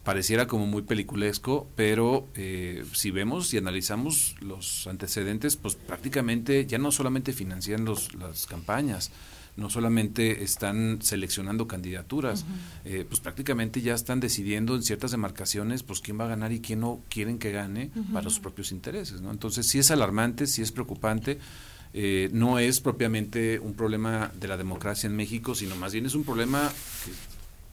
Pareciera 0.03 0.47
como 0.47 0.67
muy 0.67 0.81
peliculesco, 0.81 1.67
pero 1.77 2.27
eh, 2.35 2.83
si 2.93 3.09
vemos 3.09 3.53
y 3.53 3.57
analizamos 3.57 4.35
los 4.41 4.85
antecedentes, 4.87 5.55
pues 5.55 5.75
prácticamente 5.75 6.65
ya 6.65 6.77
no 6.77 6.91
solamente 6.91 7.31
financian 7.31 7.85
los, 7.85 8.13
las 8.15 8.45
campañas, 8.45 9.11
no 9.55 9.69
solamente 9.69 10.43
están 10.43 10.99
seleccionando 11.01 11.67
candidaturas, 11.67 12.45
eh, 12.85 13.05
pues 13.07 13.21
prácticamente 13.21 13.81
ya 13.81 13.93
están 13.93 14.19
decidiendo 14.19 14.75
en 14.75 14.83
ciertas 14.83 15.11
demarcaciones 15.11 15.83
pues 15.83 16.01
quién 16.01 16.19
va 16.19 16.25
a 16.25 16.29
ganar 16.29 16.51
y 16.51 16.59
quién 16.59 16.79
no 16.79 17.01
quieren 17.09 17.37
que 17.37 17.51
gane 17.51 17.91
para 18.11 18.29
sus 18.29 18.39
propios 18.39 18.71
intereses, 18.71 19.21
¿no? 19.21 19.31
Entonces 19.31 19.67
sí 19.67 19.79
es 19.79 19.91
alarmante, 19.91 20.47
sí 20.47 20.61
es 20.61 20.71
preocupante, 20.71 21.39
eh, 21.93 22.29
no 22.31 22.57
es 22.59 22.79
propiamente 22.79 23.59
un 23.59 23.73
problema 23.75 24.31
de 24.39 24.47
la 24.47 24.57
democracia 24.57 25.07
en 25.07 25.15
México, 25.15 25.53
sino 25.53 25.75
más 25.75 25.93
bien 25.93 26.05
es 26.05 26.15
un 26.15 26.23
problema 26.23 26.71
que 27.05 27.11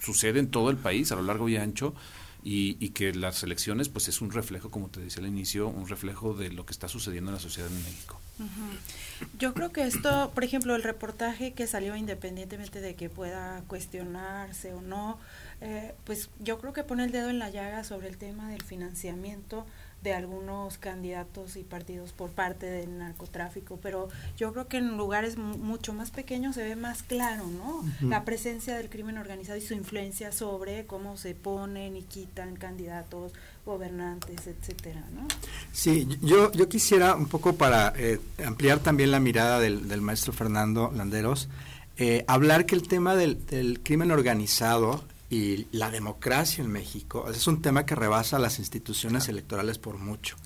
sucede 0.04 0.40
en 0.40 0.48
todo 0.48 0.70
el 0.70 0.76
país, 0.76 1.11
a 1.12 1.16
lo 1.16 1.22
largo 1.22 1.48
y 1.48 1.56
ancho, 1.56 1.94
y, 2.42 2.90
que 2.90 3.12
las 3.12 3.42
elecciones, 3.42 3.88
pues 3.88 4.09
es 4.09 4.20
un 4.20 4.30
reflejo, 4.30 4.70
como 4.70 4.88
te 4.88 5.00
decía 5.00 5.22
al 5.22 5.28
inicio, 5.28 5.68
un 5.68 5.88
reflejo 5.88 6.33
de 6.35 6.50
lo 6.50 6.64
que 6.64 6.72
está 6.72 6.88
sucediendo 6.88 7.30
en 7.30 7.35
la 7.35 7.40
sociedad 7.40 7.70
en 7.70 7.83
México. 7.83 8.18
Yo 9.38 9.52
creo 9.52 9.70
que 9.72 9.87
esto, 9.87 10.30
por 10.35 10.44
ejemplo, 10.44 10.74
el 10.74 10.83
reportaje 10.83 11.52
que 11.52 11.66
salió 11.66 11.94
independientemente 11.96 12.80
de 12.80 12.94
que 12.94 13.11
pueda 13.11 13.62
cuestionarse 13.66 14.72
o 14.72 14.80
no, 14.80 15.18
eh, 15.61 15.92
pues 16.04 16.30
yo 16.38 16.59
creo 16.59 16.72
que 16.72 16.83
pone 16.83 17.04
el 17.04 17.12
dedo 17.12 17.28
en 17.28 17.38
la 17.38 17.50
llaga 17.50 17.85
sobre 17.85 18.09
el 18.09 18.16
tema 18.16 18.48
del 18.50 18.62
financiamiento 18.62 19.66
de 20.02 20.14
algunos 20.14 20.78
candidatos 20.78 21.56
y 21.56 21.62
partidos 21.62 22.12
por 22.12 22.30
parte 22.30 22.66
del 22.66 22.98
narcotráfico, 22.98 23.78
pero 23.82 24.08
yo 24.36 24.52
creo 24.52 24.66
que 24.66 24.78
en 24.78 24.96
lugares 24.96 25.36
mucho 25.36 25.92
más 25.92 26.10
pequeños 26.10 26.54
se 26.54 26.62
ve 26.62 26.76
más 26.76 27.02
claro, 27.02 27.46
¿no? 27.46 27.84
La 28.08 28.24
presencia 28.24 28.76
del 28.76 28.88
crimen 28.88 29.18
organizado 29.18 29.58
y 29.58 29.60
su 29.60 29.74
influencia 29.74 30.32
sobre 30.32 30.86
cómo 30.86 31.16
se 31.16 31.34
ponen 31.34 31.96
y 31.96 32.02
quitan 32.02 32.56
candidatos, 32.56 33.32
gobernantes, 33.66 34.46
etcétera, 34.46 35.04
¿no? 35.14 35.28
Sí, 35.72 36.08
yo, 36.22 36.50
yo 36.52 36.68
quisiera 36.68 37.14
un 37.14 37.26
poco 37.26 37.56
para 37.56 37.92
eh, 37.96 38.18
ampliar 38.44 38.78
también 38.78 39.10
la 39.10 39.20
mirada 39.20 39.60
del, 39.60 39.86
del 39.86 40.00
maestro 40.00 40.32
Fernando 40.32 40.90
Landeros, 40.94 41.48
eh, 41.98 42.24
hablar 42.26 42.64
que 42.64 42.74
el 42.74 42.88
tema 42.88 43.14
del, 43.14 43.44
del 43.46 43.80
crimen 43.80 44.10
organizado 44.10 45.04
y 45.30 45.68
la 45.70 45.90
democracia 45.90 46.62
en 46.62 46.70
México 46.70 47.30
es 47.30 47.46
un 47.46 47.62
tema 47.62 47.86
que 47.86 47.94
rebasa 47.94 48.40
las 48.40 48.58
instituciones 48.58 49.28
electorales 49.28 49.78
por 49.78 49.96
mucho. 49.96 50.36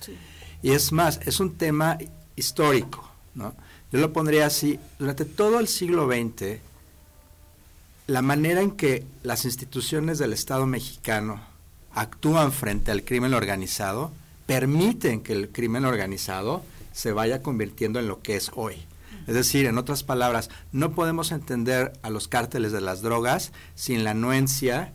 Y 0.61 0.71
es 0.71 0.91
más, 0.91 1.19
es 1.25 1.39
un 1.39 1.55
tema 1.55 1.97
histórico, 2.35 3.09
¿no? 3.33 3.55
Yo 3.91 3.99
lo 3.99 4.13
pondría 4.13 4.45
así, 4.45 4.79
durante 4.99 5.25
todo 5.25 5.59
el 5.59 5.67
siglo 5.67 6.07
XX, 6.07 6.59
la 8.07 8.21
manera 8.21 8.61
en 8.61 8.71
que 8.71 9.05
las 9.23 9.45
instituciones 9.45 10.19
del 10.19 10.33
Estado 10.33 10.67
mexicano 10.67 11.41
actúan 11.93 12.51
frente 12.51 12.91
al 12.91 13.03
crimen 13.03 13.33
organizado 13.33 14.11
permiten 14.45 15.21
que 15.21 15.33
el 15.33 15.49
crimen 15.49 15.85
organizado 15.85 16.63
se 16.93 17.11
vaya 17.11 17.41
convirtiendo 17.41 17.99
en 17.99 18.07
lo 18.07 18.21
que 18.21 18.35
es 18.35 18.51
hoy. 18.53 18.85
Es 19.27 19.33
decir, 19.33 19.65
en 19.65 19.77
otras 19.77 20.03
palabras, 20.03 20.49
no 20.71 20.91
podemos 20.91 21.31
entender 21.31 21.93
a 22.03 22.09
los 22.09 22.27
cárteles 22.27 22.71
de 22.71 22.81
las 22.81 23.01
drogas 23.01 23.51
sin 23.73 24.03
la 24.03 24.11
anuencia 24.11 24.93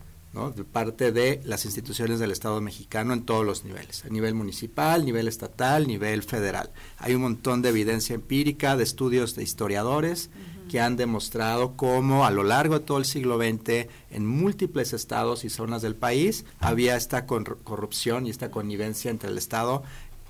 de 0.54 0.62
parte 0.62 1.10
de 1.10 1.40
las 1.44 1.64
instituciones 1.64 2.20
del 2.20 2.30
Estado 2.30 2.60
mexicano 2.60 3.12
en 3.12 3.24
todos 3.24 3.44
los 3.44 3.64
niveles, 3.64 4.04
a 4.04 4.08
nivel 4.10 4.34
municipal, 4.34 5.04
nivel 5.04 5.26
estatal, 5.26 5.88
nivel 5.88 6.22
federal. 6.22 6.70
Hay 6.98 7.16
un 7.16 7.22
montón 7.22 7.62
de 7.62 7.70
evidencia 7.70 8.14
empírica, 8.14 8.76
de 8.76 8.84
estudios 8.84 9.34
de 9.34 9.42
historiadores 9.42 10.30
que 10.70 10.78
han 10.78 10.94
demostrado 10.94 11.76
cómo 11.76 12.24
a 12.24 12.30
lo 12.30 12.44
largo 12.44 12.78
de 12.78 12.84
todo 12.84 12.98
el 12.98 13.06
siglo 13.06 13.38
XX, 13.38 13.88
en 14.12 14.24
múltiples 14.24 14.92
estados 14.92 15.44
y 15.44 15.50
zonas 15.50 15.82
del 15.82 15.96
país, 15.96 16.44
había 16.60 16.94
esta 16.94 17.26
corrupción 17.26 18.28
y 18.28 18.30
esta 18.30 18.52
connivencia 18.52 19.10
entre 19.10 19.30
el 19.30 19.38
Estado 19.38 19.82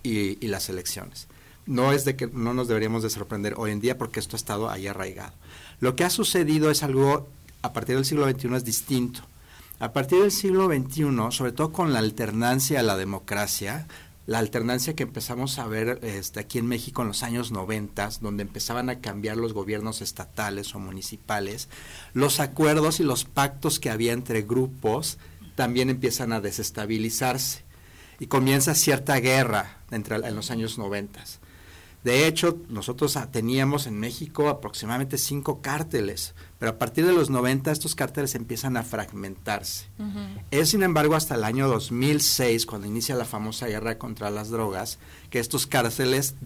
y 0.02 0.46
las 0.46 0.70
elecciones 0.70 1.28
no 1.70 1.92
es 1.92 2.04
de 2.04 2.16
que 2.16 2.26
no 2.26 2.52
nos 2.52 2.66
deberíamos 2.66 3.02
de 3.02 3.10
sorprender 3.10 3.54
hoy 3.56 3.70
en 3.70 3.80
día 3.80 3.96
porque 3.96 4.18
esto 4.18 4.34
ha 4.34 4.38
estado 4.38 4.68
ahí 4.68 4.88
arraigado. 4.88 5.32
Lo 5.78 5.94
que 5.94 6.04
ha 6.04 6.10
sucedido 6.10 6.70
es 6.70 6.82
algo 6.82 7.28
a 7.62 7.72
partir 7.72 7.96
del 7.96 8.04
siglo 8.04 8.28
XXI 8.28 8.54
es 8.56 8.64
distinto. 8.64 9.20
A 9.78 9.92
partir 9.92 10.20
del 10.20 10.32
siglo 10.32 10.66
XXI, 10.66 11.30
sobre 11.30 11.52
todo 11.52 11.72
con 11.72 11.92
la 11.92 12.00
alternancia 12.00 12.80
a 12.80 12.82
la 12.82 12.96
democracia, 12.96 13.86
la 14.26 14.38
alternancia 14.38 14.94
que 14.94 15.04
empezamos 15.04 15.58
a 15.58 15.66
ver 15.66 16.00
este, 16.02 16.40
aquí 16.40 16.58
en 16.58 16.66
México 16.66 17.02
en 17.02 17.08
los 17.08 17.22
años 17.22 17.50
90, 17.50 18.10
donde 18.20 18.42
empezaban 18.42 18.90
a 18.90 18.98
cambiar 18.98 19.36
los 19.36 19.52
gobiernos 19.52 20.02
estatales 20.02 20.74
o 20.74 20.78
municipales, 20.78 21.68
los 22.14 22.40
acuerdos 22.40 23.00
y 23.00 23.04
los 23.04 23.24
pactos 23.24 23.80
que 23.80 23.90
había 23.90 24.12
entre 24.12 24.42
grupos 24.42 25.18
también 25.54 25.88
empiezan 25.88 26.32
a 26.32 26.40
desestabilizarse 26.40 27.62
y 28.18 28.26
comienza 28.26 28.74
cierta 28.74 29.16
guerra 29.20 29.78
entre, 29.90 30.16
en 30.16 30.36
los 30.36 30.50
años 30.50 30.78
90. 30.78 31.20
De 32.04 32.26
hecho, 32.26 32.58
nosotros 32.70 33.18
teníamos 33.30 33.86
en 33.86 33.98
México 33.98 34.48
aproximadamente 34.48 35.18
cinco 35.18 35.60
cárteles, 35.60 36.34
pero 36.58 36.72
a 36.72 36.78
partir 36.78 37.04
de 37.04 37.12
los 37.12 37.28
90 37.28 37.70
estos 37.70 37.94
cárteles 37.94 38.34
empiezan 38.34 38.78
a 38.78 38.82
fragmentarse. 38.82 39.86
Es, 40.50 40.70
sin 40.70 40.82
embargo, 40.82 41.14
hasta 41.14 41.34
el 41.34 41.44
año 41.44 41.68
2006, 41.68 42.64
cuando 42.64 42.86
inicia 42.86 43.14
la 43.16 43.26
famosa 43.26 43.66
guerra 43.66 43.98
contra 43.98 44.30
las 44.30 44.48
drogas, 44.48 44.98
que 45.28 45.40
estos 45.40 45.66
cárteles 45.66 46.36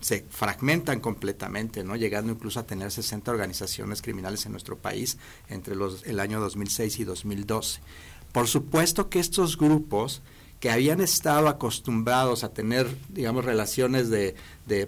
se 0.00 0.24
fragmentan 0.28 1.00
completamente, 1.00 1.84
¿no? 1.84 1.96
llegando 1.96 2.32
incluso 2.32 2.60
a 2.60 2.66
tener 2.66 2.90
60 2.90 3.30
organizaciones 3.30 4.02
criminales 4.02 4.44
en 4.46 4.52
nuestro 4.52 4.76
país 4.76 5.18
entre 5.48 5.74
los, 5.76 6.04
el 6.04 6.20
año 6.20 6.40
2006 6.40 6.98
y 6.98 7.04
2012. 7.04 7.80
Por 8.32 8.48
supuesto 8.48 9.08
que 9.08 9.18
estos 9.18 9.56
grupos 9.56 10.20
que 10.60 10.70
habían 10.70 11.00
estado 11.00 11.48
acostumbrados 11.48 12.44
a 12.44 12.50
tener, 12.52 12.86
digamos, 13.08 13.44
relaciones 13.44 14.08
de, 14.10 14.34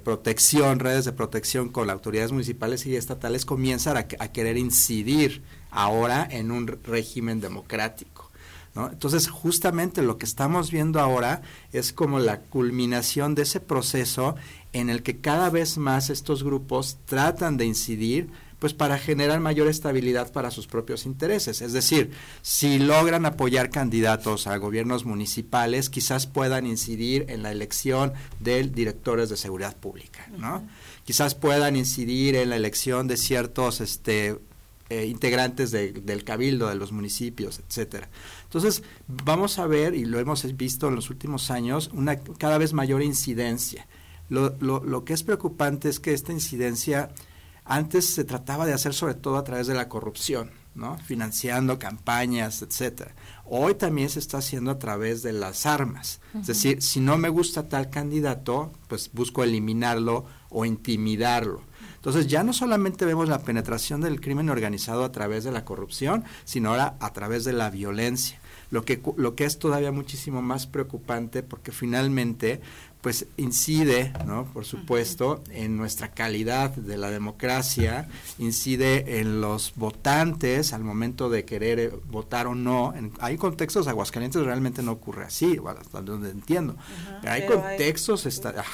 protección, 0.02 0.78
redes 0.78 1.04
de 1.04 1.12
protección 1.12 1.68
con 1.68 1.90
autoridades 1.90 2.32
municipales 2.32 2.86
y 2.86 2.96
estatales, 2.96 3.44
comienzan 3.44 3.96
a, 3.96 4.06
querer 4.06 4.56
incidir 4.56 5.42
ahora 5.70 6.26
en 6.30 6.50
un 6.50 6.66
régimen 6.66 7.40
democrático. 7.40 8.30
Entonces, 8.74 9.28
justamente 9.28 10.02
lo 10.02 10.18
que 10.18 10.24
estamos 10.24 10.70
viendo 10.70 11.00
ahora 11.00 11.42
es 11.72 11.92
como 11.92 12.20
la 12.20 12.40
culminación 12.42 13.34
de 13.34 13.42
ese 13.42 13.58
proceso 13.58 14.36
en 14.72 14.88
el 14.88 15.02
que 15.02 15.18
cada 15.18 15.50
vez 15.50 15.78
más 15.78 16.10
estos 16.10 16.44
grupos 16.44 16.98
tratan 17.06 17.56
de 17.56 17.64
incidir 17.64 18.30
pues 18.58 18.74
para 18.74 18.98
generar 18.98 19.40
mayor 19.40 19.68
estabilidad 19.68 20.32
para 20.32 20.50
sus 20.50 20.66
propios 20.66 21.06
intereses. 21.06 21.62
Es 21.62 21.72
decir, 21.72 22.10
si 22.42 22.78
logran 22.78 23.24
apoyar 23.24 23.70
candidatos 23.70 24.46
a 24.46 24.56
gobiernos 24.56 25.04
municipales, 25.04 25.90
quizás 25.90 26.26
puedan 26.26 26.66
incidir 26.66 27.26
en 27.28 27.42
la 27.42 27.52
elección 27.52 28.12
de 28.40 28.64
directores 28.64 29.28
de 29.28 29.36
seguridad 29.36 29.76
pública, 29.76 30.28
¿no? 30.36 30.66
Quizás 31.04 31.34
puedan 31.34 31.76
incidir 31.76 32.34
en 32.34 32.50
la 32.50 32.56
elección 32.56 33.06
de 33.06 33.16
ciertos 33.16 33.80
este, 33.80 34.38
eh, 34.90 35.06
integrantes 35.06 35.70
del 35.70 36.24
cabildo 36.24 36.68
de 36.68 36.74
los 36.74 36.92
municipios, 36.92 37.60
etcétera. 37.60 38.08
Entonces, 38.44 38.82
vamos 39.06 39.58
a 39.58 39.66
ver, 39.66 39.94
y 39.94 40.04
lo 40.04 40.18
hemos 40.18 40.44
visto 40.56 40.88
en 40.88 40.96
los 40.96 41.10
últimos 41.10 41.50
años, 41.50 41.90
una 41.92 42.18
cada 42.18 42.58
vez 42.58 42.72
mayor 42.72 43.02
incidencia. 43.02 43.86
Lo, 44.28 44.56
lo, 44.60 44.82
lo 44.84 45.04
que 45.04 45.14
es 45.14 45.22
preocupante 45.22 45.88
es 45.88 46.00
que 46.00 46.12
esta 46.12 46.32
incidencia 46.32 47.10
antes 47.68 48.06
se 48.14 48.24
trataba 48.24 48.66
de 48.66 48.72
hacer 48.72 48.94
sobre 48.94 49.14
todo 49.14 49.36
a 49.36 49.44
través 49.44 49.66
de 49.66 49.74
la 49.74 49.88
corrupción, 49.88 50.50
¿no? 50.74 50.96
financiando 50.98 51.78
campañas, 51.78 52.62
etcétera. 52.62 53.14
Hoy 53.44 53.74
también 53.74 54.08
se 54.08 54.18
está 54.18 54.38
haciendo 54.38 54.70
a 54.70 54.78
través 54.78 55.22
de 55.22 55.32
las 55.32 55.66
armas. 55.66 56.20
Es 56.40 56.46
decir, 56.46 56.82
si 56.82 57.00
no 57.00 57.18
me 57.18 57.28
gusta 57.28 57.68
tal 57.68 57.90
candidato, 57.90 58.72
pues 58.88 59.10
busco 59.12 59.44
eliminarlo 59.44 60.24
o 60.48 60.64
intimidarlo. 60.64 61.62
Entonces 61.96 62.26
ya 62.26 62.42
no 62.42 62.52
solamente 62.52 63.04
vemos 63.04 63.28
la 63.28 63.42
penetración 63.42 64.00
del 64.00 64.20
crimen 64.20 64.48
organizado 64.50 65.04
a 65.04 65.12
través 65.12 65.44
de 65.44 65.52
la 65.52 65.64
corrupción, 65.64 66.24
sino 66.44 66.70
ahora 66.70 66.96
a 67.00 67.12
través 67.12 67.44
de 67.44 67.52
la 67.52 67.70
violencia. 67.70 68.40
Lo 68.70 68.84
que, 68.84 69.02
lo 69.16 69.34
que 69.34 69.44
es 69.44 69.58
todavía 69.58 69.92
muchísimo 69.92 70.40
más 70.40 70.66
preocupante 70.66 71.42
porque 71.42 71.72
finalmente 71.72 72.60
pues 73.00 73.26
incide, 73.36 74.12
¿no? 74.26 74.44
Por 74.46 74.64
supuesto, 74.64 75.42
en 75.50 75.76
nuestra 75.76 76.10
calidad 76.10 76.70
de 76.70 76.96
la 76.96 77.10
democracia, 77.10 78.08
incide 78.38 79.20
en 79.20 79.40
los 79.40 79.72
votantes 79.76 80.72
al 80.72 80.82
momento 80.82 81.30
de 81.30 81.44
querer 81.44 81.78
eh, 81.78 81.90
votar 82.10 82.48
o 82.48 82.54
no. 82.56 82.92
hay 83.20 83.36
contextos, 83.36 83.86
Aguascalientes 83.86 84.42
realmente 84.42 84.82
no 84.82 84.92
ocurre 84.92 85.24
así, 85.24 85.58
hasta 85.78 86.02
donde 86.02 86.30
entiendo. 86.30 86.76
hay 87.22 87.46
contextos 87.46 88.26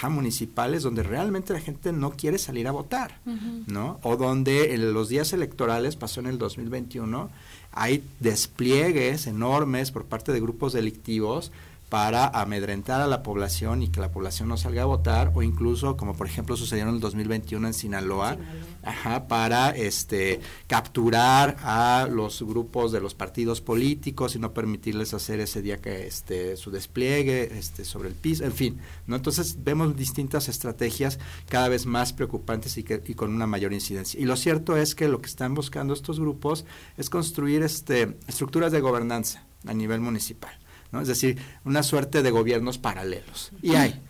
municipales 0.09 0.83
donde 0.83 1.03
realmente 1.03 1.53
la 1.53 1.61
gente 1.61 1.93
no 1.93 2.13
quiere 2.13 2.39
salir 2.39 2.67
a 2.67 2.73
votar, 2.73 3.21
¿no? 3.67 3.99
O 4.03 4.17
donde 4.17 4.75
en 4.75 4.95
los 4.95 5.09
días 5.09 5.33
electorales, 5.33 5.97
pasó 5.97 6.21
en 6.21 6.27
el 6.27 6.39
2021, 6.39 7.31
hay 7.73 8.05
despliegues 8.21 9.27
enormes 9.27 9.91
por 9.91 10.05
parte 10.05 10.33
de 10.33 10.41
grupos 10.41 10.73
delictivos 10.73 11.51
para 11.95 12.27
amedrentar 12.27 13.01
a 13.01 13.07
la 13.07 13.23
población 13.23 13.85
y 13.85 13.87
que 13.87 14.01
la 14.01 14.11
población 14.11 14.49
no 14.49 14.57
salga 14.57 14.83
a 14.83 14.85
votar 14.85 15.31
o 15.33 15.45
incluso 15.45 15.97
como 15.97 16.17
por 16.17 16.27
ejemplo 16.27 16.57
sucedió 16.57 16.83
en 16.83 16.89
el 16.89 16.99
2021 16.99 17.69
en 17.69 17.73
Sinaloa, 17.73 18.37
para 19.29 19.71
este 19.71 20.41
capturar 20.67 21.57
a 21.63 22.09
los 22.11 22.43
grupos 22.43 22.91
de 22.91 23.01
los 23.01 23.15
partidos 23.15 23.61
políticos 23.61 24.35
y 24.35 24.41
no 24.41 24.53
permitirles 24.53 25.15
hacer 25.15 25.39
ese 25.39 25.63
día 25.63 25.77
que 25.77 26.09
este 26.09 26.57
su 26.57 26.73
despliegue 26.73 27.57
este 27.57 27.85
sobre 27.85 28.09
el 28.09 28.17
piso, 28.17 28.43
en 28.43 28.53
fin, 28.53 28.81
¿no? 29.07 29.15
Entonces 29.15 29.59
vemos 29.63 29.95
distintas 29.95 30.49
estrategias 30.49 31.21
cada 31.49 31.69
vez 31.69 31.87
más 31.87 32.13
preocupantes 32.13 32.77
y, 32.77 32.83
que, 32.83 33.01
y 33.07 33.15
con 33.15 33.33
una 33.33 33.47
mayor 33.47 33.73
incidencia. 33.73 34.19
Y 34.19 34.25
lo 34.25 34.35
cierto 34.35 34.77
es 34.77 34.97
que 34.97 35.07
lo 35.07 35.21
que 35.21 35.29
están 35.29 35.55
buscando 35.55 35.95
estos 35.95 36.19
grupos 36.19 36.65
es 36.97 37.09
construir 37.09 37.63
este 37.63 38.19
estructuras 38.27 38.73
de 38.73 38.81
gobernanza 38.81 39.45
a 39.65 39.73
nivel 39.73 40.01
municipal. 40.01 40.59
Es 41.01 41.09
decir, 41.09 41.39
una 41.65 41.83
suerte 41.83 42.23
de 42.23 42.31
gobiernos 42.31 42.79
paralelos. 42.79 43.51
Y 43.63 43.75
hay. 43.75 44.01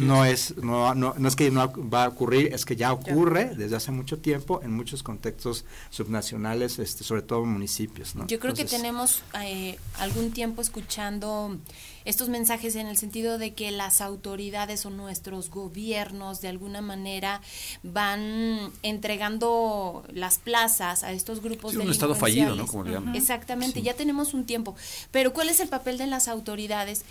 No 0.00 0.24
es 0.24 0.56
no, 0.56 0.94
no, 0.94 1.14
no, 1.16 1.28
es 1.28 1.36
que 1.36 1.50
no 1.50 1.72
va 1.88 2.04
a 2.04 2.08
ocurrir, 2.08 2.52
es 2.52 2.64
que 2.64 2.76
ya 2.76 2.92
ocurre 2.92 3.54
desde 3.56 3.76
hace 3.76 3.90
mucho 3.90 4.18
tiempo 4.18 4.60
en 4.62 4.72
muchos 4.72 5.02
contextos 5.02 5.64
subnacionales, 5.90 6.78
este, 6.78 7.04
sobre 7.04 7.22
todo 7.22 7.44
municipios. 7.44 8.14
¿no? 8.14 8.26
Yo 8.26 8.38
creo 8.38 8.54
que 8.54 8.64
tenemos 8.64 9.22
eh, 9.42 9.78
algún 9.98 10.32
tiempo 10.32 10.62
escuchando 10.62 11.56
estos 12.04 12.28
mensajes 12.28 12.76
en 12.76 12.86
el 12.86 12.96
sentido 12.96 13.38
de 13.38 13.54
que 13.54 13.70
las 13.70 14.00
autoridades 14.00 14.86
o 14.86 14.90
nuestros 14.90 15.50
gobiernos 15.50 16.40
de 16.40 16.48
alguna 16.48 16.80
manera 16.80 17.40
van 17.82 18.70
entregando 18.82 20.04
las 20.12 20.38
plazas 20.38 21.02
a 21.02 21.12
estos 21.12 21.42
grupos 21.42 21.72
sí, 21.72 21.78
un 21.78 21.90
estado 21.90 22.14
fallido, 22.14 22.54
¿no? 22.54 22.66
Como 22.66 22.84
le 22.84 22.92
llaman. 22.92 23.14
Exactamente, 23.14 23.82
ya 23.82 23.94
tenemos 23.94 24.34
un 24.34 24.44
tiempo. 24.44 24.74
Pero 25.10 25.32
¿cuál 25.32 25.48
es 25.48 25.60
el 25.60 25.68
papel 25.68 25.98
de 25.98 26.06
las 26.06 26.28
autoridades? 26.28 27.04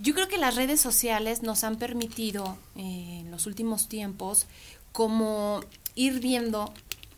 Yo 0.00 0.14
creo 0.14 0.28
que 0.28 0.38
las 0.38 0.54
redes 0.54 0.80
sociales 0.80 1.42
nos 1.42 1.64
han 1.64 1.76
permitido 1.76 2.56
eh, 2.76 3.20
en 3.20 3.30
los 3.30 3.46
últimos 3.46 3.88
tiempos 3.88 4.46
como 4.92 5.60
ir 5.96 6.20
viendo 6.20 6.72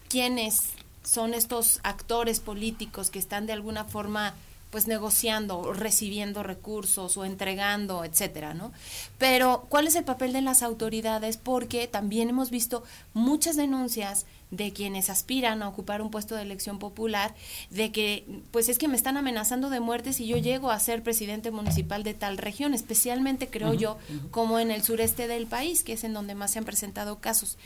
quiénes 0.09 0.63
son 1.05 1.35
estos 1.35 1.81
actores 1.83 2.41
políticos 2.41 3.11
que 3.11 3.19
están 3.19 3.47
de 3.47 3.53
alguna 3.53 3.85
forma 3.85 4.35
pues 4.71 4.87
negociando 4.87 5.59
o 5.59 5.73
recibiendo 5.73 6.43
recursos 6.43 7.17
o 7.17 7.25
entregando, 7.25 8.05
etcétera, 8.05 8.55
¿no? 8.55 8.73
Pero 9.19 9.67
¿cuál 9.69 9.89
es 9.89 9.97
el 9.97 10.05
papel 10.05 10.33
de 10.33 10.43
las 10.43 10.63
autoridades? 10.63 11.37
Porque 11.37 11.89
también 11.89 12.29
hemos 12.29 12.51
visto 12.51 12.85
muchas 13.13 13.57
denuncias 13.57 14.27
de 14.51 14.73
quienes 14.73 15.11
aspiran 15.11 15.63
a 15.63 15.69
ocupar 15.69 16.03
un 16.03 16.11
puesto 16.11 16.35
de 16.35 16.43
elección 16.43 16.79
popular, 16.79 17.35
de 17.71 17.93
que 17.93 18.25
pues 18.51 18.69
es 18.69 18.79
que 18.79 18.89
me 18.89 18.97
están 18.97 19.17
amenazando 19.17 19.71
de 19.71 19.81
muerte 19.81 20.13
si 20.13 20.27
yo 20.27 20.37
llego 20.37 20.71
a 20.71 20.81
ser 20.81 21.03
presidente 21.03 21.51
municipal 21.51 22.03
de 22.03 22.15
tal 22.15 22.39
región, 22.39 22.75
especialmente 22.75 23.49
creo 23.49 23.75
yo 23.75 23.99
como 24.31 24.59
en 24.59 24.71
el 24.71 24.83
sureste 24.83 25.29
del 25.29 25.47
país, 25.47 25.85
que 25.85 25.93
es 25.93 26.05
en 26.05 26.13
donde 26.13 26.35
más 26.35 26.53
se 26.53 26.59
han 26.59 26.65
presentado 26.65 27.19
casos. 27.21 27.59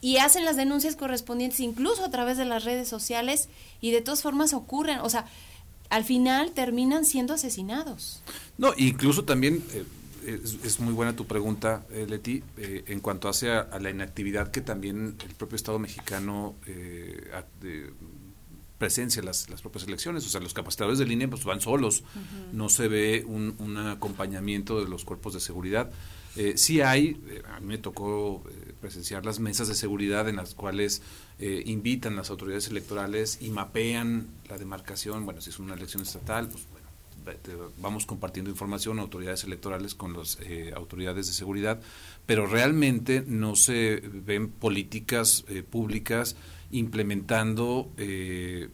Y 0.00 0.16
hacen 0.16 0.44
las 0.44 0.56
denuncias 0.56 0.96
correspondientes 0.96 1.60
incluso 1.60 2.04
a 2.04 2.10
través 2.10 2.36
de 2.36 2.44
las 2.44 2.64
redes 2.64 2.88
sociales 2.88 3.48
y 3.80 3.92
de 3.92 4.00
todas 4.00 4.22
formas 4.22 4.52
ocurren, 4.52 4.98
o 4.98 5.08
sea, 5.08 5.26
al 5.90 6.04
final 6.04 6.52
terminan 6.52 7.04
siendo 7.04 7.34
asesinados. 7.34 8.22
No, 8.56 8.72
incluso 8.78 9.24
también 9.24 9.62
eh, 9.74 9.84
es, 10.26 10.80
muy 10.80 10.92
buena 10.92 11.14
tu 11.14 11.26
pregunta, 11.26 11.86
eh, 11.90 12.06
Leti, 12.08 12.42
eh, 12.56 12.84
en 12.86 13.00
cuanto 13.00 13.28
hace 13.28 13.50
a, 13.50 13.78
la 13.80 13.90
inactividad 13.90 14.50
que 14.50 14.60
también 14.60 15.16
el 15.26 15.34
propio 15.34 15.56
Estado 15.56 15.78
mexicano 15.78 16.56
presencia 18.78 19.22
las, 19.22 19.48
las 19.48 19.62
propias 19.62 19.84
elecciones. 19.86 20.26
O 20.26 20.28
sea, 20.28 20.40
los 20.40 20.54
capacitadores 20.54 20.98
de 20.98 21.06
línea 21.06 21.28
pues 21.28 21.44
van 21.44 21.60
solos, 21.60 22.02
no 22.52 22.68
se 22.68 22.88
ve 22.88 23.24
un, 23.26 23.54
un, 23.58 23.76
acompañamiento 23.76 24.80
de 24.80 24.88
los 24.88 25.04
cuerpos 25.04 25.34
de 25.34 25.40
seguridad. 25.40 25.92
sí 26.56 26.80
hay, 26.80 27.20
a 27.54 27.60
mí 27.60 27.66
me 27.66 27.78
tocó 27.78 28.42
presenciar 28.80 29.24
las 29.24 29.38
mesas 29.38 29.68
de 29.68 29.74
seguridad 29.74 30.28
en 30.28 30.36
las 30.36 30.54
cuales 30.54 31.02
eh, 31.38 31.62
invitan 31.66 32.14
las 32.14 32.30
autoridades 32.30 32.68
electorales 32.68 33.38
y 33.40 33.50
mapean 33.50 34.28
la 34.48 34.58
demarcación, 34.58 35.24
bueno, 35.24 35.40
si 35.40 35.50
es 35.50 35.58
una 35.58 35.74
elección 35.74 36.02
estatal, 36.02 36.48
pues 36.48 36.64
vamos 37.78 38.06
compartiendo 38.06 38.50
información 38.50 38.98
autoridades 38.98 39.44
electorales 39.44 39.94
con 39.94 40.16
las 40.16 40.38
eh, 40.40 40.72
autoridades 40.74 41.26
de 41.26 41.32
seguridad, 41.32 41.80
pero 42.26 42.46
realmente 42.46 43.24
no 43.26 43.56
se 43.56 44.02
ven 44.04 44.48
políticas 44.48 45.44
eh, 45.48 45.62
públicas 45.62 46.36
implementando 46.70 47.90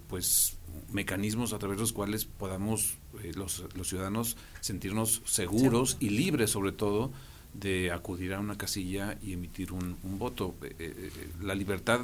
pues 0.06 0.56
mecanismos 0.92 1.52
a 1.52 1.58
través 1.58 1.78
de 1.78 1.82
los 1.82 1.92
cuales 1.92 2.24
podamos 2.26 2.96
los, 3.34 3.64
los 3.74 3.88
ciudadanos 3.88 4.36
sentirnos 4.60 5.20
seguros 5.24 5.96
y 5.98 6.10
libres 6.10 6.50
sobre 6.50 6.70
todo 6.70 7.10
de 7.58 7.90
acudir 7.90 8.34
a 8.34 8.40
una 8.40 8.56
casilla 8.56 9.18
y 9.22 9.32
emitir 9.32 9.72
un, 9.72 9.96
voto. 10.18 10.54
Eh, 10.62 10.74
eh, 10.78 11.10
eh, 11.14 11.28
la 11.42 11.54
libertad, 11.54 12.00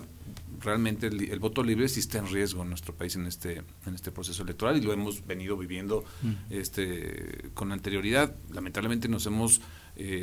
realmente 0.60 1.06
el, 1.06 1.38
voto 1.38 1.62
libre 1.62 1.88
sí 1.88 2.00
está 2.00 2.18
en 2.18 2.26
riesgo 2.26 2.62
en 2.62 2.70
nuestro 2.70 2.94
país 2.94 3.14
en 3.16 3.26
este, 3.26 3.62
en 3.86 3.94
este 3.94 4.10
proceso 4.10 4.42
electoral 4.42 4.76
y 4.76 4.80
lo 4.80 4.92
hemos 4.92 5.26
venido 5.26 5.56
viviendo 5.56 6.04
mm. 6.22 6.32
este, 6.50 7.50
con 7.54 7.72
anterioridad. 7.72 8.34
Lamentablemente 8.52 9.08
nos 9.08 9.26
hemos 9.26 9.60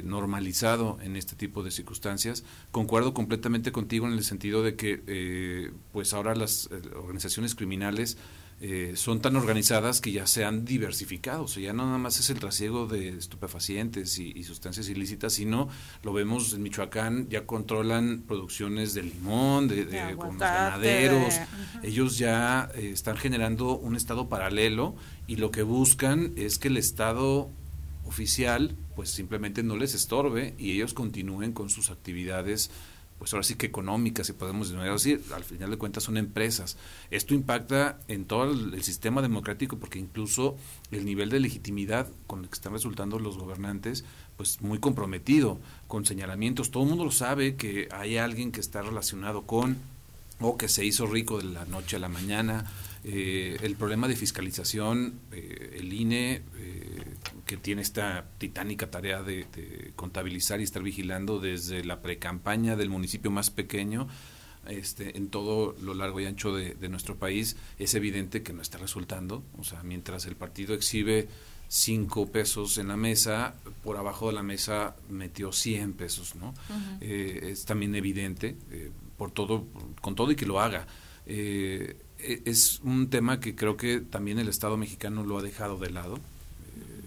normalizado 0.04 0.98
en 1.02 1.15
este 1.15 1.38
tipo 1.38 1.63
de 1.63 1.72
circunstancias. 1.72 2.44
Concuerdo 2.72 3.13
completamente 3.13 3.72
contigo 3.72 4.06
en 4.06 4.12
el 4.12 4.26
sentido 4.26 4.63
de 4.63 4.76
que 4.76 5.72
pues 5.94 6.13
ahora 6.13 6.36
las 6.36 6.70
organizaciones 6.94 7.56
criminales 7.56 8.17
eh, 8.63 8.93
son 8.95 9.21
tan 9.21 9.36
organizadas 9.36 10.02
que 10.02 10.12
ya 10.12 10.28
se 10.28 10.45
han 10.45 10.65
diversificado. 10.65 11.45
O 11.45 11.47
sea, 11.47 11.63
ya 11.63 11.74
no 11.74 11.84
nada 11.88 11.97
más 11.97 12.19
es 12.19 12.30
el 12.30 12.39
trasiego 12.39 12.86
de 12.86 13.10
estupefacientes 13.10 14.19
y, 14.19 14.43
sustancias 14.43 14.88
ilícitas, 14.88 15.34
sino 15.34 15.67
lo 16.04 16.13
vemos 16.13 16.54
en 16.54 16.62
Michoacán, 16.62 17.28
ya 17.28 17.47
controlan 17.47 18.21
producciones 18.28 18.93
de 18.93 19.02
limón, 19.02 19.67
de, 19.67 20.15
con 20.15 20.34
los 20.34 20.39
ganaderos. 20.39 21.39
Ellos 21.82 22.19
ya 22.19 22.69
eh, 22.76 22.91
están 22.93 23.17
generando 23.17 23.76
un 23.76 23.95
estado 23.95 24.30
paralelo 24.30 24.95
y 25.26 25.38
lo 25.38 25.50
que 25.50 25.63
buscan 25.63 26.34
es 26.36 26.60
que 26.60 26.67
el 26.67 26.78
estado 26.78 27.50
oficial 28.06 28.76
pues 28.95 29.10
simplemente 29.10 29.63
no 29.63 29.76
les 29.76 29.95
estorbe 29.95 30.54
y 30.60 30.74
ellos 30.74 30.93
continúen 30.93 31.54
con 31.54 31.69
sus 31.69 31.89
actividades 31.89 32.69
pues 33.22 33.36
ahora 33.36 33.44
sí 33.44 33.54
que 33.54 33.68
económicas, 33.68 34.26
si 34.26 34.34
podemos 34.34 34.74
decir, 34.74 35.24
al 35.36 35.44
final 35.44 35.70
de 35.70 35.78
cuentas 35.78 36.02
son 36.02 36.18
empresas. 36.18 36.76
Esto 37.12 37.36
impacta 37.36 38.00
en 38.08 38.26
todo 38.26 38.50
el, 38.50 38.82
sistema 38.82 39.22
democrático 39.22 39.78
porque 39.78 40.00
incluso 40.00 40.58
el 40.90 41.06
nivel 41.06 41.30
de 41.30 41.40
legitimidad 41.40 42.08
con 42.26 42.40
el 42.40 42.48
que 42.48 42.56
están 42.56 42.74
resultando 42.74 43.20
los 43.20 43.38
gobernantes, 43.38 44.06
pues 44.38 44.60
muy 44.62 44.80
comprometido, 44.80 45.60
con 45.88 46.04
señalamientos. 46.04 46.72
Todo 46.72 46.82
el 46.82 46.90
mundo 46.90 47.06
lo 47.06 47.12
sabe 47.12 47.56
que 47.58 47.90
hay 47.92 48.18
alguien 48.18 48.52
que 48.52 48.60
está 48.60 48.82
relacionado 48.82 49.44
con 49.44 49.78
o 50.40 50.58
que 50.58 50.68
se 50.68 50.84
hizo 50.84 51.06
rico 51.06 51.38
de 51.38 51.44
la 51.44 51.66
noche 51.66 51.98
a 51.98 52.00
la 52.00 52.10
mañana. 52.10 52.72
Eh, 53.04 53.56
el 53.62 53.76
problema 53.76 54.08
de 54.08 54.16
fiscalización, 54.16 55.20
eh, 55.32 55.78
el 55.80 55.94
INE 55.94 56.42
que 57.46 57.58
tiene 57.58 57.82
esta 57.82 58.26
titánica 58.38 58.90
tarea 58.90 59.24
de, 59.24 59.94
contabilizar 59.96 60.60
y 60.60 60.64
estar 60.64 60.84
vigilando 60.84 61.40
desde 61.40 61.84
la 61.84 62.02
precampaña 62.02 62.76
del 62.76 62.90
municipio 62.90 63.32
más 63.32 63.50
pequeño 63.50 64.08
este, 64.68 65.18
en 65.18 65.30
todo 65.30 65.76
lo 65.82 65.94
largo 65.94 66.20
y 66.20 66.26
ancho 66.26 66.54
de, 66.56 66.90
nuestro 66.90 67.18
país, 67.18 67.58
es 67.80 67.96
evidente 67.96 68.44
que 68.44 68.54
no 68.54 68.62
está 68.62 68.78
resultando. 68.78 69.44
O 69.58 69.64
sea, 69.64 69.82
mientras 69.84 70.26
el 70.26 70.36
partido 70.36 70.76
exhibe 70.76 71.28
cinco 71.68 72.32
pesos 72.32 72.78
en 72.78 72.90
la 72.90 72.98
mesa, 72.98 73.56
por 73.84 73.98
abajo 73.98 74.28
de 74.28 74.34
la 74.34 74.44
mesa 74.44 74.96
metió 75.10 75.52
100 75.52 75.94
pesos, 75.94 76.36
¿no? 76.36 76.54
Eh, 77.00 77.50
es 77.52 77.66
también 77.66 77.96
evidente, 77.96 78.58
eh, 78.72 78.92
por 79.18 79.32
todo, 79.32 79.66
con 80.02 80.16
todo 80.16 80.32
y 80.32 80.36
que 80.36 80.46
lo 80.46 80.60
haga. 80.60 80.86
Eh, 81.26 81.98
e, 82.20 82.42
es 82.46 82.82
un 82.84 83.10
tema 83.10 83.40
que 83.40 83.56
creo 83.56 83.78
que 83.78 84.02
también 84.02 84.38
el 84.38 84.48
Estado 84.48 84.78
mexicano 84.78 85.24
lo 85.24 85.38
ha 85.38 85.42
dejado 85.42 85.78
de 85.78 85.90
lado 85.90 86.20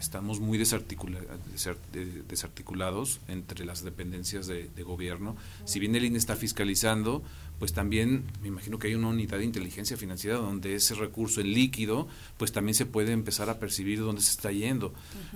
estamos 0.04 0.38
muy 0.38 0.58
desarticulados 0.58 3.20
entre 3.28 3.64
las 3.64 3.82
dependencias 3.82 4.46
de, 4.46 4.68
gobierno. 4.84 5.34
Si 5.64 5.80
bien 5.80 5.96
el 5.96 6.04
INE 6.04 6.18
está 6.18 6.36
fiscalizando, 6.36 7.22
pues 7.58 7.72
también 7.72 8.24
me 8.42 8.48
imagino 8.48 8.78
que 8.78 8.88
hay 8.88 8.94
una 8.94 9.08
unidad 9.08 9.38
de 9.38 9.44
inteligencia 9.44 9.96
financiera 9.96 10.36
donde 10.36 10.74
ese 10.74 10.94
recurso 10.94 11.40
en 11.40 11.54
líquido, 11.54 12.06
pues 12.36 12.52
también 12.52 12.74
se 12.74 12.84
puede 12.84 13.12
empezar 13.12 13.48
a 13.48 13.58
percibir 13.58 14.00
dónde 14.00 14.20
se 14.20 14.32
está 14.32 14.52
yendo. 14.52 14.92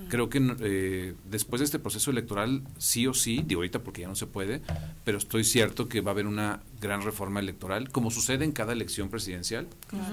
Creo 0.08 0.28
que 0.28 0.54
eh, 0.60 1.14
después 1.30 1.60
de 1.60 1.64
este 1.64 1.78
proceso 1.78 2.10
electoral, 2.10 2.62
sí 2.76 3.06
o 3.06 3.14
sí, 3.14 3.42
digo 3.46 3.60
ahorita 3.60 3.78
porque 3.78 4.02
ya 4.02 4.08
no 4.08 4.16
se 4.16 4.26
puede, 4.26 4.60
pero 5.04 5.16
estoy 5.16 5.44
cierto 5.44 5.88
que 5.88 6.02
va 6.02 6.10
a 6.10 6.12
haber 6.12 6.26
una 6.26 6.60
gran 6.80 7.00
reforma 7.02 7.40
electoral, 7.40 7.88
como 7.88 8.10
sucede 8.10 8.44
en 8.44 8.52
cada 8.52 8.74
elección 8.74 9.08
presidencial, 9.08 9.66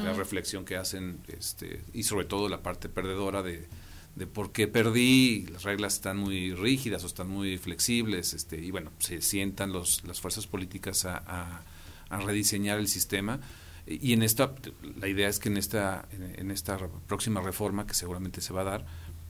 la 0.03 0.13
reflexión 0.13 0.63
que 0.63 0.77
hacen, 0.77 1.17
este, 1.27 1.81
y 1.93 2.03
sobre 2.03 2.23
todo 2.25 2.47
la 2.47 2.63
parte 2.63 2.87
perdedora 2.87 3.43
de, 3.43 3.67
de 4.15 4.27
por 4.27 4.51
qué 4.51 4.67
perdí, 4.67 5.45
las 5.51 5.63
reglas 5.63 5.95
están 5.95 6.17
muy 6.17 6.53
rígidas 6.53 7.03
o 7.03 7.07
están 7.07 7.29
muy 7.29 7.57
flexibles, 7.57 8.33
este, 8.33 8.57
y 8.61 8.71
bueno, 8.71 8.91
se 8.99 9.21
sientan 9.21 9.71
los, 9.71 10.03
las 10.05 10.21
fuerzas 10.21 10.47
políticas 10.47 11.05
a 11.05 11.63
a 12.09 12.19
rediseñar 12.19 12.79
el 12.79 12.87
sistema. 12.87 13.39
Y 13.87 14.13
en 14.13 14.23
esta 14.23 14.55
la 14.99 15.07
idea 15.07 15.29
es 15.29 15.39
que 15.39 15.49
en 15.49 15.57
esta 15.57 16.07
en 16.11 16.49
esta 16.49 16.77
próxima 17.07 17.41
reforma 17.41 17.85
que 17.85 17.93
seguramente 17.93 18.41
se 18.41 18.51
va 18.51 18.61
a 18.61 18.63
dar 18.63 18.85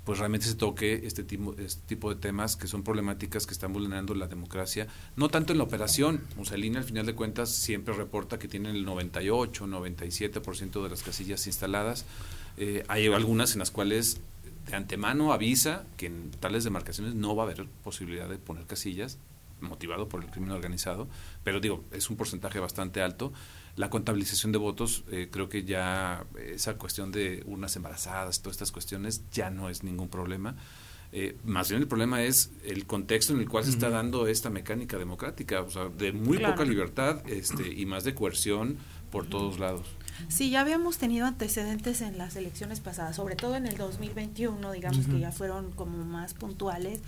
pues 0.06 0.20
realmente 0.20 0.46
se 0.46 0.54
toque 0.54 1.02
este 1.04 1.24
tipo, 1.24 1.56
este 1.58 1.82
tipo 1.88 2.14
de 2.14 2.22
temas 2.22 2.56
que 2.56 2.68
son 2.68 2.84
problemáticas 2.84 3.48
que 3.48 3.54
están 3.54 3.74
vulnerando 3.74 4.14
la 4.14 4.28
democracia, 4.28 4.88
no 5.16 5.30
tanto 5.30 5.52
en 5.52 5.58
la 5.58 5.64
operación, 5.64 6.22
Mussolini 6.38 6.78
al 6.78 6.84
final 6.84 7.08
de 7.08 7.16
cuentas 7.16 7.50
siempre 7.50 7.92
reporta 7.96 8.38
que 8.38 8.48
tienen 8.48 8.76
el 8.76 8.86
98, 8.86 9.66
97% 9.66 10.84
de 10.84 10.90
las 10.90 11.02
casillas 11.02 11.48
instaladas, 11.48 12.06
eh, 12.58 12.84
hay 12.88 13.08
algunas 13.08 13.54
en 13.54 13.60
las 13.60 13.72
cuales 13.72 14.20
de 14.66 14.76
antemano 14.76 15.34
avisa 15.34 15.86
que 15.98 16.08
en 16.08 16.32
tales 16.32 16.64
demarcaciones 16.64 17.16
no 17.16 17.36
va 17.36 17.44
a 17.44 17.46
haber 17.46 17.68
posibilidad 17.84 18.28
de 18.28 18.38
poner 18.38 18.66
casillas, 18.66 19.20
motivado 19.62 20.10
por 20.10 20.24
el 20.24 20.30
crimen 20.30 20.52
organizado, 20.52 21.08
pero 21.44 21.60
digo, 21.60 21.84
es 21.92 22.10
un 22.10 22.18
porcentaje 22.18 22.60
bastante 22.60 23.02
alto. 23.02 23.34
La 23.76 23.90
contabilización 23.90 24.52
de 24.52 24.58
votos, 24.58 25.04
eh, 25.12 25.28
creo 25.32 25.50
que 25.50 25.64
ya 25.64 26.26
esa 26.48 26.76
cuestión 26.76 27.12
de 27.12 27.44
unas 27.46 27.76
embarazadas, 27.76 28.42
todas 28.42 28.56
estas 28.56 28.72
cuestiones, 28.72 29.24
ya 29.32 29.50
no 29.50 29.70
es 29.70 29.84
ningún 29.84 30.10
problema. 30.10 30.56
Eh, 31.12 31.38
más 31.46 31.70
bien 31.70 31.82
el 31.82 31.88
problema 31.88 32.24
es 32.24 32.52
el 32.64 32.86
contexto 32.86 33.34
en 33.34 33.40
el 33.40 33.48
cual 33.48 33.64
se 33.64 33.70
está 33.70 33.90
dando 33.90 34.28
esta 34.28 34.50
mecánica 34.50 34.98
democrática, 34.98 35.62
o 35.62 35.70
sea, 35.70 35.86
de 35.86 36.12
muy 36.12 36.40
poca 36.40 36.66
libertad 36.66 37.22
este, 37.30 37.72
y 37.72 37.86
más 37.86 38.04
de 38.04 38.14
coerción 38.14 38.78
por 39.12 39.28
todos 39.28 39.60
lados. 39.60 39.88
Sí, 40.28 40.50
ya 40.50 40.62
habíamos 40.62 40.98
tenido 40.98 41.26
antecedentes 41.26 42.02
en 42.02 42.18
las 42.18 42.36
elecciones 42.36 42.80
pasadas, 42.80 43.16
sobre 43.16 43.36
todo 43.36 43.56
en 43.56 43.66
el 43.66 43.78
2021, 43.78 44.72
digamos 44.72 45.06
que 45.08 45.20
ya 45.20 45.32
fueron 45.32 45.72
como 45.72 46.04
más 46.06 46.34
puntuales, 46.34 47.02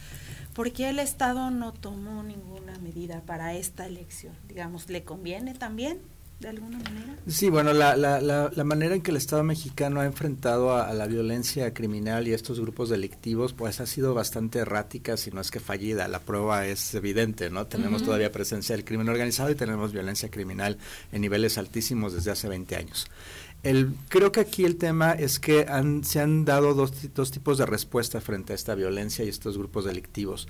¿Por 0.58 0.72
qué 0.72 0.89
el 0.89 0.98
Estado 0.98 1.52
no 1.52 1.72
tomó 1.72 2.24
ninguna 2.24 2.80
medida 2.80 3.22
para 3.22 3.54
esta 3.54 3.86
elección? 3.86 4.34
Digamos, 4.48 4.89
¿le 4.89 5.04
conviene 5.04 5.54
también? 5.54 6.00
De 6.39 6.50
alguna 6.50 6.78
manera? 6.78 7.17
Sí, 7.28 7.50
bueno, 7.50 7.73
la, 7.73 7.97
la, 7.97 8.21
la, 8.21 8.63
manera 8.63 8.95
en 8.95 9.02
que 9.02 9.12
el 9.12 9.17
Estado 9.17 9.43
mexicano 9.43 10.00
ha 10.02 10.06
enfrentado 10.06 10.76
a, 10.76 10.93
la 10.93 11.08
violencia 11.08 11.73
criminal 11.73 12.28
y 12.28 12.32
a 12.32 12.36
estos 12.36 12.60
grupos 12.60 12.89
delictivos, 12.89 13.54
pues 13.54 13.80
ha 13.80 13.86
sido 13.86 14.13
bastante 14.13 14.60
errática, 14.60 15.17
si 15.17 15.32
no 15.32 15.41
es 15.41 15.50
que 15.50 15.60
fallida. 15.60 16.08
La 16.08 16.19
prueba 16.19 16.67
es 16.67 16.93
evidente, 16.93 17.50
¿no? 17.50 17.67
Tenemos 17.67 18.04
todavía 18.04 18.32
presencia 18.32 18.76
del 18.76 18.86
crimen 18.86 19.10
organizado 19.10 19.50
y 19.50 19.56
tenemos 19.56 19.91
violencia 19.91 20.30
criminal 20.30 20.78
en 21.12 21.21
niveles 21.21 21.58
altísimos 21.58 22.13
desde 22.13 22.32
hace 22.32 22.47
20 22.47 22.76
años. 22.76 23.08
El, 23.63 23.95
creo 24.08 24.32
que 24.32 24.39
aquí 24.39 24.63
el 24.65 24.78
tema 24.78 25.13
es 25.13 25.39
que 25.39 25.65
han, 25.67 26.04
se 26.04 26.21
han 26.21 26.45
dado 26.45 26.76
dos, 26.76 27.13
dos 27.13 27.32
tipos 27.32 27.58
de 27.58 27.65
respuesta 27.65 28.21
frente 28.21 28.54
a 28.54 28.56
esta 28.56 28.76
violencia 28.76 29.26
y 29.26 29.30
estos 29.30 29.58
grupos 29.58 29.86
delictivos. 29.86 30.47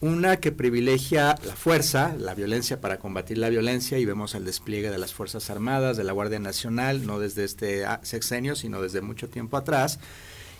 Una 0.00 0.36
que 0.36 0.52
privilegia 0.52 1.36
la 1.44 1.56
fuerza, 1.56 2.14
la 2.16 2.32
violencia 2.36 2.80
para 2.80 2.98
combatir 2.98 3.36
la 3.36 3.48
violencia 3.48 3.98
y 3.98 4.04
vemos 4.04 4.36
el 4.36 4.44
despliegue 4.44 4.90
de 4.90 4.98
las 4.98 5.12
Fuerzas 5.12 5.50
Armadas, 5.50 5.96
de 5.96 6.04
la 6.04 6.12
Guardia 6.12 6.38
Nacional, 6.38 7.04
no 7.04 7.18
desde 7.18 7.42
este 7.42 7.84
sexenio, 8.02 8.54
sino 8.54 8.80
desde 8.80 9.00
mucho 9.00 9.28
tiempo 9.28 9.56
atrás, 9.56 9.98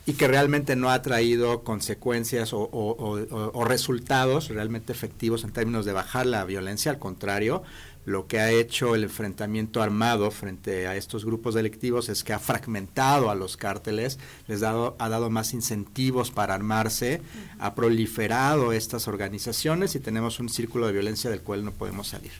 y 0.07 0.15
que 0.15 0.27
realmente 0.27 0.75
no 0.75 0.91
ha 0.91 1.03
traído 1.03 1.63
consecuencias 1.63 2.53
o, 2.53 2.69
o 2.73 3.65
resultados 3.65 4.49
realmente 4.49 4.91
efectivos 4.93 5.45
en 5.45 5.53
términos 5.53 5.85
de 5.85 5.93
bajar 5.93 6.27
la 6.27 6.45
violencia, 6.45 6.91
al 6.91 6.99
contrario, 6.99 7.63
lo 8.09 8.27
que 8.27 8.41
ha 8.41 8.51
hecho 8.51 8.95
el 8.95 9.05
enfrentamiento 9.05 9.83
armado 9.83 10.31
frente 10.31 10.87
a 10.87 10.97
estos 10.97 11.25
grupos 11.25 11.55
delictivos 11.55 12.09
es 12.09 12.25
que 12.25 12.33
ha 12.33 12.39
fragmentado 12.39 13.31
a 13.31 13.35
los 13.35 13.57
cárteles, 13.57 14.19
les 14.47 14.61
dado, 14.61 14.97
ha 14.99 15.09
dado 15.09 15.31
más 15.31 15.53
incentivos 15.53 16.31
para 16.31 16.55
armarse, 16.55 17.21
ha 17.59 17.75
proliferado 17.75 18.73
estas 18.73 19.09
organizaciones 19.09 19.95
y 19.95 20.01
tenemos 20.01 20.41
un 20.41 20.49
círculo 20.49 20.87
de 20.87 20.95
violencia 20.95 21.31
del 21.31 21.43
cual 21.43 21.65
no 21.65 21.73
podemos 21.73 22.09
salir. 22.09 22.33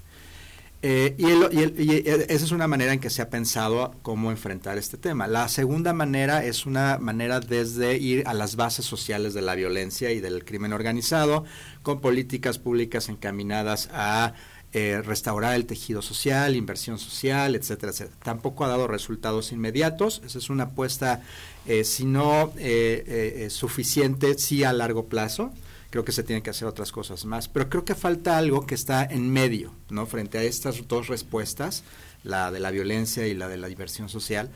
Eh, 0.81 1.17
y, 1.19 2.09
esa 2.09 2.45
es 2.45 2.53
una 2.53 2.69
manera 2.69 2.93
en 2.93 3.01
que 3.01 3.11
se 3.11 3.21
ha 3.21 3.31
pensado 3.31 3.97
cómo 4.03 4.31
enfrentar 4.31 4.79
este 4.79 4.97
tema. 4.97 5.27
La 5.27 5.49
segunda 5.49 5.93
manera 5.93 6.45
es 6.45 6.67
una 6.67 6.99
manera 6.99 7.41
desde 7.41 7.99
ir 7.99 8.23
a 8.29 8.35
las 8.35 8.55
bases 8.55 8.85
sociales 8.85 9.35
de 9.35 9.43
la 9.43 9.57
violencia 9.57 10.13
y 10.13 10.21
del 10.21 10.45
crimen 10.45 10.73
organizado, 10.73 11.45
con 11.83 12.01
políticas 12.01 12.59
públicas 12.59 13.09
encaminadas 13.09 13.89
a 13.93 14.35
eh, 14.75 15.01
restaurar 15.03 15.55
el 15.55 15.65
tejido 15.65 16.03
social, 16.03 16.55
inversión 16.55 16.99
social, 16.99 17.55
etcétera, 17.55 17.91
etcétera. 17.93 18.19
Tampoco 18.23 18.65
ha 18.65 18.69
dado 18.69 18.87
resultados 18.87 19.51
inmediatos, 19.51 20.21
esa 20.27 20.39
es 20.39 20.51
una 20.51 20.65
apuesta, 20.65 21.23
eh, 21.67 21.85
si 21.85 22.05
no 22.05 22.53
eh, 22.59 23.49
suficiente, 23.51 24.37
sí 24.39 24.65
a 24.65 24.73
largo 24.73 25.07
plazo. 25.07 25.53
Creo 25.91 26.05
que 26.05 26.13
se 26.13 26.23
tienen 26.23 26.43
que 26.43 26.51
hacer 26.51 26.69
otras 26.69 26.93
cosas 26.93 27.25
más, 27.25 27.49
pero 27.49 27.71
creo 27.71 27.87
que 27.87 27.95
falta 27.95 28.37
algo 28.37 28.67
que 28.67 28.75
está 28.75 29.05
en 29.05 29.31
medio, 29.31 29.73
¿no? 29.89 30.05
Frente 30.05 30.37
a 30.37 30.43
estas 30.43 30.87
dos 30.87 31.09
respuestas, 31.09 31.83
la 32.23 32.51
de 32.51 32.61
la 32.61 32.71
violencia 32.71 33.27
y 33.27 33.33
la 33.33 33.49
de 33.49 33.57
la 33.57 33.69
diversión 33.69 34.11
social, 34.11 34.51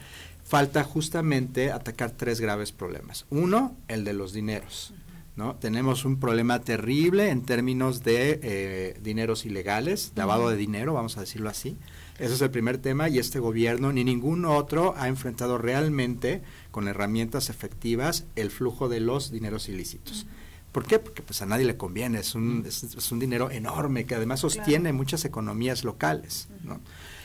falta 0.44 0.85
justamente 0.85 1.72
atacar 1.72 2.11
tres 2.11 2.38
graves 2.38 2.70
problemas. 2.70 3.25
Uno, 3.31 3.75
el 3.88 4.05
de 4.05 4.12
los 4.12 4.35
dineros. 4.35 4.92
¿No? 5.37 5.57
Tenemos 5.57 6.05
un 6.05 6.18
problema 6.18 6.61
terrible 6.61 7.31
en 7.31 7.42
términos 7.42 8.03
de 8.03 8.40
eh, 8.42 9.01
dineros 9.03 9.47
ilegales, 9.47 10.12
lavado 10.14 10.51
de 10.51 10.57
dinero, 10.57 10.92
vamos 10.92 11.16
a 11.16 11.21
decirlo 11.21 11.49
así. 11.49 11.77
Ese 12.18 12.35
es 12.35 12.40
el 12.42 12.51
primer 12.51 12.79
tema 12.79 13.09
y 13.09 13.18
este 13.18 13.38
gobierno 13.38 13.92
ni 13.92 14.05
ningún 14.05 14.45
otro 14.45 14.95
ha 14.97 15.09
enfrentado 15.09 15.59
realmente 15.59 16.42
con 16.71 16.87
herramientas 16.87 17.49
efectivas 17.49 18.27
el 18.37 18.51
flujo 18.51 18.88
de 18.88 19.01
los 19.01 19.31
dineros 19.31 19.68
ilícitos. 19.68 20.27
¿Por 20.71 20.87
qué? 20.87 20.99
Porque 20.99 21.23
pues 21.23 21.42
a 21.42 21.47
nadie 21.47 21.66
le 21.66 21.77
conviene, 21.77 22.18
es 22.18 22.35
un, 22.35 22.64
es, 22.66 23.12
un 23.12 23.18
dinero 23.18 23.51
enorme 23.51 24.07
que 24.07 24.14
además 24.14 24.40
sostiene 24.40 24.92
muchas 24.92 25.25
economías 25.25 25.85
locales. 25.85 26.49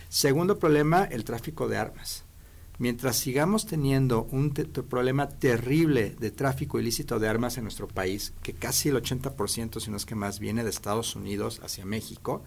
Segundo 0.10 0.60
problema, 0.60 1.04
el 1.06 1.24
tráfico 1.24 1.68
de 1.68 1.78
armas 1.78 2.27
mientras 2.80 3.18
sigamos 3.18 3.66
teniendo 3.66 4.28
un 4.32 4.52
problema 4.52 5.30
terrible 5.30 6.16
de 6.20 6.32
tráfico 6.32 6.80
ilícito 6.80 7.20
de 7.20 7.28
armas 7.28 7.58
en 7.58 7.64
nuestro 7.64 7.88
país, 7.88 8.34
que 8.44 8.54
casi 8.54 8.90
el 8.90 8.96
80%, 8.96 9.80
si 9.80 9.92
no 9.92 9.98
es 9.98 10.06
que 10.06 10.16
más, 10.16 10.40
viene 10.40 10.64
de 10.64 10.70
Estados 10.70 11.16
Unidos 11.16 11.60
hacia 11.64 11.86
México, 11.86 12.44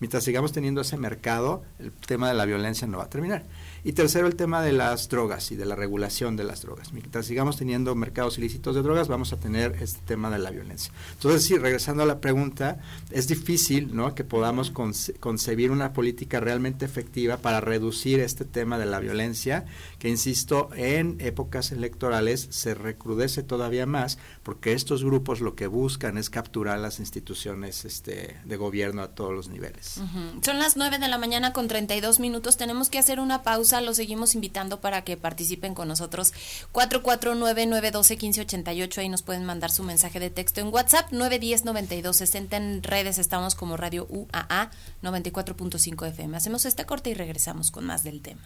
mientras 0.00 0.24
sigamos 0.24 0.52
teniendo 0.52 0.80
ese 0.80 0.96
mercado, 0.96 1.62
el 1.78 1.92
tema 1.92 2.28
de 2.28 2.34
la 2.34 2.46
violencia 2.46 2.86
no 2.86 2.98
va 2.98 3.04
a 3.04 3.10
terminar. 3.10 3.44
Y 3.86 3.92
tercero, 3.92 4.26
el 4.26 4.34
tema 4.34 4.62
de 4.62 4.72
las 4.72 5.10
drogas 5.10 5.52
y 5.52 5.56
de 5.56 5.66
la 5.66 5.76
regulación 5.76 6.36
de 6.36 6.44
las 6.44 6.62
drogas. 6.62 6.94
Mientras 6.94 7.26
sigamos 7.26 7.58
teniendo 7.58 7.94
mercados 7.94 8.38
ilícitos 8.38 8.74
de 8.74 8.80
drogas, 8.80 9.08
vamos 9.08 9.34
a 9.34 9.36
tener 9.36 9.76
este 9.78 10.00
tema 10.06 10.30
de 10.30 10.38
la 10.38 10.50
violencia. 10.50 10.90
Entonces, 11.12 11.44
sí, 11.44 11.58
regresando 11.58 12.02
a 12.02 12.06
la 12.06 12.18
pregunta, 12.18 12.78
es 13.10 13.28
difícil 13.28 13.94
¿no? 13.94 14.14
que 14.14 14.24
podamos 14.24 14.70
concebir 14.70 15.70
una 15.70 15.92
política 15.92 16.40
realmente 16.40 16.86
efectiva 16.86 17.36
para 17.36 17.60
reducir 17.60 18.20
este 18.20 18.46
tema 18.46 18.78
de 18.78 18.86
la 18.86 19.00
violencia, 19.00 19.66
que, 19.98 20.08
insisto, 20.08 20.70
en 20.74 21.18
épocas 21.20 21.70
electorales 21.70 22.48
se 22.48 22.72
recrudece 22.72 23.42
todavía 23.42 23.84
más, 23.84 24.16
porque 24.44 24.72
estos 24.72 25.04
grupos 25.04 25.42
lo 25.42 25.56
que 25.56 25.66
buscan 25.66 26.16
es 26.16 26.30
capturar 26.30 26.78
las 26.78 27.00
instituciones 27.00 27.84
este, 27.84 28.40
de 28.46 28.56
gobierno 28.56 29.02
a 29.02 29.08
todos 29.08 29.34
los 29.34 29.50
niveles. 29.50 30.00
Son 30.40 30.58
las 30.58 30.78
9 30.78 30.98
de 30.98 31.08
la 31.08 31.18
mañana 31.18 31.52
con 31.52 31.68
32 31.68 32.18
minutos. 32.18 32.56
Tenemos 32.56 32.88
que 32.88 32.98
hacer 32.98 33.20
una 33.20 33.42
pausa 33.42 33.73
los 33.80 33.96
seguimos 33.96 34.34
invitando 34.34 34.80
para 34.80 35.04
que 35.04 35.16
participen 35.16 35.74
con 35.74 35.88
nosotros. 35.88 36.32
449-912-1588, 36.72 38.98
ahí 38.98 39.08
nos 39.08 39.22
pueden 39.22 39.44
mandar 39.44 39.70
su 39.70 39.82
mensaje 39.82 40.20
de 40.20 40.30
texto 40.30 40.60
en 40.60 40.68
WhatsApp, 40.68 41.10
910-9260 41.12 42.56
en 42.56 42.82
redes, 42.82 43.18
estamos 43.18 43.54
como 43.54 43.76
Radio 43.76 44.06
UAA 44.08 44.70
94.5 45.02 46.08
FM. 46.08 46.36
Hacemos 46.36 46.64
esta 46.64 46.86
corte 46.86 47.10
y 47.10 47.14
regresamos 47.14 47.70
con 47.70 47.84
más 47.84 48.02
del 48.02 48.22
tema. 48.22 48.42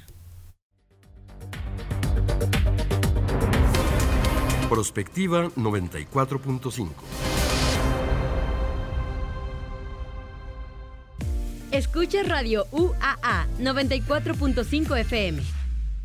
Prospectiva 4.68 5.48
94.5 5.56 7.37
Escucha 11.70 12.22
Radio 12.22 12.66
UAA 12.72 13.46
94.5 13.60 14.98
FM. 15.00 15.57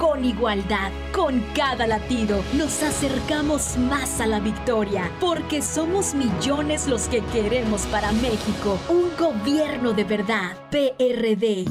con 0.00 0.24
igualdad. 0.24 0.90
Con 1.12 1.40
cada 1.54 1.86
latido 1.86 2.42
nos 2.54 2.82
acercamos 2.82 3.76
más 3.76 4.20
a 4.20 4.26
la 4.26 4.40
victoria, 4.40 5.10
porque 5.20 5.60
somos 5.60 6.14
millones 6.14 6.88
los 6.88 7.06
que 7.08 7.20
queremos 7.26 7.82
para 7.86 8.10
México 8.12 8.78
un 8.88 9.10
gobierno 9.18 9.92
de 9.92 10.04
verdad. 10.04 10.56
PRD. 10.70 11.66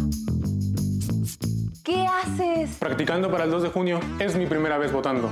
¿Qué 1.84 2.06
haces? 2.06 2.78
Practicando 2.78 3.32
para 3.32 3.46
el 3.46 3.52
2 3.52 3.64
de 3.64 3.70
junio. 3.70 4.00
Es 4.20 4.36
mi 4.36 4.46
primera 4.46 4.78
vez 4.78 4.92
votando. 4.92 5.32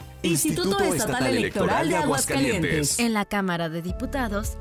Instituto, 0.23 0.83
Estatal, 0.83 1.35
Electoral 1.35 1.89
de 1.89 1.95
Aguascalientes. 1.95 2.99
En 2.99 3.13
la 3.13 3.25
Cámara 3.25 3.69
de 3.69 3.81
Diputados, 3.81 4.57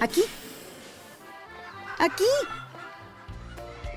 Aquí. 0.00 0.22
Aquí. 1.98 2.24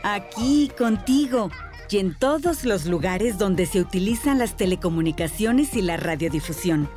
Aquí, 0.04 0.72
contigo. 0.78 1.52
Y 1.90 1.98
en 1.98 2.16
todos 2.16 2.64
los 2.64 2.86
lugares 2.86 3.38
donde 3.38 3.66
se 3.66 3.82
utilizan 3.82 4.40
las 4.40 4.56
telecomunicaciones 4.56 5.76
y 5.76 5.82
la 5.82 5.98
radiodifusión. 5.98 6.90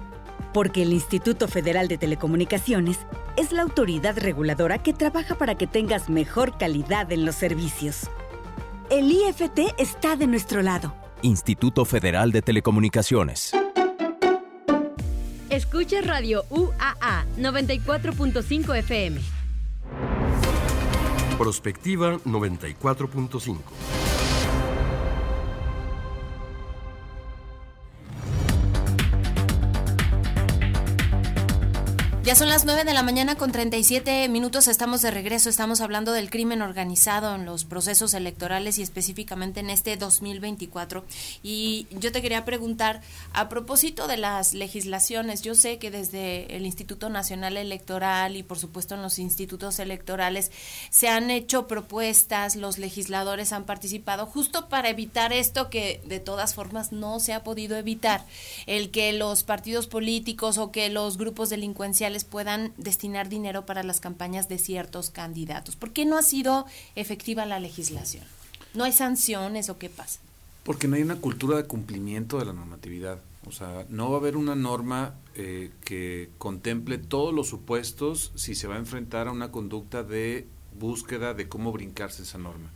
Porque 0.52 0.82
el 0.82 0.92
Instituto 0.92 1.48
Federal 1.48 1.88
de 1.88 1.98
Telecomunicaciones 1.98 2.98
es 3.36 3.50
la 3.50 3.62
autoridad 3.62 4.16
reguladora 4.16 4.78
que 4.82 4.92
trabaja 4.92 5.34
para 5.34 5.56
que 5.56 5.66
tengas 5.66 6.08
mejor 6.08 6.56
calidad 6.58 7.10
en 7.10 7.24
los 7.24 7.34
servicios. 7.34 8.08
El 8.88 9.10
IFT 9.10 9.74
está 9.78 10.14
de 10.14 10.28
nuestro 10.28 10.62
lado. 10.62 10.94
Instituto 11.22 11.84
Federal 11.84 12.30
de 12.30 12.42
Telecomunicaciones. 12.42 13.52
Escucha 15.54 16.00
Radio 16.00 16.44
UAA 16.50 17.26
94.5 17.38 18.76
FM. 18.82 19.20
Prospectiva 21.38 22.18
94.5. 22.24 23.93
Ya 32.24 32.34
son 32.34 32.48
las 32.48 32.64
9 32.64 32.84
de 32.84 32.94
la 32.94 33.02
mañana 33.02 33.34
con 33.34 33.52
37 33.52 34.30
minutos, 34.30 34.66
estamos 34.66 35.02
de 35.02 35.10
regreso, 35.10 35.50
estamos 35.50 35.82
hablando 35.82 36.10
del 36.12 36.30
crimen 36.30 36.62
organizado 36.62 37.34
en 37.34 37.44
los 37.44 37.66
procesos 37.66 38.14
electorales 38.14 38.78
y 38.78 38.82
específicamente 38.82 39.60
en 39.60 39.68
este 39.68 39.98
2024. 39.98 41.04
Y 41.42 41.86
yo 41.90 42.12
te 42.12 42.22
quería 42.22 42.46
preguntar, 42.46 43.02
a 43.34 43.50
propósito 43.50 44.06
de 44.06 44.16
las 44.16 44.54
legislaciones, 44.54 45.42
yo 45.42 45.54
sé 45.54 45.76
que 45.76 45.90
desde 45.90 46.56
el 46.56 46.64
Instituto 46.64 47.10
Nacional 47.10 47.58
Electoral 47.58 48.36
y 48.36 48.42
por 48.42 48.58
supuesto 48.58 48.94
en 48.94 49.02
los 49.02 49.18
institutos 49.18 49.78
electorales 49.78 50.50
se 50.88 51.08
han 51.08 51.30
hecho 51.30 51.66
propuestas, 51.66 52.56
los 52.56 52.78
legisladores 52.78 53.52
han 53.52 53.64
participado 53.64 54.24
justo 54.24 54.70
para 54.70 54.88
evitar 54.88 55.34
esto 55.34 55.68
que 55.68 56.00
de 56.06 56.20
todas 56.20 56.54
formas 56.54 56.90
no 56.90 57.20
se 57.20 57.34
ha 57.34 57.44
podido 57.44 57.76
evitar, 57.76 58.24
el 58.64 58.90
que 58.90 59.12
los 59.12 59.42
partidos 59.42 59.88
políticos 59.88 60.56
o 60.56 60.72
que 60.72 60.88
los 60.88 61.18
grupos 61.18 61.50
delincuenciales 61.50 62.13
puedan 62.22 62.72
destinar 62.76 63.28
dinero 63.28 63.66
para 63.66 63.82
las 63.82 63.98
campañas 63.98 64.48
de 64.48 64.58
ciertos 64.58 65.10
candidatos. 65.10 65.74
¿Por 65.74 65.92
qué 65.92 66.04
no 66.04 66.16
ha 66.16 66.22
sido 66.22 66.66
efectiva 66.94 67.44
la 67.46 67.58
legislación? 67.58 68.22
¿No 68.74 68.84
hay 68.84 68.92
sanciones 68.92 69.68
o 69.70 69.78
qué 69.78 69.90
pasa? 69.90 70.20
Porque 70.62 70.86
no 70.86 70.94
hay 70.94 71.02
una 71.02 71.16
cultura 71.16 71.56
de 71.56 71.64
cumplimiento 71.64 72.38
de 72.38 72.44
la 72.44 72.52
normatividad. 72.52 73.18
O 73.46 73.52
sea, 73.52 73.84
no 73.88 74.10
va 74.10 74.16
a 74.16 74.20
haber 74.20 74.36
una 74.36 74.54
norma 74.54 75.14
eh, 75.34 75.70
que 75.84 76.30
contemple 76.38 76.98
todos 76.98 77.34
los 77.34 77.48
supuestos 77.48 78.32
si 78.36 78.54
se 78.54 78.68
va 78.68 78.76
a 78.76 78.78
enfrentar 78.78 79.28
a 79.28 79.32
una 79.32 79.50
conducta 79.50 80.02
de 80.02 80.46
búsqueda 80.78 81.34
de 81.34 81.48
cómo 81.48 81.72
brincarse 81.72 82.22
esa 82.22 82.38
norma. 82.38 82.70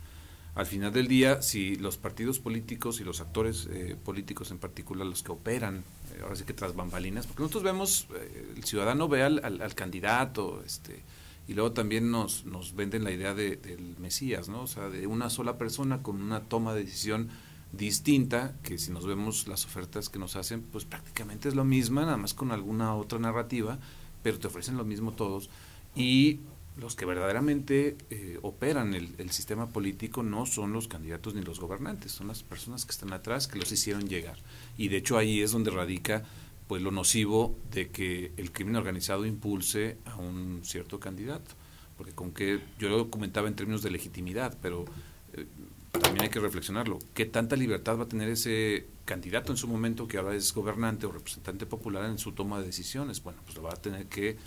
Al 0.55 0.65
final 0.65 0.91
del 0.91 1.07
día, 1.07 1.41
si 1.41 1.75
los 1.75 1.97
partidos 1.97 2.39
políticos 2.39 2.99
y 2.99 3.03
los 3.03 3.21
actores 3.21 3.67
eh, 3.71 3.95
políticos 4.03 4.51
en 4.51 4.57
particular, 4.57 5.07
los 5.07 5.23
que 5.23 5.31
operan, 5.31 5.83
ahora 6.21 6.35
sí 6.35 6.43
que 6.43 6.53
tras 6.53 6.75
bambalinas, 6.75 7.27
porque 7.27 7.41
nosotros 7.41 7.63
vemos, 7.63 8.07
el 8.55 8.63
ciudadano 8.63 9.07
ve 9.07 9.23
al, 9.23 9.75
candidato, 9.75 10.61
este, 10.65 11.03
y 11.47 11.53
luego 11.53 11.71
también 11.71 12.11
nos, 12.11 12.45
nos 12.45 12.75
venden 12.75 13.03
la 13.03 13.11
idea 13.11 13.33
de, 13.33 13.57
del 13.57 13.97
Mesías, 13.97 14.49
¿no? 14.49 14.61
O 14.61 14.67
sea, 14.67 14.89
de 14.89 15.07
una 15.07 15.29
sola 15.29 15.57
persona 15.57 16.03
con 16.03 16.21
una 16.21 16.41
toma 16.41 16.73
de 16.73 16.83
decisión 16.83 17.29
distinta, 17.71 18.55
que 18.63 18.77
si 18.77 18.91
nos 18.91 19.05
vemos 19.05 19.47
las 19.47 19.65
ofertas 19.65 20.09
que 20.09 20.19
nos 20.19 20.35
hacen, 20.35 20.61
pues 20.61 20.85
prácticamente 20.85 21.49
es 21.49 21.55
lo 21.55 21.65
misma, 21.65 22.01
nada 22.01 22.17
más 22.17 22.33
con 22.33 22.51
alguna 22.51 22.95
otra 22.95 23.19
narrativa, 23.19 23.79
pero 24.23 24.39
te 24.39 24.47
ofrecen 24.47 24.77
lo 24.77 24.85
mismo 24.85 25.11
todos. 25.11 25.49
Y 25.95 26.39
los 26.79 26.95
que 26.95 27.05
verdaderamente 27.05 27.97
eh, 28.09 28.39
operan 28.41 28.93
el, 28.93 29.13
el, 29.17 29.31
sistema 29.31 29.69
político 29.69 30.23
no 30.23 30.45
son 30.45 30.73
los 30.73 30.87
candidatos 30.87 31.35
ni 31.35 31.41
los 31.41 31.59
gobernantes, 31.59 32.11
son 32.13 32.27
las 32.27 32.43
personas 32.43 32.85
que 32.85 32.91
están 32.91 33.13
atrás 33.13 33.47
que 33.47 33.59
los 33.59 33.71
hicieron 33.71 34.07
llegar. 34.07 34.37
Y 34.77 34.87
de 34.87 34.97
hecho 34.97 35.17
ahí 35.17 35.41
es 35.41 35.51
donde 35.51 35.71
radica 35.71 36.23
pues 36.69 36.83
lo 36.83 36.91
nocivo 36.91 37.57
de 37.71 37.89
que 37.89 38.31
el 38.37 38.51
crimen 38.51 38.75
organizado 38.75 39.25
impulse 39.25 39.97
a 40.05 40.17
un 40.17 40.61
cierto 40.63 40.99
candidato. 40.99 41.55
Porque 41.97 42.13
con 42.13 42.31
que 42.31 42.59
yo 42.77 42.89
lo 42.89 43.09
comentaba 43.09 43.47
en 43.47 43.55
términos 43.55 43.81
de 43.81 43.89
legitimidad, 43.89 44.55
pero 44.61 44.85
eh, 45.33 45.47
también 45.91 46.25
hay 46.25 46.29
que 46.29 46.39
reflexionarlo. 46.39 46.99
¿Qué 47.15 47.25
tanta 47.25 47.55
libertad 47.55 47.97
va 47.97 48.03
a 48.03 48.07
tener 48.07 48.29
ese 48.29 48.85
candidato 49.05 49.51
en 49.51 49.57
su 49.57 49.67
momento 49.67 50.07
que 50.07 50.19
ahora 50.19 50.35
es 50.35 50.53
gobernante 50.53 51.07
o 51.07 51.11
representante 51.11 51.65
popular 51.65 52.05
en 52.05 52.19
su 52.19 52.33
toma 52.33 52.59
de 52.59 52.67
decisiones? 52.67 53.23
Bueno, 53.23 53.41
pues 53.45 53.57
lo 53.57 53.63
va 53.63 53.71
a 53.71 53.81
tener 53.81 54.05
que 54.05 54.37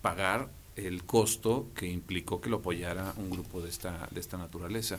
pagar 0.00 0.48
el 0.76 1.04
costo 1.04 1.70
que 1.74 1.86
implicó 1.86 2.40
que 2.40 2.50
lo 2.50 2.58
apoyara 2.58 3.14
un 3.16 3.30
grupo 3.30 3.60
de 3.62 3.70
esta, 3.70 4.08
de 4.10 4.20
esta 4.20 4.36
naturaleza. 4.36 4.98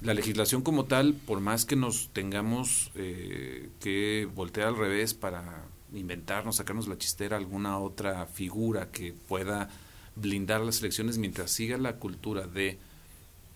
La 0.00 0.14
legislación 0.14 0.62
como 0.62 0.86
tal, 0.86 1.14
por 1.14 1.40
más 1.40 1.64
que 1.64 1.76
nos 1.76 2.08
tengamos 2.12 2.90
eh, 2.94 3.68
que 3.80 4.28
voltear 4.34 4.68
al 4.68 4.76
revés 4.76 5.14
para 5.14 5.66
inventarnos, 5.92 6.56
sacarnos 6.56 6.88
la 6.88 6.98
chistera 6.98 7.36
alguna 7.36 7.78
otra 7.78 8.26
figura 8.26 8.90
que 8.90 9.12
pueda 9.12 9.68
blindar 10.16 10.62
las 10.62 10.80
elecciones 10.80 11.18
mientras 11.18 11.50
siga 11.50 11.76
la 11.78 11.96
cultura 11.96 12.46
de, 12.46 12.78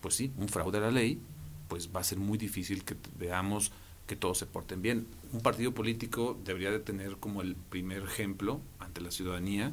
pues 0.00 0.14
sí, 0.14 0.32
un 0.36 0.48
fraude 0.48 0.78
a 0.78 0.82
la 0.82 0.90
ley, 0.90 1.20
pues 1.68 1.90
va 1.94 2.00
a 2.00 2.04
ser 2.04 2.18
muy 2.18 2.38
difícil 2.38 2.84
que 2.84 2.96
veamos 3.18 3.72
que 4.06 4.16
todos 4.16 4.38
se 4.38 4.46
porten 4.46 4.82
bien. 4.82 5.06
Un 5.32 5.40
partido 5.40 5.72
político 5.72 6.38
debería 6.44 6.70
de 6.70 6.80
tener 6.80 7.16
como 7.16 7.40
el 7.40 7.54
primer 7.54 8.02
ejemplo 8.02 8.60
ante 8.78 9.00
la 9.00 9.10
ciudadanía 9.10 9.72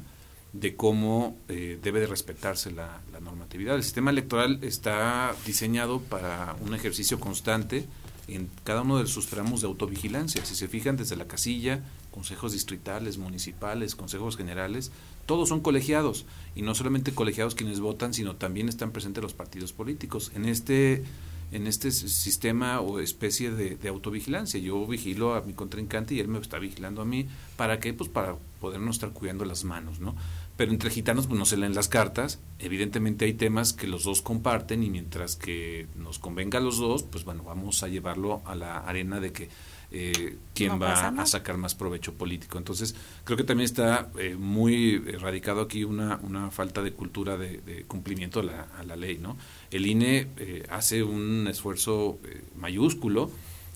de 0.52 0.74
cómo 0.74 1.36
eh, 1.48 1.78
debe 1.82 2.00
de 2.00 2.06
respetarse 2.06 2.70
la, 2.70 3.00
normatividad. 3.20 3.76
El 3.76 3.82
sistema 3.82 4.10
electoral 4.10 4.58
está 4.62 5.34
diseñado 5.44 6.00
para 6.00 6.56
un 6.60 6.74
ejercicio 6.74 7.20
constante 7.20 7.86
en 8.28 8.48
cada 8.64 8.80
uno 8.80 8.98
de 8.98 9.06
sus 9.06 9.26
tramos 9.26 9.60
de 9.60 9.66
autovigilancia. 9.66 10.44
Si 10.44 10.54
se 10.54 10.68
fijan 10.68 10.96
desde 10.96 11.16
la 11.16 11.26
casilla, 11.26 11.84
consejos 12.10 12.52
distritales, 12.52 13.18
municipales, 13.18 13.94
consejos 13.94 14.36
generales, 14.38 14.90
todos 15.26 15.50
son 15.50 15.60
colegiados 15.60 16.24
y 16.54 16.62
no 16.62 16.74
solamente 16.74 17.12
colegiados 17.12 17.54
quienes 17.54 17.80
votan, 17.80 18.14
sino 18.14 18.36
también 18.36 18.68
están 18.68 18.90
presentes 18.90 19.22
los 19.22 19.34
partidos 19.34 19.74
políticos. 19.74 20.32
En 20.34 20.46
este 20.46 21.04
en 21.52 21.66
este 21.66 21.90
sistema 21.90 22.80
o 22.80 23.00
especie 23.00 23.50
de, 23.50 23.88
autovigilancia. 23.88 24.60
Yo 24.60 24.86
vigilo 24.86 25.34
a 25.34 25.42
mi 25.42 25.52
contrincante 25.52 26.14
y 26.14 26.20
él 26.20 26.28
me 26.28 26.38
está 26.38 26.58
vigilando 26.58 27.02
a 27.02 27.04
mí. 27.04 27.26
¿Para 27.56 27.80
qué? 27.80 27.92
Pues 27.92 28.08
para 28.08 28.36
podernos 28.60 28.96
estar 28.96 29.10
cuidando 29.10 29.44
las 29.44 29.64
manos, 29.64 30.00
¿no? 30.00 30.14
Pero 30.60 30.72
entre 30.72 30.90
gitanos 30.90 31.26
pues 31.26 31.38
no 31.38 31.46
se 31.46 31.56
leen 31.56 31.74
las 31.74 31.88
cartas. 31.88 32.38
Evidentemente 32.58 33.24
hay 33.24 33.32
temas 33.32 33.72
que 33.72 33.86
los 33.86 34.04
dos 34.04 34.20
comparten 34.20 34.82
y 34.82 34.90
mientras 34.90 35.34
que 35.34 35.86
nos 35.96 36.18
convenga 36.18 36.58
a 36.58 36.60
los 36.60 36.76
dos, 36.76 37.02
pues 37.02 37.24
bueno, 37.24 37.44
vamos 37.44 37.82
a 37.82 37.88
llevarlo 37.88 38.42
a 38.44 38.54
la 38.54 38.76
arena 38.76 39.20
de 39.20 39.32
que 39.32 39.48
eh, 39.90 40.36
quién 40.52 40.78
va 40.78 41.08
a 41.08 41.24
sacar 41.24 41.56
más 41.56 41.74
provecho 41.74 42.12
político. 42.12 42.58
Entonces, 42.58 42.94
creo 43.24 43.38
que 43.38 43.44
también 43.44 43.64
está 43.64 44.10
eh, 44.18 44.36
muy 44.38 44.98
radicado 44.98 45.62
aquí 45.62 45.82
una, 45.82 46.20
una 46.22 46.50
falta 46.50 46.82
de 46.82 46.92
cultura 46.92 47.38
de, 47.38 47.86
cumplimiento 47.88 48.40
a 48.40 48.42
la, 48.42 48.62
a 48.78 48.82
la, 48.82 48.96
ley. 48.96 49.16
¿no? 49.16 49.38
El 49.70 49.86
INE 49.86 50.28
eh, 50.36 50.66
hace 50.68 51.02
un 51.02 51.46
esfuerzo 51.48 52.18
eh, 52.24 52.42
mayúsculo, 52.58 53.30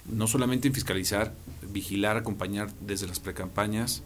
no 0.04 0.26
solamente 0.26 0.68
en 0.68 0.74
fiscalizar, 0.74 1.32
vigilar, 1.62 2.18
acompañar 2.18 2.74
desde 2.82 3.06
las 3.06 3.20
precampañas 3.20 4.02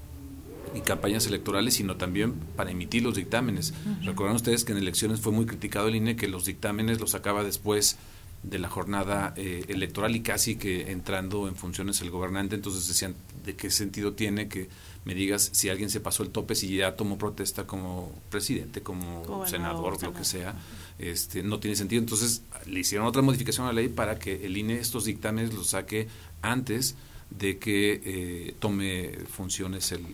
y 0.75 0.81
campañas 0.81 1.27
electorales, 1.27 1.75
sino 1.75 1.97
también 1.97 2.35
para 2.57 2.71
emitir 2.71 3.03
los 3.03 3.15
dictámenes. 3.15 3.75
Recuerdan 4.03 4.37
ustedes 4.37 4.65
que 4.65 4.73
en 4.73 4.79
elecciones 4.79 5.21
fue 5.21 5.33
muy 5.33 5.47
criticado 5.47 5.89
el 5.89 5.97
INE 5.97 6.17
que 6.17 6.29
los 6.29 6.45
dictámenes 6.45 7.01
los 7.01 7.11
sacaba 7.11 7.45
después 7.45 7.99
de 8.43 8.59
la 8.59 8.69
jornada 8.69 9.35
eh, 9.37 9.65
electoral 9.69 10.15
y 10.15 10.21
casi 10.21 10.57
que 10.57 10.93
entrando 10.93 11.49
en 11.49 11.57
funciones 11.57 12.01
el 12.01 12.11
gobernante, 12.11 12.55
entonces 12.55 12.87
decían, 12.87 13.17
¿de 13.45 13.57
qué 13.57 13.71
sentido 13.71 14.13
tiene 14.13 14.49
que 14.49 14.69
me 15.05 15.15
digas 15.15 15.51
si 15.55 15.71
alguien 15.71 15.91
se 15.91 16.01
pasó 16.01 16.23
el 16.23 16.31
tope, 16.31 16.55
si 16.55 16.77
ya 16.77 16.95
tomó 16.95 17.17
protesta 17.17 17.67
como 17.67 18.13
presidente, 18.31 18.83
como 18.83 19.47
senador, 19.47 20.03
lo 20.03 20.13
que 20.13 20.25
sea? 20.25 20.55
Este, 20.99 21.43
no 21.43 21.61
tiene 21.61 21.77
sentido. 21.77 22.01
Entonces 22.01 22.43
le 22.67 22.81
hicieron 22.81 23.07
otra 23.07 23.23
modificación 23.23 23.67
a 23.67 23.73
la 23.73 23.81
ley 23.81 23.89
para 23.89 24.19
que 24.19 24.45
el 24.45 24.57
INE 24.57 24.75
estos 24.75 25.07
dictámenes 25.07 25.55
los 25.55 25.69
saque 25.69 26.09
antes 26.43 26.95
de 27.31 27.59
que 27.59 28.01
eh, 28.05 28.55
tome 28.59 29.11
funciones 29.29 29.93
el, 29.93 30.05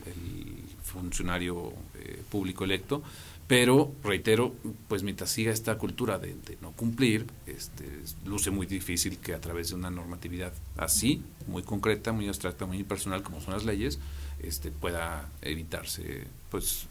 funcionario 0.82 1.72
eh, 1.96 2.22
público 2.30 2.64
electo 2.64 3.02
pero 3.46 3.92
reitero, 4.02 4.54
pues 4.88 5.02
mientras 5.02 5.30
siga 5.30 5.52
esta 5.52 5.76
cultura 5.76 6.18
de, 6.18 6.34
no 6.62 6.72
cumplir, 6.72 7.26
este, 7.46 7.84
luce 8.24 8.50
muy 8.50 8.66
difícil 8.66 9.18
que 9.18 9.34
a 9.34 9.40
través 9.40 9.68
de 9.68 9.74
una 9.74 9.90
normatividad 9.90 10.52
así, 10.78 11.22
muy 11.46 11.62
concreta, 11.62 12.12
muy 12.12 12.26
abstracta, 12.26 12.64
muy 12.64 12.78
impersonal 12.78 13.22
como 13.22 13.40
son 13.42 13.52
las 13.52 13.64
leyes, 13.64 13.98
este, 14.42 14.70
pueda 14.70 15.28
evitarse 15.42 16.24
pues 16.50 16.86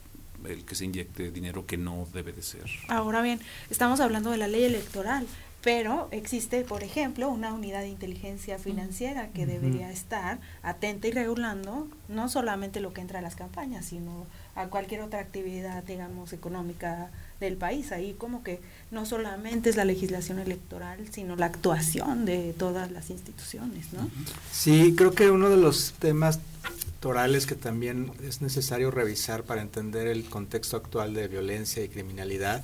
el 0.45 0.63
que 0.63 0.75
se 0.75 0.85
inyecte 0.85 1.31
dinero 1.31 1.65
que 1.65 1.77
no 1.77 2.07
debe 2.13 2.33
de 2.33 2.43
ser. 2.43 2.65
Ahora 2.87 3.21
bien, 3.23 3.39
estamos 3.71 3.99
hablando 3.99 4.29
de 4.29 4.37
la 4.37 4.47
ley 4.47 4.63
electoral, 4.63 5.25
pero 5.63 6.09
existe, 6.11 6.61
por 6.63 6.83
ejemplo, 6.83 7.29
una 7.29 7.53
unidad 7.53 7.81
de 7.81 7.87
inteligencia 7.87 8.59
financiera 8.59 9.29
que 9.29 9.45
debería 9.45 9.89
estar 9.91 10.39
atenta 10.61 11.07
y 11.07 11.11
regulando 11.11 11.87
no 12.09 12.27
solamente 12.27 12.81
lo 12.81 12.91
que 12.91 12.99
entra 12.99 13.19
a 13.19 13.21
las 13.21 13.37
campañas, 13.37 13.85
sino 13.85 14.27
a 14.55 14.67
cualquier 14.67 15.01
otra 15.01 15.19
actividad, 15.19 15.81
digamos, 15.83 16.33
económica 16.33 17.11
del 17.39 17.55
país. 17.55 17.93
Ahí 17.93 18.13
como 18.17 18.43
que 18.43 18.59
no 18.91 19.05
solamente 19.05 19.69
es 19.69 19.77
la 19.77 19.85
legislación 19.85 20.39
electoral, 20.39 20.99
sino 21.11 21.37
la 21.37 21.45
actuación 21.45 22.25
de 22.25 22.53
todas 22.57 22.91
las 22.91 23.09
instituciones, 23.09 23.93
¿no? 23.93 24.09
Sí, 24.51 24.93
creo 24.97 25.11
que 25.11 25.31
uno 25.31 25.49
de 25.49 25.57
los 25.57 25.93
temas 25.93 26.39
electorales 26.65 27.45
que 27.45 27.55
también 27.55 28.11
es 28.21 28.41
necesario 28.41 28.91
revisar 28.91 29.43
para 29.43 29.61
entender 29.61 30.07
el 30.07 30.25
contexto 30.25 30.75
actual 30.75 31.13
de 31.13 31.29
violencia 31.29 31.83
y 31.83 31.87
criminalidad 31.87 32.63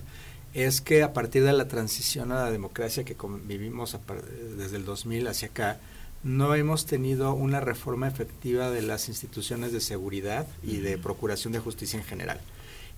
es 0.53 0.81
que 0.81 1.03
a 1.03 1.13
partir 1.13 1.43
de 1.43 1.53
la 1.53 1.67
transición 1.67 2.31
a 2.31 2.43
la 2.43 2.51
democracia 2.51 3.03
que 3.03 3.15
vivimos 3.43 3.97
desde 4.57 4.77
el 4.77 4.85
2000 4.85 5.27
hacia 5.27 5.49
acá, 5.49 5.79
no 6.23 6.53
hemos 6.55 6.85
tenido 6.85 7.33
una 7.33 7.59
reforma 7.59 8.07
efectiva 8.07 8.69
de 8.69 8.81
las 8.81 9.07
instituciones 9.07 9.71
de 9.71 9.79
seguridad 9.79 10.47
y 10.63 10.77
de 10.77 10.97
procuración 10.97 11.53
de 11.53 11.59
justicia 11.59 11.97
en 11.97 12.05
general. 12.05 12.41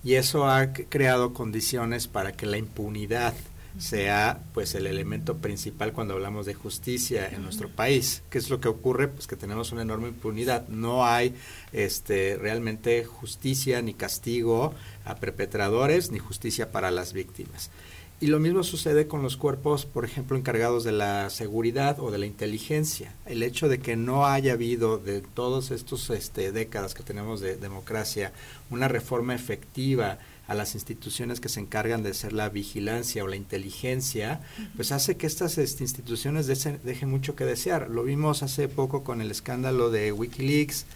Y 0.04 0.14
eso 0.14 0.48
ha 0.48 0.72
creado 0.72 1.32
condiciones 1.32 2.08
para 2.08 2.32
que 2.32 2.46
la 2.46 2.58
impunidad 2.58 3.34
sea 3.78 4.42
pues 4.54 4.74
el 4.74 4.86
elemento 4.86 5.38
principal 5.38 5.92
cuando 5.92 6.14
hablamos 6.14 6.46
de 6.46 6.54
justicia 6.54 7.28
en 7.28 7.42
nuestro 7.42 7.68
país. 7.68 8.22
¿Qué 8.30 8.38
es 8.38 8.50
lo 8.50 8.60
que 8.60 8.68
ocurre? 8.68 9.08
Pues 9.08 9.26
que 9.26 9.36
tenemos 9.36 9.72
una 9.72 9.82
enorme 9.82 10.08
impunidad. 10.08 10.68
No 10.68 11.06
hay 11.06 11.34
este 11.72 12.36
realmente 12.36 13.04
justicia 13.04 13.82
ni 13.82 13.94
castigo 13.94 14.74
a 15.04 15.16
perpetradores 15.16 16.10
ni 16.10 16.18
justicia 16.18 16.70
para 16.70 16.90
las 16.90 17.12
víctimas. 17.12 17.70
Y 18.22 18.28
lo 18.28 18.38
mismo 18.38 18.62
sucede 18.62 19.08
con 19.08 19.24
los 19.24 19.36
cuerpos, 19.36 19.84
por 19.84 20.04
ejemplo, 20.04 20.36
encargados 20.36 20.84
de 20.84 20.92
la 20.92 21.28
seguridad 21.28 21.98
o 21.98 22.12
de 22.12 22.18
la 22.18 22.26
inteligencia. 22.26 23.12
El 23.26 23.42
hecho 23.42 23.68
de 23.68 23.80
que 23.80 23.96
no 23.96 24.26
haya 24.26 24.52
habido 24.52 24.96
de 24.96 25.22
todas 25.22 25.72
estas 25.72 26.08
este, 26.10 26.52
décadas 26.52 26.94
que 26.94 27.02
tenemos 27.02 27.40
de 27.40 27.56
democracia 27.56 28.32
una 28.70 28.86
reforma 28.86 29.34
efectiva 29.34 30.18
a 30.48 30.54
las 30.54 30.74
instituciones 30.74 31.40
que 31.40 31.48
se 31.48 31.60
encargan 31.60 32.02
de 32.02 32.10
hacer 32.10 32.32
la 32.32 32.48
vigilancia 32.48 33.24
o 33.24 33.28
la 33.28 33.36
inteligencia, 33.36 34.40
pues 34.76 34.92
hace 34.92 35.16
que 35.16 35.26
estas 35.26 35.56
este, 35.58 35.84
instituciones 35.84 36.46
dejen 36.46 37.10
mucho 37.10 37.36
que 37.36 37.44
desear. 37.44 37.88
Lo 37.88 38.02
vimos 38.02 38.42
hace 38.42 38.68
poco 38.68 39.04
con 39.04 39.20
el 39.20 39.30
escándalo 39.30 39.90
de 39.90 40.12
Wikileaks, 40.12 40.86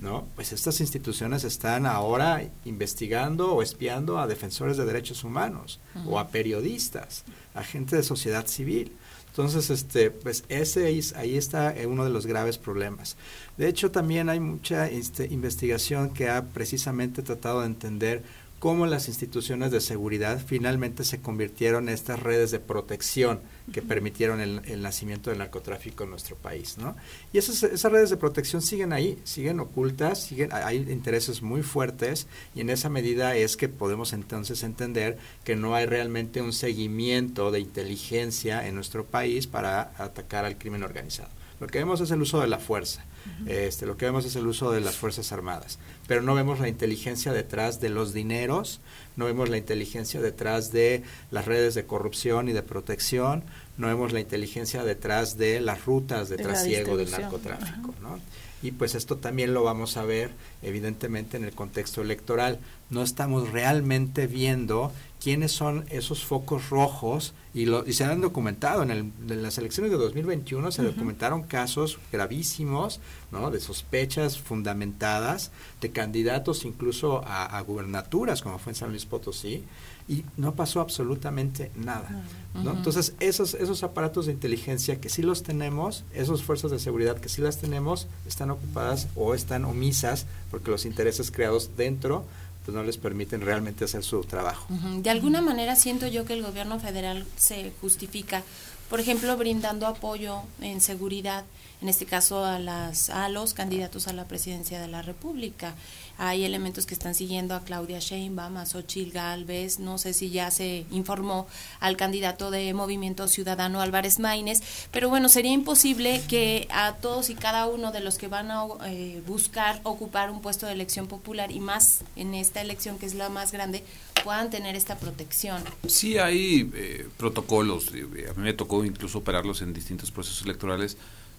¿no? 0.00 0.26
Pues 0.34 0.52
estas 0.52 0.80
instituciones 0.80 1.44
están 1.44 1.86
ahora 1.86 2.42
investigando 2.64 3.54
o 3.54 3.62
espiando 3.62 4.18
a 4.18 4.26
defensores 4.26 4.76
de 4.76 4.84
derechos 4.84 5.24
humanos 5.24 5.80
o 6.06 6.18
a 6.18 6.28
periodistas, 6.28 7.24
a 7.54 7.62
gente 7.62 7.96
de 7.96 8.02
sociedad 8.02 8.46
civil. 8.46 8.92
Entonces, 9.28 9.68
este, 9.68 10.10
pues 10.10 10.44
ese 10.48 10.86
ahí 10.86 11.36
está 11.36 11.74
uno 11.86 12.04
de 12.04 12.10
los 12.10 12.24
graves 12.24 12.56
problemas. 12.56 13.18
De 13.58 13.68
hecho, 13.68 13.90
también 13.90 14.30
hay 14.30 14.40
mucha 14.40 14.88
este, 14.88 15.26
investigación 15.26 16.14
que 16.14 16.30
ha 16.30 16.42
precisamente 16.42 17.20
tratado 17.20 17.60
de 17.60 17.66
entender 17.66 18.22
cómo 18.58 18.86
las 18.86 19.08
instituciones 19.08 19.70
de 19.70 19.80
seguridad 19.80 20.40
finalmente 20.44 21.04
se 21.04 21.20
convirtieron 21.20 21.88
en 21.88 21.94
estas 21.94 22.20
redes 22.20 22.50
de 22.50 22.58
protección 22.58 23.40
que 23.72 23.82
permitieron 23.82 24.40
el, 24.40 24.82
nacimiento 24.82 25.30
del 25.30 25.40
narcotráfico 25.40 26.04
en 26.04 26.10
nuestro 26.10 26.36
país, 26.36 26.78
¿no? 26.78 26.96
Y 27.32 27.38
esas, 27.38 27.62
esas 27.62 27.92
redes 27.92 28.10
de 28.10 28.16
protección 28.16 28.62
siguen 28.62 28.92
ahí, 28.92 29.18
siguen 29.24 29.60
ocultas, 29.60 30.22
siguen, 30.22 30.52
hay 30.52 30.76
intereses 30.76 31.42
muy 31.42 31.62
fuertes 31.62 32.26
y 32.54 32.60
en 32.60 32.70
esa 32.70 32.88
medida 32.88 33.36
es 33.36 33.56
que 33.56 33.68
podemos 33.68 34.12
entonces 34.12 34.62
entender 34.62 35.18
que 35.44 35.56
no 35.56 35.74
hay 35.74 35.86
realmente 35.86 36.40
un 36.40 36.52
seguimiento 36.52 37.50
de 37.50 37.60
inteligencia 37.60 38.66
en 38.66 38.74
nuestro 38.74 39.04
país 39.04 39.46
para 39.46 39.92
atacar 39.98 40.44
al 40.44 40.56
crimen 40.56 40.82
organizado. 40.82 41.28
Lo 41.60 41.66
que 41.66 41.78
vemos 41.78 42.00
es 42.00 42.10
el 42.10 42.22
uso 42.22 42.40
de 42.40 42.48
la 42.48 42.58
fuerza 42.58 43.04
este, 43.46 43.86
lo 43.86 43.96
que 43.96 44.06
vemos 44.06 44.24
es 44.24 44.36
el 44.36 44.46
uso 44.46 44.70
de 44.70 44.80
las 44.80 44.96
Fuerzas 44.96 45.32
Armadas, 45.32 45.78
pero 46.06 46.22
no 46.22 46.34
vemos 46.34 46.60
la 46.60 46.68
inteligencia 46.68 47.32
detrás 47.32 47.80
de 47.80 47.88
los 47.88 48.12
dineros, 48.12 48.80
no 49.16 49.24
vemos 49.24 49.48
la 49.48 49.56
inteligencia 49.56 50.20
detrás 50.20 50.72
de 50.72 51.02
las 51.30 51.44
redes 51.44 51.74
de 51.74 51.86
corrupción 51.86 52.48
y 52.48 52.52
de 52.52 52.62
protección, 52.62 53.44
no 53.76 53.88
vemos 53.88 54.12
la 54.12 54.20
inteligencia 54.20 54.84
detrás 54.84 55.36
de 55.36 55.60
las 55.60 55.84
rutas 55.84 56.28
de, 56.28 56.36
trasiego 56.36 56.96
del 56.96 57.10
narcotráfico. 57.10 57.94
¿no? 58.00 58.18
Y 58.62 58.72
pues 58.72 58.94
esto 58.94 59.16
también 59.16 59.54
lo 59.54 59.62
vamos 59.62 59.96
a 59.96 60.04
ver 60.04 60.30
evidentemente 60.62 61.36
en 61.36 61.44
el 61.44 61.52
contexto 61.52 62.02
electoral. 62.02 62.58
No 62.90 63.02
estamos 63.02 63.50
realmente 63.50 64.26
viendo 64.26 64.92
quiénes 65.26 65.50
son 65.50 65.84
esos 65.90 66.24
focos 66.24 66.70
rojos 66.70 67.34
y, 67.54 67.64
lo, 67.64 67.86
y 67.86 67.94
se 67.94 68.04
han 68.04 68.20
documentado 68.20 68.82
en, 68.82 68.90
el, 68.90 68.98
en, 69.28 69.42
las 69.42 69.58
elecciones 69.58 69.90
de 69.90 69.98
2021 69.98 70.70
se 70.70 70.82
documentaron 70.82 71.42
casos 71.42 71.98
gravísimos 72.12 73.00
¿no? 73.32 73.50
de 73.50 73.58
sospechas 73.58 74.38
fundamentadas 74.38 75.50
de 75.80 75.90
candidatos 75.90 76.64
incluso 76.64 77.24
a, 77.26 77.44
a, 77.44 77.60
gubernaturas 77.62 78.42
como 78.42 78.58
fue 78.58 78.72
en 78.72 78.76
San 78.76 78.90
Luis 78.90 79.06
Potosí 79.06 79.64
y 80.06 80.24
no 80.36 80.54
pasó 80.54 80.80
absolutamente 80.80 81.72
nada 81.74 82.22
¿no? 82.54 82.72
entonces 82.72 83.14
esos 83.18 83.54
esos 83.54 83.82
aparatos 83.82 84.26
de 84.26 84.32
inteligencia 84.32 85.00
que 85.00 85.08
sí 85.08 85.22
los 85.22 85.42
tenemos 85.42 86.04
esas 86.14 86.42
fuerzas 86.42 86.70
de 86.70 86.78
seguridad 86.78 87.18
que 87.18 87.30
sí 87.30 87.42
las 87.42 87.58
tenemos 87.58 88.06
están 88.28 88.50
ocupadas 88.50 89.08
o 89.16 89.34
están 89.34 89.64
omisas 89.64 90.26
porque 90.50 90.70
los 90.70 90.84
intereses 90.84 91.32
creados 91.32 91.70
dentro 91.76 92.24
pues 92.66 92.74
no 92.74 92.82
les 92.82 92.98
permiten 92.98 93.42
realmente 93.42 93.84
hacer 93.84 94.02
su 94.02 94.24
trabajo. 94.24 94.66
De 94.68 95.08
alguna 95.08 95.40
manera 95.40 95.76
siento 95.76 96.08
yo 96.08 96.24
que 96.24 96.32
el 96.32 96.42
gobierno 96.42 96.80
federal 96.80 97.24
se 97.36 97.72
justifica, 97.80 98.42
por 98.90 98.98
ejemplo, 98.98 99.36
brindando 99.36 99.86
apoyo 99.86 100.40
en 100.60 100.80
seguridad, 100.80 101.44
en 101.82 101.88
este 101.88 102.06
caso 102.06 102.44
a 102.44 102.58
las 102.58 103.10
a 103.10 103.28
los 103.28 103.54
candidatos 103.54 104.08
a 104.08 104.12
la 104.12 104.26
presidencia 104.26 104.80
de 104.80 104.88
la 104.88 105.02
República 105.02 105.74
hay 106.18 106.44
elementos 106.44 106.86
que 106.86 106.94
están 106.94 107.14
siguiendo 107.14 107.54
a 107.54 107.60
Claudia 107.60 107.98
Sheinbaum, 107.98 108.56
a 108.56 108.66
Xochitl 108.66 109.12
Galvez, 109.12 109.78
no 109.78 109.98
sé 109.98 110.14
si 110.14 110.30
ya 110.30 110.50
se 110.50 110.86
informó 110.90 111.46
al 111.78 111.96
candidato 111.96 112.50
de 112.50 112.72
Movimiento 112.72 113.28
Ciudadano 113.28 113.80
Álvarez 113.80 114.18
Maínez, 114.18 114.62
pero 114.92 115.10
bueno, 115.10 115.28
sería 115.28 115.52
imposible 115.52 116.22
que 116.26 116.68
a 116.70 116.94
todos 116.94 117.28
y 117.28 117.34
cada 117.34 117.66
uno 117.66 117.92
de 117.92 118.00
los 118.00 118.16
que 118.16 118.28
van 118.28 118.50
a 118.50 118.64
eh, 118.86 119.22
buscar 119.26 119.80
ocupar 119.82 120.30
un 120.30 120.40
puesto 120.40 120.66
de 120.66 120.72
elección 120.72 121.06
popular 121.06 121.50
y 121.50 121.60
más 121.60 122.00
en 122.16 122.34
esta 122.34 122.62
elección 122.62 122.98
que 122.98 123.06
es 123.06 123.14
la 123.14 123.28
más 123.28 123.52
grande, 123.52 123.84
puedan 124.24 124.50
tener 124.50 124.74
esta 124.74 124.96
protección. 124.96 125.62
Sí 125.86 126.18
hay 126.18 126.70
eh, 126.74 127.06
protocolos, 127.18 127.88
a 127.88 127.92
mí 127.92 128.42
me 128.42 128.52
tocó 128.54 128.84
incluso 128.84 129.18
operarlos 129.18 129.60
en 129.60 129.74
distintos 129.74 130.10
procesos 130.10 130.42
electorales, 130.44 130.96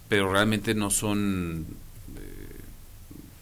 pero 0.10 0.32
realmente 0.32 0.74
no 0.74 0.90
son 0.90 1.66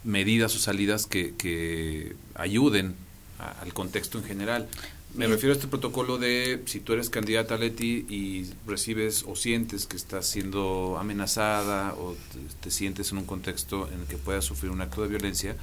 medidas 0.03 0.55
o 0.55 0.59
salidas 0.59 1.07
que, 1.07 1.33
que 1.35 2.15
ayuden 2.35 2.95
al 3.39 3.73
contexto 3.73 4.19
en 4.19 4.23
general. 4.23 4.67
Me 5.15 5.27
refiero 5.27 5.53
a 5.53 5.55
este 5.55 5.67
protocolo 5.67 6.17
de 6.17 6.61
si 6.65 6.81
tú 6.81 6.91
eres 6.91 7.09
candidata 7.09 7.55
a 7.55 7.57
Leti 7.57 8.05
y 8.09 8.51
recibes 8.67 9.23
o 9.25 9.35
sientes 9.35 9.85
que 9.85 9.95
estás 9.95 10.27
siendo 10.27 10.97
amenazada 10.99 11.93
o 11.93 12.15
te, 12.61 12.69
sientes 12.69 13.11
en 13.11 13.19
un 13.19 13.25
contexto 13.25 13.89
en 13.93 14.01
el 14.01 14.07
que 14.07 14.17
puedas 14.17 14.43
sufrir 14.43 14.71
un 14.71 14.81
acto 14.81 15.01
de 15.01 15.07
violencia, 15.07 15.55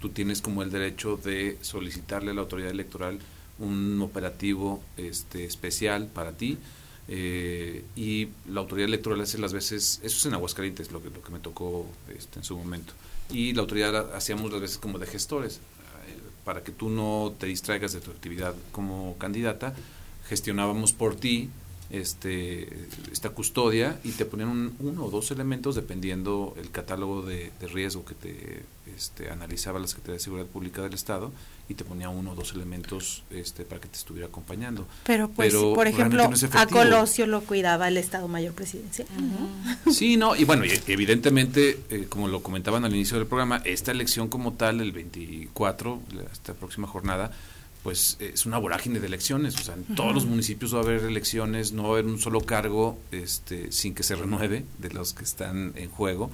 tú 0.00 0.10
tienes 0.10 0.40
como 0.40 0.62
el 0.62 0.70
derecho 0.70 1.16
de 1.16 1.58
solicitarle 1.60 2.30
a 2.30 2.34
la 2.34 2.42
autoridad 2.42 2.70
electoral 2.70 3.18
un 3.58 4.00
operativo 4.00 4.80
este, 4.96 5.44
especial 5.44 6.06
para 6.06 6.32
ti. 6.32 6.56
Eh, 7.12 7.82
y 7.96 8.28
la 8.48 8.60
autoridad 8.60 8.86
electoral 8.88 9.20
hace 9.20 9.36
las 9.36 9.52
veces, 9.52 10.00
eso 10.04 10.16
es 10.16 10.26
en 10.26 10.34
Aguascalientes, 10.34 10.92
lo 10.92 11.02
que, 11.02 11.10
lo 11.10 11.20
que 11.20 11.32
me 11.32 11.40
tocó 11.40 11.84
este, 12.16 12.38
en 12.38 12.44
su 12.44 12.56
momento. 12.56 12.92
Y 13.30 13.52
la 13.52 13.62
autoridad 13.62 14.14
hacíamos 14.14 14.52
las 14.52 14.60
veces 14.60 14.78
como 14.78 15.00
de 15.00 15.06
gestores, 15.06 15.56
eh, 15.56 16.18
para 16.44 16.62
que 16.62 16.70
tú 16.70 16.88
no 16.88 17.34
te 17.36 17.46
distraigas 17.46 17.92
de 17.92 18.00
tu 18.00 18.12
actividad 18.12 18.54
como 18.70 19.16
candidata, 19.18 19.74
gestionábamos 20.28 20.92
por 20.92 21.16
ti 21.16 21.50
este, 21.90 22.68
esta 23.10 23.30
custodia 23.30 23.98
y 24.04 24.12
te 24.12 24.24
ponían 24.24 24.72
uno 24.78 25.04
o 25.04 25.10
dos 25.10 25.30
elementos 25.32 25.74
dependiendo 25.74 26.54
el 26.60 26.70
catálogo 26.70 27.22
de, 27.22 27.50
riesgo 27.72 28.04
que 28.04 28.14
te 28.14 28.62
este, 28.96 29.30
analizaba 29.30 29.78
la 29.78 29.86
Secretaría 29.86 30.14
de 30.14 30.20
Seguridad 30.20 30.46
Pública 30.46 30.82
del 30.82 30.94
Estado 30.94 31.32
y 31.68 31.74
te 31.74 31.84
ponía 31.84 32.08
uno 32.08 32.32
o 32.32 32.34
dos 32.34 32.52
elementos 32.52 33.22
este, 33.30 33.64
para 33.64 33.80
que 33.80 33.88
te 33.88 33.96
estuviera 33.96 34.26
acompañando. 34.28 34.86
Pero, 35.04 35.28
pues, 35.28 35.54
por 35.54 35.86
ejemplo, 35.86 36.28
a 36.52 36.66
Colosio 36.66 37.26
lo 37.26 37.42
cuidaba 37.42 37.88
el 37.88 37.96
Estado 37.96 38.26
Mayor 38.28 38.54
Presidencial. 38.54 39.06
Sí, 39.92 40.16
no, 40.16 40.34
y 40.34 40.44
bueno, 40.44 40.64
evidentemente, 40.86 41.78
eh, 41.90 42.06
como 42.08 42.28
lo 42.28 42.42
comentaban 42.42 42.84
al 42.84 42.94
inicio 42.94 43.18
del 43.18 43.26
programa, 43.26 43.62
esta 43.64 43.92
elección 43.92 44.28
como 44.28 44.54
tal, 44.54 44.80
el 44.80 44.92
24, 44.92 46.00
esta 46.32 46.54
próxima 46.54 46.88
jornada, 46.88 47.32
pues 47.82 48.16
es 48.20 48.44
una 48.46 48.58
vorágine 48.58 49.00
de 49.00 49.06
elecciones, 49.06 49.54
o 49.56 49.62
sea, 49.62 49.74
en 49.74 49.94
todos 49.94 50.14
los 50.14 50.26
municipios 50.26 50.74
va 50.74 50.80
a 50.80 50.82
haber 50.82 51.04
elecciones, 51.04 51.72
no 51.72 51.84
va 51.84 51.88
a 51.88 51.92
haber 51.92 52.06
un 52.06 52.18
solo 52.18 52.42
cargo 52.42 52.98
este, 53.10 53.72
sin 53.72 53.94
que 53.94 54.02
se 54.02 54.16
renueve 54.16 54.64
de 54.78 54.90
los 54.90 55.14
que 55.14 55.24
están 55.24 55.72
en 55.76 55.88
juego. 55.88 56.30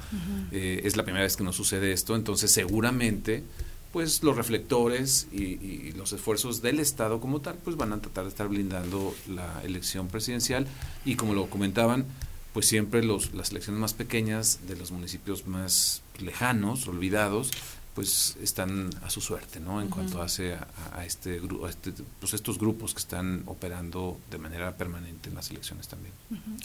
Eh, 0.50 0.80
es 0.84 0.96
la 0.96 1.04
primera 1.04 1.24
vez 1.24 1.36
que 1.36 1.44
nos 1.44 1.56
sucede 1.56 1.92
esto, 1.92 2.16
entonces 2.16 2.50
seguramente 2.50 3.44
pues 3.92 4.22
los 4.22 4.36
reflectores 4.36 5.26
y, 5.32 5.92
los 5.92 6.12
esfuerzos 6.12 6.60
del 6.60 6.80
Estado 6.80 7.18
como 7.18 7.40
tal, 7.40 7.56
pues 7.64 7.78
van 7.78 7.94
a 7.94 7.98
tratar 7.98 8.24
de 8.24 8.28
estar 8.28 8.46
blindando 8.46 9.14
la 9.26 9.62
elección 9.64 10.08
presidencial. 10.08 10.66
Y 11.06 11.14
como 11.14 11.32
lo 11.32 11.48
comentaban, 11.48 12.04
pues 12.52 12.66
siempre 12.66 13.02
los, 13.02 13.32
las 13.32 13.52
elecciones 13.52 13.80
más 13.80 13.94
pequeñas 13.94 14.60
de 14.68 14.76
los 14.76 14.90
municipios 14.90 15.46
más 15.46 16.02
lejanos, 16.18 16.86
olvidados, 16.88 17.52
pues 17.96 18.36
están 18.42 18.90
a 19.02 19.08
su 19.08 19.22
suerte, 19.22 19.58
¿no? 19.58 19.80
En 19.80 19.88
cuanto 19.88 20.20
hace 20.20 20.54
a, 20.92 21.06
este 21.06 21.40
grupo, 21.40 21.66
este, 21.66 21.94
pues 22.20 22.34
estos 22.34 22.58
grupos 22.58 22.92
que 22.92 23.00
están 23.00 23.42
operando 23.46 24.18
de 24.30 24.36
manera 24.36 24.76
permanente 24.76 25.30
en 25.30 25.34
las 25.34 25.50
elecciones 25.50 25.88
también. 25.88 26.12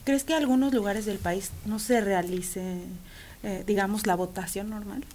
¿Crees 0.04 0.26
que 0.26 0.34
en 0.34 0.40
algunos 0.40 0.74
lugares 0.74 1.06
del 1.06 1.20
país 1.20 1.52
no 1.66 1.80
se 1.80 2.02
realice, 2.02 2.82
eh, 3.44 3.64
digamos, 3.66 4.08
la 4.08 4.16
votación 4.16 4.70
normal? 4.70 5.06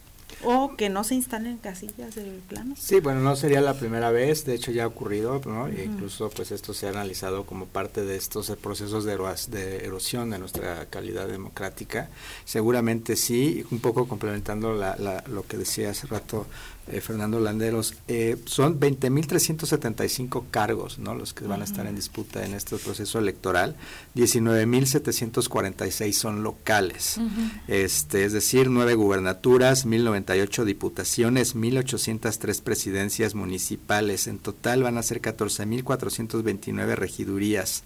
O 0.45 0.77
que 0.77 0.89
no 0.89 1.05
se 1.05 1.14
instalen 1.14 1.57
casillas 1.59 2.14
de 2.14 2.41
plano. 2.49 2.74
Sí, 2.79 3.01
bueno, 3.01 3.20
no 3.20 3.37
sería 3.37 3.61
la 3.61 3.74
primera 3.74 4.11
vez, 4.11 4.45
de 4.45 4.55
hecho 4.55 4.70
ya 4.70 4.85
ha 4.85 4.87
ocurrido, 4.87 5.41
¿no? 5.47 5.68
E 5.68 5.85
incluso 5.85 6.31
pues 6.31 6.51
esto 6.51 6.74
se 6.74 6.87
ha 6.87 6.91
analizado 6.91 7.45
como 7.47 7.66
parte 7.66 8.05
de 8.05 8.16
estos 8.16 8.51
procesos 8.57 9.05
de, 9.05 9.16
de 9.49 9.85
erosión 9.85 10.31
de 10.31 10.39
nuestra 10.39 10.87
calidad 10.87 11.29
democrática. 11.29 12.11
Seguramente 12.45 13.16
sí, 13.16 13.64
un 13.70 13.81
poco 13.81 14.07
complementando 14.09 14.74
la, 14.74 14.97
la, 14.97 15.24
lo 15.29 15.47
que 15.47 15.57
decía 15.57 15.91
hace 15.91 16.07
rato 16.07 16.47
eh, 16.89 17.01
Fernando 17.01 17.41
Landeros, 17.41 17.95
eh, 18.09 18.37
son 18.47 18.78
20.375 18.78 20.45
cargos 20.51 20.99
¿no? 20.99 21.14
los 21.14 21.34
que 21.34 21.45
van 21.47 21.61
a 21.61 21.64
estar 21.64 21.87
en 21.87 21.97
disputa 21.97 22.45
en 22.45 22.55
este 22.55 22.76
proceso 22.76 23.18
electoral, 23.18 23.76
19.746 24.14 26.12
son 26.12 26.43
locales, 26.43 27.18
este, 27.68 28.24
es 28.24 28.32
decir, 28.32 28.70
9 28.70 28.95
gubernaturas, 28.95 29.87
1.098 29.87 30.64
diputaciones, 30.64 31.57
1.803 31.57 32.62
presidencias 32.62 33.34
municipales, 33.34 34.26
en 34.26 34.39
total 34.39 34.82
van 34.82 34.99
a 34.99 35.03
ser 35.03 35.20
14.429 35.20 36.95
regidurías 36.95 37.82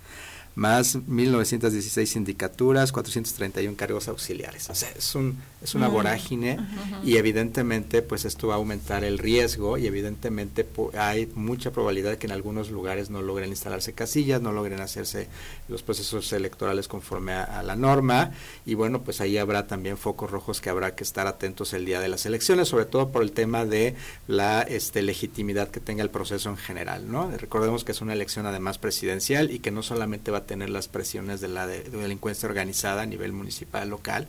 más 0.54 0.96
1916 1.06 2.10
sindicaturas, 2.10 2.92
431 2.92 3.76
cargos 3.76 4.08
auxiliares. 4.08 4.68
O 4.70 4.74
sea, 4.74 4.90
es, 4.90 5.14
un, 5.14 5.38
es 5.62 5.74
una 5.74 5.88
vorágine 5.88 6.58
y 7.04 7.16
evidentemente 7.16 8.00
pues 8.00 8.24
esto 8.24 8.48
va 8.48 8.54
a 8.54 8.56
aumentar 8.56 9.04
el 9.04 9.18
riesgo 9.18 9.76
y 9.76 9.86
evidentemente 9.86 10.66
hay 10.96 11.30
mucha 11.34 11.70
probabilidad 11.70 12.12
de 12.12 12.18
que 12.18 12.26
en 12.26 12.32
algunos 12.32 12.70
lugares 12.70 13.10
no 13.10 13.20
logren 13.20 13.50
instalarse 13.50 13.92
casillas, 13.92 14.40
no 14.40 14.52
logren 14.52 14.80
hacerse 14.80 15.28
los 15.68 15.82
procesos 15.82 16.32
electorales 16.32 16.88
conforme 16.88 17.32
a, 17.32 17.62
la 17.62 17.76
norma 17.76 18.32
y 18.64 18.74
bueno, 18.74 19.02
pues 19.02 19.20
ahí 19.20 19.36
habrá 19.36 19.66
también 19.66 19.98
focos 19.98 20.30
rojos 20.30 20.60
que 20.60 20.70
habrá 20.70 20.94
que 20.94 21.04
estar 21.04 21.26
atentos 21.26 21.74
el 21.74 21.84
día 21.84 22.00
de 22.00 22.08
las 22.08 22.24
elecciones, 22.24 22.68
sobre 22.68 22.86
todo 22.86 23.10
por 23.10 23.22
el 23.22 23.32
tema 23.32 23.66
de 23.66 23.94
la 24.28 24.62
este, 24.62 25.02
legitimidad 25.02 25.68
que 25.68 25.80
tenga 25.80 26.02
el 26.02 26.10
proceso 26.10 26.48
en 26.48 26.56
general, 26.56 27.10
¿no? 27.10 27.30
Recordemos 27.30 27.84
que 27.84 27.92
es 27.92 28.00
una 28.00 28.14
elección 28.14 28.46
además 28.46 28.78
presidencial 28.78 29.50
y 29.50 29.58
que 29.58 29.70
no 29.70 29.82
solamente 29.82 30.30
va 30.30 30.38
a 30.38 30.46
tener 30.46 30.70
las 30.70 30.88
presiones 30.88 31.40
de 31.42 31.48
la 31.48 31.66
delincuencia 31.66 32.48
organizada 32.48 33.02
a 33.02 33.06
nivel 33.06 33.32
municipal, 33.32 33.88
local, 33.90 34.26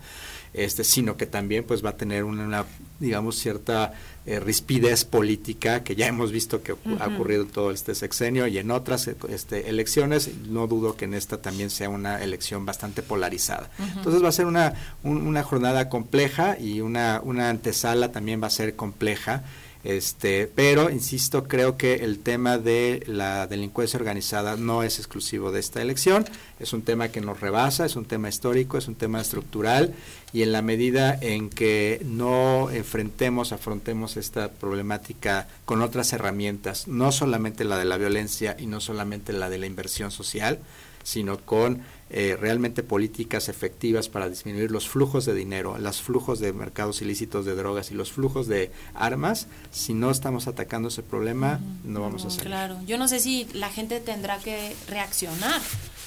este, 0.53 0.83
sino 0.83 1.15
que 1.17 1.25
también 1.25 1.63
pues 1.63 1.83
va 1.83 1.91
a 1.91 1.97
tener 1.97 2.23
una, 2.23 2.65
digamos, 2.99 3.37
cierta 3.37 3.93
eh, 4.25 4.39
rispidez 4.39 5.05
política 5.05 5.83
que 5.83 5.95
ya 5.95 6.07
hemos 6.07 6.31
visto 6.31 6.61
que 6.61 6.73
ha 6.99 7.07
ocurrido 7.07 7.43
en 7.43 7.49
todo 7.49 7.71
este 7.71 7.95
sexenio 7.95 8.47
y 8.47 8.57
en 8.57 8.69
otras 8.69 9.07
este, 9.07 9.69
elecciones. 9.69 10.29
No 10.47 10.67
dudo 10.67 10.95
que 10.95 11.05
en 11.05 11.13
esta 11.13 11.41
también 11.41 11.69
sea 11.69 11.89
una 11.89 12.21
elección 12.21 12.65
bastante 12.65 13.01
polarizada. 13.01 13.69
Entonces 13.95 14.23
va 14.23 14.29
a 14.29 14.33
ser 14.33 14.45
una, 14.45 14.73
una 15.03 15.43
jornada 15.43 15.89
compleja 15.89 16.57
y 16.59 16.81
una, 16.81 17.21
una 17.23 17.49
antesala 17.49 18.11
también 18.11 18.41
va 18.41 18.47
a 18.47 18.51
ser 18.51 18.75
compleja. 18.75 19.43
Este, 19.83 20.47
pero, 20.53 20.89
insisto, 20.89 21.45
creo 21.47 21.75
que 21.75 21.95
el 21.95 22.19
tema 22.19 22.57
de 22.59 23.03
la 23.07 23.47
delincuencia 23.47 23.97
organizada 23.97 24.55
no 24.55 24.83
es 24.83 24.99
exclusivo 24.99 25.51
de 25.51 25.59
esta 25.59 25.81
elección, 25.81 26.25
es 26.59 26.73
un 26.73 26.83
tema 26.83 27.07
que 27.07 27.21
nos 27.21 27.39
rebasa, 27.39 27.85
es 27.85 27.95
un 27.95 28.05
tema 28.05 28.29
histórico, 28.29 28.77
es 28.77 28.87
un 28.87 28.95
tema 28.95 29.19
estructural 29.19 29.93
y 30.33 30.43
en 30.43 30.51
la 30.51 30.61
medida 30.61 31.17
en 31.19 31.49
que 31.49 31.99
no 32.05 32.69
enfrentemos, 32.69 33.51
afrontemos 33.51 34.17
esta 34.17 34.51
problemática 34.51 35.47
con 35.65 35.81
otras 35.81 36.13
herramientas, 36.13 36.87
no 36.87 37.11
solamente 37.11 37.63
la 37.63 37.77
de 37.77 37.85
la 37.85 37.97
violencia 37.97 38.55
y 38.59 38.67
no 38.67 38.81
solamente 38.81 39.33
la 39.33 39.49
de 39.49 39.57
la 39.57 39.65
inversión 39.65 40.11
social, 40.11 40.59
sino 41.03 41.39
con 41.39 41.81
eh, 42.13 42.35
realmente 42.37 42.83
políticas 42.83 43.47
efectivas 43.47 44.09
para 44.09 44.27
disminuir 44.27 44.69
los 44.69 44.89
flujos 44.89 45.23
de 45.25 45.33
dinero, 45.33 45.77
los 45.77 46.01
flujos 46.01 46.39
de 46.39 46.51
mercados 46.51 47.01
ilícitos 47.01 47.45
de 47.45 47.55
drogas 47.55 47.89
y 47.89 47.93
los 47.93 48.11
flujos 48.11 48.47
de 48.47 48.69
armas, 48.93 49.47
si 49.71 49.93
no 49.93 50.11
estamos 50.11 50.47
atacando 50.47 50.89
ese 50.89 51.03
problema, 51.03 51.61
no 51.85 52.01
vamos 52.01 52.25
a 52.25 52.27
hacer. 52.27 52.43
Claro, 52.43 52.77
yo 52.85 52.97
no 52.97 53.07
sé 53.07 53.21
si 53.21 53.45
la 53.53 53.69
gente 53.69 54.01
tendrá 54.01 54.39
que 54.39 54.75
reaccionar 54.89 55.61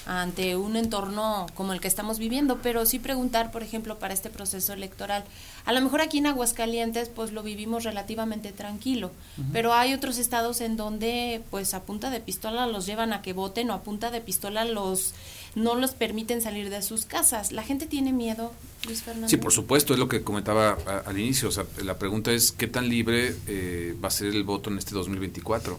ante 0.06 0.56
un 0.56 0.76
entorno 0.76 1.46
como 1.54 1.72
el 1.72 1.80
que 1.80 1.88
estamos 1.88 2.18
viviendo, 2.18 2.58
pero 2.62 2.84
sí 2.84 2.98
preguntar, 2.98 3.50
por 3.50 3.62
ejemplo, 3.62 3.98
para 3.98 4.12
este 4.12 4.30
proceso 4.30 4.72
electoral. 4.72 5.24
A 5.64 5.72
lo 5.72 5.80
mejor 5.80 6.02
aquí 6.02 6.18
en 6.18 6.26
Aguascalientes 6.26 7.08
pues 7.08 7.32
lo 7.32 7.42
vivimos 7.42 7.84
relativamente 7.84 8.52
tranquilo, 8.52 9.10
pero 9.52 9.72
hay 9.72 9.94
otros 9.94 10.18
estados 10.18 10.60
en 10.60 10.76
donde 10.76 11.42
pues 11.50 11.72
a 11.72 11.84
punta 11.84 12.10
de 12.10 12.20
pistola 12.20 12.66
los 12.66 12.84
llevan 12.84 13.12
a 13.12 13.22
que 13.22 13.32
voten 13.32 13.70
o 13.70 13.74
a 13.74 13.82
punta 13.82 14.10
de 14.10 14.20
pistola 14.20 14.66
los 14.66 15.14
no 15.54 15.74
los 15.74 15.92
permiten 15.92 16.40
salir 16.40 16.70
de 16.70 16.82
sus 16.82 17.06
casas. 17.06 17.52
¿La 17.52 17.62
gente 17.62 17.86
tiene 17.86 18.12
miedo, 18.12 18.52
Luis 18.86 19.02
Fernando? 19.02 19.28
Sí, 19.28 19.36
por 19.36 19.52
supuesto, 19.52 19.92
es 19.92 19.98
lo 19.98 20.08
que 20.08 20.22
comentaba 20.22 20.78
al 21.06 21.18
inicio. 21.18 21.48
O 21.48 21.52
sea, 21.52 21.64
la 21.82 21.98
pregunta 21.98 22.32
es 22.32 22.52
qué 22.52 22.66
tan 22.66 22.88
libre 22.88 23.34
eh, 23.46 23.96
va 24.02 24.08
a 24.08 24.10
ser 24.10 24.28
el 24.28 24.44
voto 24.44 24.70
en 24.70 24.78
este 24.78 24.94
2024. 24.94 25.78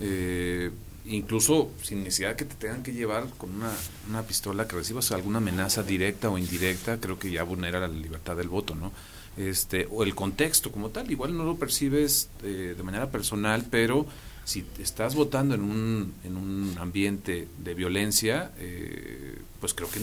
Eh, 0.00 0.70
incluso 1.06 1.70
sin 1.82 2.04
necesidad 2.04 2.36
que 2.36 2.44
te 2.44 2.54
tengan 2.54 2.82
que 2.82 2.92
llevar 2.92 3.26
con 3.36 3.54
una, 3.54 3.72
una 4.08 4.22
pistola, 4.22 4.66
que 4.68 4.76
recibas 4.76 5.10
alguna 5.12 5.38
amenaza 5.38 5.82
directa 5.82 6.30
o 6.30 6.38
indirecta, 6.38 6.98
creo 6.98 7.18
que 7.18 7.30
ya 7.30 7.42
vulnera 7.42 7.80
la 7.80 7.88
libertad 7.88 8.36
del 8.36 8.48
voto, 8.48 8.74
¿no? 8.74 8.92
Este, 9.36 9.86
o 9.90 10.02
el 10.02 10.14
contexto 10.14 10.72
como 10.72 10.90
tal, 10.90 11.10
igual 11.10 11.36
no 11.36 11.44
lo 11.44 11.56
percibes 11.56 12.28
eh, 12.42 12.74
de 12.76 12.82
manera 12.82 13.10
personal, 13.10 13.64
pero 13.70 14.06
si 14.50 14.64
estás 14.80 15.14
votando 15.14 15.54
en 15.54 15.62
un, 15.62 16.12
en 16.24 16.36
un 16.36 16.76
ambiente 16.80 17.46
de 17.58 17.74
violencia, 17.74 18.50
eh, 18.58 19.38
pues 19.60 19.74
creo 19.74 19.88
que 19.88 20.00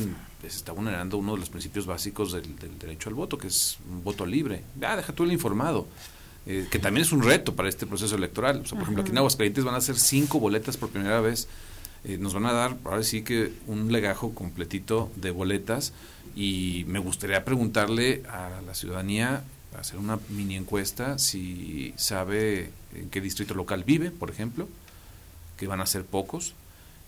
se 0.50 0.56
está 0.56 0.72
vulnerando 0.72 1.18
uno 1.18 1.34
de 1.34 1.40
los 1.40 1.50
principios 1.50 1.86
básicos 1.86 2.32
del, 2.32 2.80
derecho 2.80 3.10
al 3.10 3.16
voto, 3.16 3.38
que 3.38 3.48
es 3.48 3.78
un 3.92 4.06
voto 4.06 4.26
libre. 4.26 4.64
Ah, 4.82 4.96
deja 4.96 5.12
tú 5.12 5.24
el 5.26 5.34
informado, 5.34 5.86
eh, 6.46 6.66
que 6.72 6.80
también 6.80 7.06
es 7.06 7.12
un 7.12 7.24
reto 7.24 7.56
para 7.56 7.68
este 7.68 7.86
proceso 7.86 8.16
electoral. 8.16 8.62
O 8.62 8.66
sea, 8.66 8.78
por 8.78 8.84
ejemplo, 8.84 9.02
aquí 9.02 9.12
en 9.12 9.18
Aguascalientes 9.18 9.66
van 9.66 9.76
a 9.76 9.80
hacer 9.80 10.00
cinco 10.00 10.40
boletas 10.40 10.78
por 10.78 10.92
primera 10.92 11.20
vez. 11.20 11.50
Eh, 12.06 12.18
nos 12.18 12.34
van 12.34 12.46
a 12.46 12.54
dar, 12.54 12.78
ahora 12.86 13.04
sí 13.04 13.24
que 13.24 13.52
un 13.66 13.92
legajo 13.92 14.34
completito 14.34 15.12
de 15.18 15.32
boletas 15.32 15.92
y 16.38 16.86
me 16.88 17.00
gustaría 17.00 17.44
preguntarle 17.44 18.24
a 18.30 18.62
la 18.66 18.74
ciudadanía 18.74 19.44
hacer 19.78 19.98
una 19.98 20.20
mini 20.30 20.56
encuesta 20.56 21.18
si 21.18 21.94
sabe 21.98 22.72
en 22.96 23.10
qué 23.10 23.22
distrito 23.22 23.54
local 23.54 23.84
vive, 23.84 24.12
por 24.12 24.30
ejemplo, 24.30 24.68
que 25.58 25.68
van 25.68 25.82
a 25.82 25.86
ser 25.86 26.06
pocos, 26.06 26.54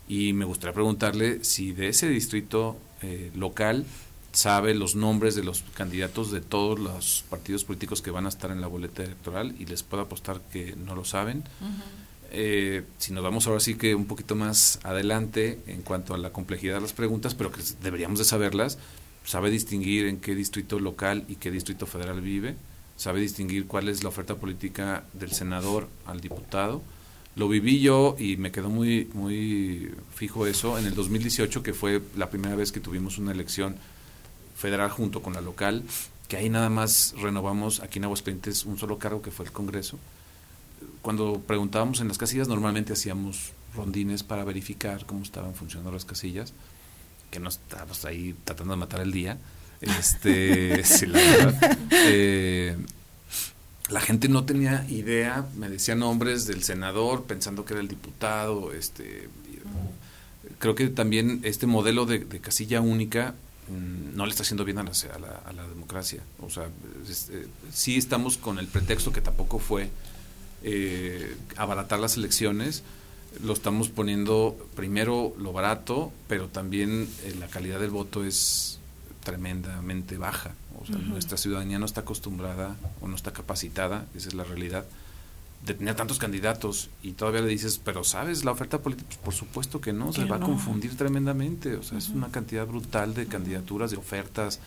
y 0.07 0.34
me 0.34 0.45
gustaría 0.45 0.74
preguntarle 0.74 1.43
si 1.43 1.72
de 1.72 1.89
ese 1.89 2.10
distrito 2.10 2.78
eh, 3.01 3.32
local 3.36 3.86
sabe 4.32 4.74
los 4.74 4.95
nombres 4.95 5.36
de 5.36 5.43
los 5.43 5.64
candidatos 5.74 6.32
de 6.32 6.41
todos 6.41 6.80
los 6.80 7.24
partidos 7.30 7.64
políticos 7.64 8.01
que 8.01 8.12
van 8.12 8.26
a 8.26 8.30
estar 8.30 8.51
en 8.51 8.62
la 8.62 8.68
boleta 8.68 9.03
electoral 9.03 9.55
y 9.60 9.66
les 9.66 9.84
puedo 9.84 10.03
apostar 10.03 10.41
que 10.51 10.76
no 10.76 10.95
lo 10.95 11.05
saben. 11.05 11.43
Eh, 12.32 12.84
si 12.99 13.12
nos 13.12 13.24
vamos 13.24 13.47
ahora 13.47 13.60
sí 13.60 13.76
que 13.76 13.95
un 13.95 14.05
poquito 14.05 14.36
más 14.36 14.80
adelante 14.84 15.60
en 15.66 15.82
cuanto 15.82 16.14
a 16.14 16.18
la 16.18 16.32
complejidad 16.32 16.76
de 16.76 16.82
las 16.82 16.93
preguntas, 16.93 17.34
pero 17.34 17.51
que 17.51 17.62
deberíamos 17.82 18.20
de 18.20 18.26
saberlas, 18.26 18.78
sabe 19.30 19.51
distinguir 19.51 20.07
en 20.07 20.17
qué 20.17 20.34
distrito 20.34 20.80
local 20.80 21.23
y 21.27 21.36
qué 21.36 21.51
distrito 21.51 21.86
federal 21.86 22.19
vive, 22.19 22.55
sabe 22.97 23.21
distinguir 23.21 23.67
cuál 23.67 23.88
es 23.88 24.01
la 24.01 24.09
oferta 24.09 24.34
política 24.34 25.03
del 25.13 25.34
senador 25.34 25.88
al 26.07 26.19
diputado. 26.19 26.82
Lo 27.36 27.47
viví 27.47 27.80
yo 27.80 28.15
y 28.17 28.38
me 28.38 28.51
quedó 28.51 28.71
muy, 28.71 29.07
muy 29.13 29.91
fijo 30.15 30.47
eso 30.47 30.80
en 30.80 30.88
el 30.88 30.95
2018, 30.95 31.61
que 31.61 31.75
fue 31.75 32.01
la 32.17 32.32
primera 32.32 32.55
vez 32.55 32.71
que 32.71 32.80
tuvimos 32.80 33.19
una 33.19 33.32
elección 33.32 33.75
federal 34.55 34.89
junto 34.89 35.21
con 35.21 35.34
la 35.34 35.41
local, 35.41 35.84
que 36.27 36.38
ahí 36.38 36.49
nada 36.49 36.71
más 36.71 37.13
renovamos 37.21 37.82
aquí 37.82 37.99
en 37.99 38.05
Aguascalientes 38.05 38.65
un 38.65 38.80
solo 38.80 38.97
cargo 38.97 39.21
que 39.21 39.30
fue 39.30 39.45
el 39.45 39.51
Congreso. 39.51 39.99
Cuando 41.03 41.39
preguntábamos 41.45 42.01
en 42.01 42.07
las 42.07 42.17
casillas, 42.17 42.47
normalmente 42.47 42.93
hacíamos 42.93 43.51
rondines 43.75 44.23
para 44.23 44.43
verificar 44.43 45.05
cómo 45.05 45.21
estaban 45.21 45.53
funcionando 45.53 45.91
las 45.91 46.05
casillas 46.05 46.51
que 47.30 47.39
no 47.39 47.49
estábamos 47.49 48.05
ahí 48.05 48.36
tratando 48.43 48.73
de 48.73 48.80
matar 48.80 49.01
el 49.01 49.11
día. 49.11 49.38
Este, 49.82 50.84
la 51.07 51.80
eh, 51.91 52.75
la 53.89 54.01
gente 54.01 54.30
no 54.30 54.45
tenía 54.45 54.86
idea, 54.89 55.47
me 55.57 55.69
decían 55.69 55.99
nombres 55.99 56.45
del 56.45 56.63
senador 56.63 57.23
pensando 57.23 57.65
que 57.65 57.73
era 57.73 57.82
el 57.82 57.88
diputado. 57.88 58.71
Este, 58.73 59.30
creo 60.59 60.75
que 60.75 60.89
también 60.89 61.41
este 61.43 61.65
modelo 61.65 62.05
de, 62.05 62.25
casilla 62.39 62.82
única 62.82 63.34
mm, 63.67 64.15
no 64.15 64.25
le 64.25 64.32
está 64.32 64.43
haciendo 64.43 64.63
bien 64.63 64.77
a 64.77 64.84
la, 64.84 64.91
a 65.45 65.53
la, 65.53 65.67
democracia. 65.67 66.21
O 66.41 66.49
sea, 66.49 66.65
eh, 66.65 67.47
sí 67.73 67.97
estamos 67.97 68.38
con 68.38 68.59
el 68.59 68.67
pretexto 68.67 69.11
que 69.11 69.21
tampoco 69.21 69.57
fue 69.57 69.89
eh, 70.63 71.36
abaratar 71.55 71.99
las 71.99 72.15
elecciones, 72.17 72.84
lo 73.43 73.53
estamos 73.53 73.89
poniendo 73.89 74.57
primero 74.75 75.34
lo 75.38 75.53
barato, 75.53 76.11
pero 76.27 76.47
también 76.47 77.07
eh, 77.23 77.36
la 77.39 77.47
calidad 77.47 77.80
del 77.80 77.91
voto 77.91 78.25
es 78.25 78.80
tremendamente 79.23 80.17
baja. 80.17 80.53
O 80.82 80.86
sea, 80.86 80.95
nuestra 80.97 81.38
ciudadanía 81.38 81.77
no 81.77 81.86
está 81.86 82.01
acostumbrada 82.01 82.75
o 83.01 83.07
no 83.07 83.15
está 83.15 83.34
capacitada, 83.34 84.05
esa 84.15 84.30
es 84.30 84.34
la 84.34 84.45
realidad, 84.45 84.86
de 85.65 85.73
tener 85.73 85.95
tantos 85.95 86.19
candidatos 86.19 86.89
y 87.03 87.11
todavía 87.11 87.41
le 87.41 87.49
dices, 87.49 87.82
pero 87.84 88.05
¿sabes 88.05 88.45
la 88.45 88.51
oferta 88.51 88.82
política? 88.82 89.07
Pues 89.09 89.19
por 89.19 89.34
supuesto 89.34 89.82
que 89.82 89.91
no, 89.91 90.13
se 90.13 90.23
va 90.23 90.38
a 90.38 90.39
confundir 90.39 90.95
tremendamente. 90.95 91.75
O 91.75 91.84
sea, 91.84 91.97
es 91.97 92.09
una 92.09 92.30
cantidad 92.30 92.65
brutal 92.65 93.13
de 93.13 93.27
candidaturas, 93.27 93.91
de 93.91 93.97
ofertas 93.97 94.59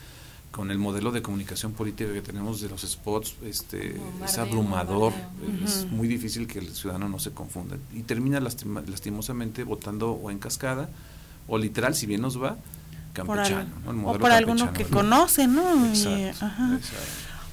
con 0.53 0.71
el 0.71 0.79
modelo 0.79 1.11
de 1.11 1.23
comunicación 1.23 1.73
política 1.73 2.13
que 2.13 2.21
tenemos 2.21 2.61
de 2.61 2.69
los 2.69 2.83
spots, 2.83 3.37
este, 3.45 3.97
es 4.23 4.39
abrumador, 4.39 5.15
es 5.65 5.87
muy 5.91 6.07
difícil 6.07 6.47
que 6.47 6.59
el 6.59 6.75
ciudadano 6.75 7.09
no 7.09 7.19
se 7.19 7.33
confunda 7.33 7.77
y 7.93 8.03
termina 8.03 8.39
lastimosamente 8.39 9.65
votando 9.65 10.13
o 10.13 10.31
en 10.31 10.39
cascada 10.39 10.91
o 11.49 11.57
literal, 11.57 11.95
si 11.95 12.07
bien 12.07 12.21
nos 12.21 12.41
va, 12.41 12.59
campechano. 13.15 13.71
o 14.07 14.19
por 14.19 14.31
alguno 14.31 14.73
que 14.75 14.85
conoce, 14.85 15.49
¿no? 15.49 15.63
ajá. 16.41 16.79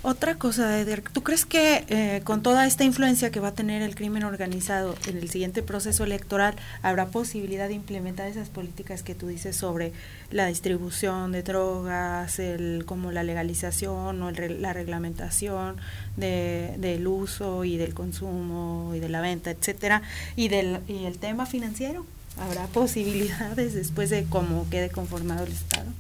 Otra 0.01 0.35
cosa, 0.35 0.79
Eder, 0.79 1.01
¿tú 1.01 1.23
crees 1.23 1.45
que 1.45 1.83
eh, 1.89 2.21
con 2.23 2.41
toda 2.41 2.65
esta 2.65 2.85
influencia 2.85 3.31
que 3.31 3.41
va 3.41 3.49
a 3.49 3.53
tener 3.53 3.81
el 3.81 3.95
crimen 3.95 4.23
organizado 4.23 4.95
en 5.07 5.17
el 5.17 5.29
siguiente 5.29 5.61
proceso 5.61 6.05
electoral, 6.05 6.55
habrá 6.81 7.07
posibilidad 7.07 7.67
de 7.67 7.73
implementar 7.73 8.29
esas 8.29 8.47
políticas 8.47 9.03
que 9.03 9.13
tú 9.13 9.27
dices 9.27 9.57
sobre 9.57 9.91
la 10.31 10.45
distribución 10.45 11.33
de 11.33 11.43
drogas, 11.43 12.39
el, 12.39 12.85
como 12.85 13.11
la 13.11 13.23
legalización 13.23 14.23
o 14.23 14.31
la 14.31 14.71
reglamentación 14.71 15.75
de, 16.15 16.75
del 16.77 17.05
uso 17.05 17.65
y 17.65 17.75
del 17.75 17.93
consumo 17.93 18.93
y 18.95 18.99
de 18.99 19.09
la 19.09 19.19
venta, 19.19 19.51
etcétera, 19.51 20.01
y, 20.37 20.47
del, 20.47 20.79
y 20.87 21.07
el 21.07 21.17
tema 21.17 21.45
financiero? 21.45 22.05
¿Habrá 22.37 22.67
posibilidades 22.67 23.73
después 23.73 24.09
de 24.09 24.23
cómo 24.23 24.65
quede 24.69 24.89
conformado 24.89 25.43
el 25.43 25.51
Estado? 25.51 25.91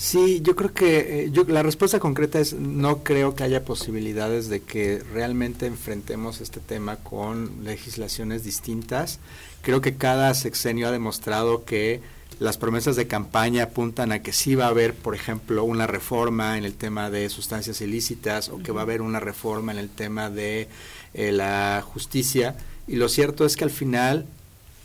Sí, 0.00 0.40
yo 0.40 0.56
creo 0.56 0.72
que 0.72 1.24
eh, 1.24 1.30
yo, 1.30 1.44
la 1.44 1.62
respuesta 1.62 2.00
concreta 2.00 2.40
es 2.40 2.54
no 2.54 3.04
creo 3.04 3.34
que 3.34 3.44
haya 3.44 3.66
posibilidades 3.66 4.48
de 4.48 4.62
que 4.62 5.02
realmente 5.12 5.66
enfrentemos 5.66 6.40
este 6.40 6.58
tema 6.58 6.96
con 6.96 7.64
legislaciones 7.64 8.42
distintas. 8.42 9.18
Creo 9.60 9.82
que 9.82 9.96
cada 9.96 10.32
sexenio 10.32 10.88
ha 10.88 10.90
demostrado 10.90 11.66
que 11.66 12.00
las 12.38 12.56
promesas 12.56 12.96
de 12.96 13.08
campaña 13.08 13.64
apuntan 13.64 14.10
a 14.10 14.22
que 14.22 14.32
sí 14.32 14.54
va 14.54 14.64
a 14.64 14.68
haber, 14.68 14.94
por 14.94 15.14
ejemplo, 15.14 15.64
una 15.64 15.86
reforma 15.86 16.56
en 16.56 16.64
el 16.64 16.72
tema 16.72 17.10
de 17.10 17.28
sustancias 17.28 17.82
ilícitas 17.82 18.48
o 18.48 18.56
que 18.56 18.72
va 18.72 18.80
a 18.80 18.84
haber 18.84 19.02
una 19.02 19.20
reforma 19.20 19.70
en 19.70 19.78
el 19.78 19.90
tema 19.90 20.30
de 20.30 20.68
eh, 21.12 21.30
la 21.30 21.84
justicia. 21.86 22.56
Y 22.88 22.96
lo 22.96 23.10
cierto 23.10 23.44
es 23.44 23.54
que 23.54 23.64
al 23.64 23.70
final 23.70 24.24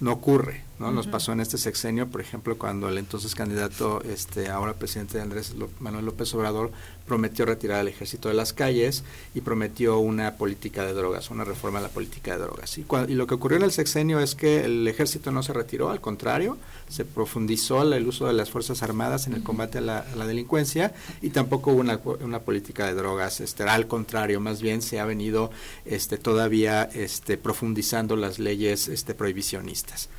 no 0.02 0.12
ocurre. 0.12 0.65
¿No? 0.80 0.92
Nos 0.92 1.08
pasó 1.08 1.32
en 1.32 1.40
este 1.40 1.58
sexenio, 1.58 2.08
por 2.08 2.22
ejemplo, 2.22 2.58
cuando 2.58 2.90
el 2.90 2.98
entonces 2.98 3.36
candidato, 3.36 4.02
este, 4.04 4.50
ahora 4.50 4.74
presidente 4.74 5.22
Andrés 5.22 5.56
Manuel 5.80 6.06
López 6.06 6.34
Obrador, 6.34 6.72
prometió 7.08 7.46
retirar 7.46 7.80
al 7.80 7.88
ejército 7.88 8.30
de 8.30 8.36
las 8.36 8.54
calles 8.54 9.04
y 9.34 9.42
prometió 9.42 10.00
una 10.00 10.36
política 10.36 10.86
de 10.86 10.94
drogas, 10.94 11.30
una 11.30 11.44
reforma 11.44 11.80
a 11.80 11.84
la 11.84 11.90
política 11.90 12.34
de 12.34 12.44
drogas. 12.44 12.78
Y, 12.78 12.86
y 13.08 13.14
lo 13.14 13.28
que 13.28 13.36
ocurrió 13.36 13.58
en 13.58 13.64
el 13.64 13.72
sexenio 13.72 14.20
es 14.20 14.36
que 14.36 14.66
el 14.66 14.88
ejército 14.88 15.32
no 15.32 15.44
se 15.44 15.54
retiró, 15.54 15.90
al 15.92 16.02
contrario, 16.02 16.58
se 16.90 17.06
profundizó 17.06 17.82
el 17.82 18.08
uso 18.08 18.28
de 18.28 18.34
las 18.34 18.50
Fuerzas 18.50 18.84
Armadas 18.84 19.28
en 19.28 19.34
el 19.34 19.44
combate 19.44 19.80
a 19.80 19.82
la, 19.82 20.26
delincuencia 20.26 20.94
y 21.22 21.30
tampoco 21.30 21.72
hubo 21.72 21.80
una, 21.80 22.00
una, 22.22 22.40
política 22.40 22.86
de 22.86 22.94
drogas, 22.94 23.42
este, 23.42 23.64
al 23.64 23.88
contrario, 23.88 24.40
más 24.40 24.62
bien 24.62 24.82
se 24.82 25.00
ha 25.00 25.06
venido 25.06 25.52
este, 25.86 26.18
todavía 26.18 26.84
este, 26.94 27.38
profundizando 27.38 28.16
las 28.16 28.40
leyes 28.40 28.88
este, 28.88 29.14
prohibicionistas. 29.14 30.10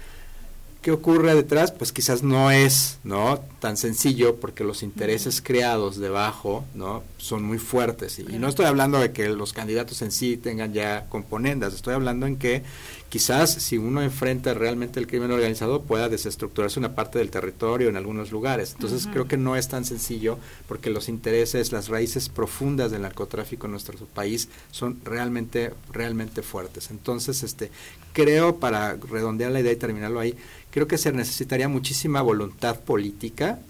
¿Qué 0.87 0.93
ocurre 0.93 1.35
detrás? 1.35 1.73
Pues 1.73 1.91
quizás 1.93 2.23
no 2.23 2.53
es 2.53 3.01
¿no? 3.03 3.41
tan 3.59 3.77
sencillo 3.77 4.37
porque 4.37 4.63
los 4.63 4.85
intereses 4.85 5.43
creados 5.43 5.97
debajo 5.97 6.65
¿no? 6.75 7.03
son 7.19 7.43
muy 7.43 7.59
fuertes. 7.59 8.21
Y, 8.21 8.23
no 8.39 8.47
estoy 8.47 8.67
hablando 8.67 9.01
de 9.01 9.11
que 9.11 9.29
los 9.31 9.53
candidatos 9.53 10.01
en 10.03 10.13
sí 10.13 10.37
tengan 10.37 10.73
ya 10.73 11.07
componendas, 11.09 11.75
estoy 11.75 11.95
hablando 11.95 12.29
en 12.29 12.37
que 12.37 12.63
quizás 13.09 13.51
si 13.51 13.79
uno 13.79 14.01
enfrenta 14.01 14.55
realmente 14.55 15.01
el 15.01 15.09
crimen 15.09 15.33
organizado 15.33 15.83
pueda 15.83 16.09
desestructurarse 16.09 16.79
una 16.79 16.95
parte 16.95 17.19
del 17.19 17.31
territorio 17.31 17.89
en 17.89 17.97
algunos 17.97 18.31
lugares. 18.31 18.71
Entonces 18.75 19.09
creo 19.13 19.27
que 19.27 19.37
no 19.37 19.57
es 19.57 19.67
tan 19.67 19.85
sencillo 19.85 20.39
porque 20.69 20.91
los 20.91 21.09
intereses, 21.09 21.73
las 21.73 21.89
raíces 21.89 22.29
profundas 22.29 22.93
del 22.93 23.03
narcotráfico 23.03 23.67
en 23.67 23.73
nuestro 23.73 23.99
país 24.07 24.49
son 24.71 25.01
realmente, 25.05 25.73
realmente 25.93 26.43
fuertes. 26.43 26.93
Entonces, 26.93 27.43
este, 27.43 27.73
creo, 28.13 28.61
para 28.61 28.97
redondear 28.97 29.51
la 29.51 29.61
idea 29.61 29.73
y 29.73 29.77
terminarlo 29.77 30.21
ahí, 30.21 30.35
creo 30.77 30.87
que 30.87 30.99
se 30.99 31.11
necesitaría 31.11 31.71
muchísima 31.71 32.21
voluntad 32.21 32.81
política 32.81 33.61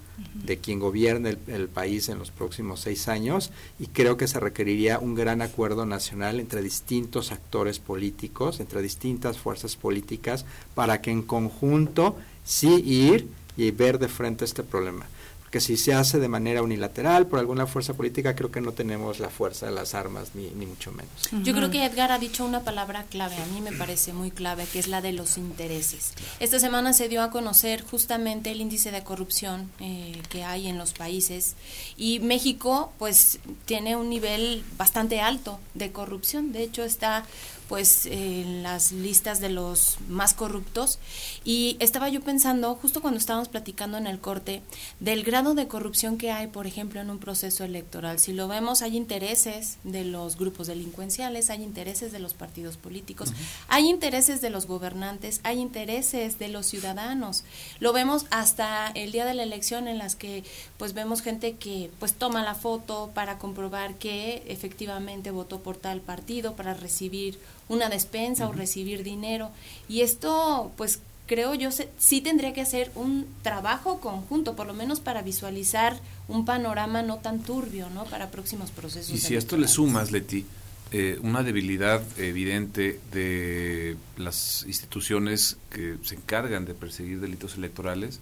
de 0.43 0.57
quien 0.57 0.77
gobierne 0.77 1.37
el, 1.47 1.69
país 1.69 2.09
en 2.09 2.19
los 2.19 2.31
próximos 2.31 2.81
seis 2.81 3.07
años 3.07 3.51
y 3.79 3.87
creo 3.87 4.17
que 4.17 4.27
se 4.27 4.41
requeriría 4.41 4.99
un 4.99 5.15
gran 5.15 5.41
acuerdo 5.41 5.85
nacional 5.85 6.41
entre 6.41 6.61
distintos 6.61 7.31
actores 7.31 7.79
políticos, 7.79 8.59
entre 8.59 8.81
distintas 8.81 9.37
fuerzas 9.37 9.77
políticas, 9.77 10.43
para 10.75 10.99
que 10.99 11.09
en 11.11 11.21
conjunto 11.21 12.17
sí 12.43 12.83
ir 12.85 13.29
y 13.55 13.71
ver 13.71 13.99
de 13.99 14.09
frente 14.09 14.43
este 14.43 14.63
problema 14.63 15.05
que 15.51 15.61
si 15.61 15.77
se 15.77 15.93
hace 15.93 16.19
de 16.19 16.27
manera 16.27 16.61
unilateral 16.61 17.27
por 17.27 17.39
alguna 17.39 17.67
fuerza 17.67 17.93
política, 17.93 18.35
creo 18.35 18.51
que 18.51 18.61
no 18.61 18.73
tenemos 18.73 19.19
la 19.19 19.29
fuerza 19.29 19.65
de 19.65 19.71
las 19.71 19.93
armas, 19.93 20.31
ni, 20.35 20.49
ni 20.51 20.65
mucho 20.65 20.91
menos. 20.91 21.11
Yo 21.43 21.53
creo 21.53 21.71
que 21.71 21.85
Edgar 21.85 22.11
ha 22.11 22.19
dicho 22.19 22.45
una 22.45 22.63
palabra 22.63 23.03
clave, 23.03 23.35
a 23.35 23.45
mí 23.47 23.61
me 23.61 23.71
parece 23.71 24.13
muy 24.13 24.31
clave, 24.31 24.65
que 24.71 24.79
es 24.79 24.87
la 24.87 25.01
de 25.01 25.13
los 25.13 25.37
intereses. 25.37 26.13
Esta 26.39 26.59
semana 26.59 26.93
se 26.93 27.07
dio 27.07 27.21
a 27.21 27.31
conocer 27.31 27.83
justamente 27.83 28.51
el 28.51 28.61
índice 28.61 28.91
de 28.91 29.03
corrupción 29.03 29.71
eh, 29.79 30.21
que 30.29 30.43
hay 30.43 30.67
en 30.67 30.77
los 30.77 30.93
países 30.93 31.55
y 31.95 32.19
México 32.19 32.91
pues 32.97 33.39
tiene 33.65 33.95
un 33.95 34.09
nivel 34.09 34.63
bastante 34.77 35.21
alto 35.21 35.59
de 35.73 35.91
corrupción, 35.91 36.51
de 36.51 36.63
hecho 36.63 36.83
está 36.83 37.25
pues 37.67 38.05
en 38.05 38.63
las 38.63 38.91
listas 38.91 39.39
de 39.39 39.49
los 39.49 39.97
más 40.07 40.33
corruptos. 40.33 40.99
Y 41.43 41.77
estaba 41.79 42.09
yo 42.09 42.21
pensando 42.21 42.75
justo 42.75 43.01
cuando 43.01 43.19
estábamos 43.19 43.49
platicando 43.49 43.97
en 43.97 44.07
el 44.07 44.19
corte 44.19 44.61
del 44.99 45.23
grado 45.23 45.53
de 45.53 45.67
corrupción 45.67 46.17
que 46.17 46.31
hay 46.31 46.47
por 46.47 46.67
ejemplo 46.67 47.01
en 47.01 47.09
un 47.09 47.19
proceso 47.19 47.63
electoral. 47.63 48.19
Si 48.19 48.33
lo 48.33 48.47
vemos 48.47 48.81
hay 48.81 48.95
intereses 48.95 49.77
de 49.83 50.05
los 50.05 50.37
grupos 50.37 50.67
delincuenciales 50.67 51.49
hay 51.49 51.63
intereses 51.63 52.11
de 52.11 52.19
los 52.19 52.33
partidos 52.33 52.77
políticos 52.77 53.33
hay 53.67 53.87
intereses 53.89 54.41
de 54.41 54.49
los 54.49 54.67
gobernantes 54.67 55.41
hay 55.43 55.59
intereses 55.59 56.39
de 56.39 56.47
los 56.47 56.65
ciudadanos. 56.65 57.43
Lo 57.79 57.93
vemos 57.93 58.25
hasta 58.29 58.87
el 58.89 59.11
día 59.11 59.25
de 59.25 59.33
la 59.33 59.43
elección 59.43 59.87
en 59.87 59.97
las 59.97 60.15
que 60.15 60.43
pues 60.77 60.93
vemos 60.93 61.21
gente 61.21 61.55
que 61.55 61.89
pues 61.99 62.13
toma 62.13 62.43
la 62.43 62.55
foto 62.55 63.11
para 63.13 63.37
comprobar 63.37 63.95
que 63.95 64.43
efectivamente 64.47 65.31
votó 65.31 65.61
por 65.61 65.77
tal 65.77 66.01
partido 66.01 66.55
para 66.55 66.73
recibir 66.73 67.39
una 67.69 67.89
despensa 67.89 68.47
o 68.47 68.53
recibir 68.53 69.03
dinero. 69.03 69.51
Y 69.87 70.01
esto, 70.01 70.71
pues 70.77 70.99
creo 71.27 71.53
yo, 71.53 71.69
sí 71.97 72.21
tendría 72.21 72.53
que 72.53 72.61
hacer 72.61 72.91
un 72.95 73.27
trabajo 73.43 73.99
conjunto, 73.99 74.55
por 74.55 74.65
lo 74.65 74.73
menos 74.73 74.99
para 74.99 75.21
visualizar 75.21 75.99
un 76.27 76.45
panorama 76.45 77.03
no 77.03 77.17
tan 77.17 77.41
turbio, 77.41 77.89
¿no? 77.89 78.05
Para 78.05 78.31
próximos 78.31 78.71
procesos. 78.71 79.13
Y 79.13 79.19
si 79.19 79.35
a 79.35 79.37
esto 79.37 79.57
le 79.57 79.67
sumas, 79.67 80.11
Leti, 80.11 80.45
eh, 80.91 81.19
una 81.21 81.43
debilidad 81.43 82.01
evidente 82.17 82.99
de 83.11 83.97
las 84.15 84.63
instituciones 84.67 85.57
que 85.69 85.97
se 86.01 86.15
encargan 86.15 86.65
de 86.65 86.73
perseguir 86.73 87.19
delitos 87.19 87.55
electorales, 87.55 88.21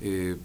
eh, 0.00 0.36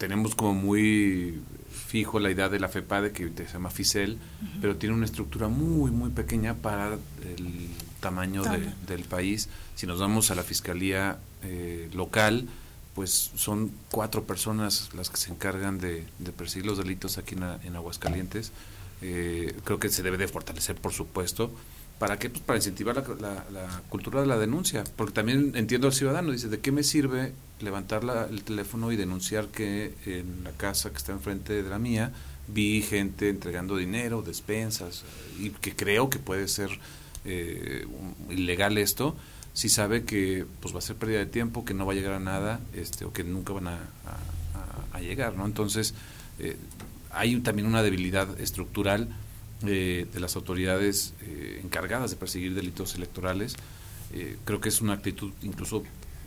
tenemos 0.00 0.34
como 0.34 0.54
muy 0.54 1.42
fijo 1.88 2.18
la 2.20 2.30
idea 2.30 2.48
de 2.48 2.58
la 2.58 2.68
FEPADE 2.68 3.12
que 3.12 3.30
se 3.36 3.52
llama 3.52 3.68
FICEL, 3.68 4.16
pero 4.62 4.76
tiene 4.76 4.94
una 4.94 5.04
estructura 5.04 5.48
muy, 5.48 5.90
muy 5.90 6.08
pequeña 6.08 6.54
para 6.54 6.94
el 6.94 7.68
tamaño 8.00 8.42
del 8.88 9.04
país. 9.04 9.50
Si 9.74 9.86
nos 9.86 10.00
vamos 10.00 10.30
a 10.30 10.34
la 10.34 10.42
Fiscalía 10.42 11.18
eh, 11.42 11.90
local, 11.92 12.48
pues 12.94 13.30
son 13.36 13.72
cuatro 13.90 14.24
personas 14.24 14.88
las 14.94 15.10
que 15.10 15.18
se 15.18 15.32
encargan 15.32 15.78
de, 15.78 16.06
perseguir 16.34 16.64
los 16.64 16.78
delitos 16.78 17.18
aquí 17.18 17.34
en, 17.34 17.76
Aguascalientes. 17.76 18.52
Eh, 19.02 19.54
creo 19.64 19.78
que 19.78 19.90
se 19.90 20.02
debe 20.02 20.16
de 20.16 20.28
fortalecer, 20.28 20.76
por 20.76 20.94
supuesto. 20.94 21.52
¿Para 22.00 22.18
qué? 22.18 22.30
Pues 22.30 22.42
para 22.42 22.56
incentivar 22.56 22.96
la, 23.20 23.44
la, 23.52 23.82
cultura 23.90 24.22
de 24.22 24.26
la 24.26 24.38
denuncia. 24.38 24.84
Porque 24.96 25.12
también 25.12 25.52
entiendo 25.54 25.86
al 25.86 25.92
ciudadano, 25.92 26.32
dice, 26.32 26.48
¿de 26.48 26.58
qué 26.58 26.72
me 26.72 26.82
sirve 26.82 27.34
levantar 27.60 28.02
el 28.30 28.42
teléfono 28.42 28.90
y 28.90 28.96
denunciar 28.96 29.48
que 29.48 29.92
en 30.06 30.42
la 30.42 30.52
casa 30.52 30.88
que 30.88 30.96
está 30.96 31.12
enfrente 31.12 31.62
de 31.62 31.68
la 31.68 31.78
mía 31.78 32.10
vi 32.48 32.80
gente 32.80 33.28
entregando 33.28 33.76
dinero, 33.76 34.22
despensas, 34.22 35.04
y 35.38 35.50
que 35.50 35.76
creo 35.76 36.08
que 36.08 36.18
puede 36.18 36.48
ser 36.48 36.70
eh, 37.26 37.86
ilegal 38.30 38.78
esto, 38.78 39.14
si 39.52 39.68
sabe 39.68 40.04
que 40.04 40.46
pues 40.60 40.74
va 40.74 40.78
a 40.78 40.80
ser 40.80 40.96
pérdida 40.96 41.18
de 41.18 41.26
tiempo, 41.26 41.66
que 41.66 41.74
no 41.74 41.84
va 41.84 41.92
a 41.92 41.96
llegar 41.96 42.14
a 42.14 42.18
nada, 42.18 42.60
este, 42.72 43.04
o 43.04 43.12
que 43.12 43.24
nunca 43.24 43.52
van 43.52 43.68
a, 43.68 43.78
llegar, 45.00 45.34
¿no? 45.34 45.46
Entonces, 45.46 45.94
eh, 46.38 46.56
hay 47.10 47.40
también 47.40 47.66
una 47.66 47.82
debilidad 47.82 48.38
estructural 48.38 49.08
eh, 49.66 50.06
de 50.12 50.20
las 50.20 50.36
autoridades 50.36 51.14
encargadas 51.62 52.10
de 52.10 52.16
perseguir 52.16 52.54
delitos 52.54 52.94
electorales. 52.94 53.56
creo 54.44 54.60
que 54.60 54.68
es 54.68 54.80
una 54.80 54.94
actitud 54.94 55.32
incluso 55.42 55.84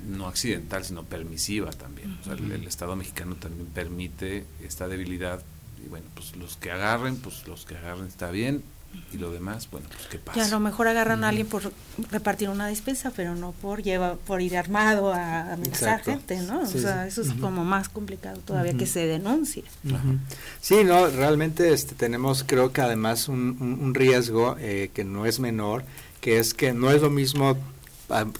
no 0.08 0.28
accidental, 0.28 0.84
sino 0.84 1.04
permisiva 1.04 1.72
también. 1.72 2.18
el, 2.30 2.68
Estado 2.68 2.96
mexicano 2.96 3.36
también 3.36 3.68
permite 3.68 4.46
esta 4.62 4.88
debilidad 4.88 5.42
y 5.84 5.90
bueno, 5.90 6.06
pues 6.14 6.36
los 6.36 6.58
que 6.58 6.72
agarren, 6.72 7.18
pues 7.18 7.48
los 7.48 7.66
que 7.66 7.78
agarren 7.78 8.08
está 8.08 8.32
bien 8.32 8.64
y 9.14 9.18
lo 9.18 9.32
demás, 9.32 9.68
bueno, 9.72 9.88
pues 9.90 10.08
qué 10.08 10.18
pasa. 10.18 10.40
Y 10.40 10.42
a 10.42 10.48
lo 10.48 10.60
mejor 10.60 10.88
agarran 10.88 11.24
a 11.24 11.30
alguien 11.30 11.48
por 11.48 11.72
repartir 12.12 12.50
una 12.50 12.68
despensa, 12.68 13.12
pero 13.16 13.36
no 13.36 13.52
por 13.52 13.84
lleva 13.84 14.16
por 14.16 14.42
ir 14.42 14.58
armado 14.58 15.14
a 15.14 15.54
amenazar 15.54 16.04
gente, 16.04 16.42
¿no? 16.42 16.62
o 16.62 16.66
sea, 16.66 17.06
eso 17.08 17.22
es 17.22 17.34
como 17.34 17.64
más 17.64 17.90
complicado 17.90 18.40
todavía 18.42 18.74
que 18.74 18.88
se 18.88 19.06
denuncie. 19.06 19.64
Sí, 20.62 20.84
no, 20.84 21.08
realmente 21.08 21.74
este, 21.74 21.96
tenemos 21.96 22.44
creo 22.44 22.72
que 22.72 22.82
además 22.82 23.28
un, 23.28 23.58
un, 23.60 23.94
riesgo 23.94 24.56
eh, 24.60 24.90
que 24.94 25.04
no 25.04 25.26
es 25.26 25.40
menor, 25.40 25.84
que 26.22 26.40
es 26.40 26.54
que 26.54 26.74
no 26.74 26.90
es 26.92 27.02
lo 27.02 27.10
mismo 27.10 27.58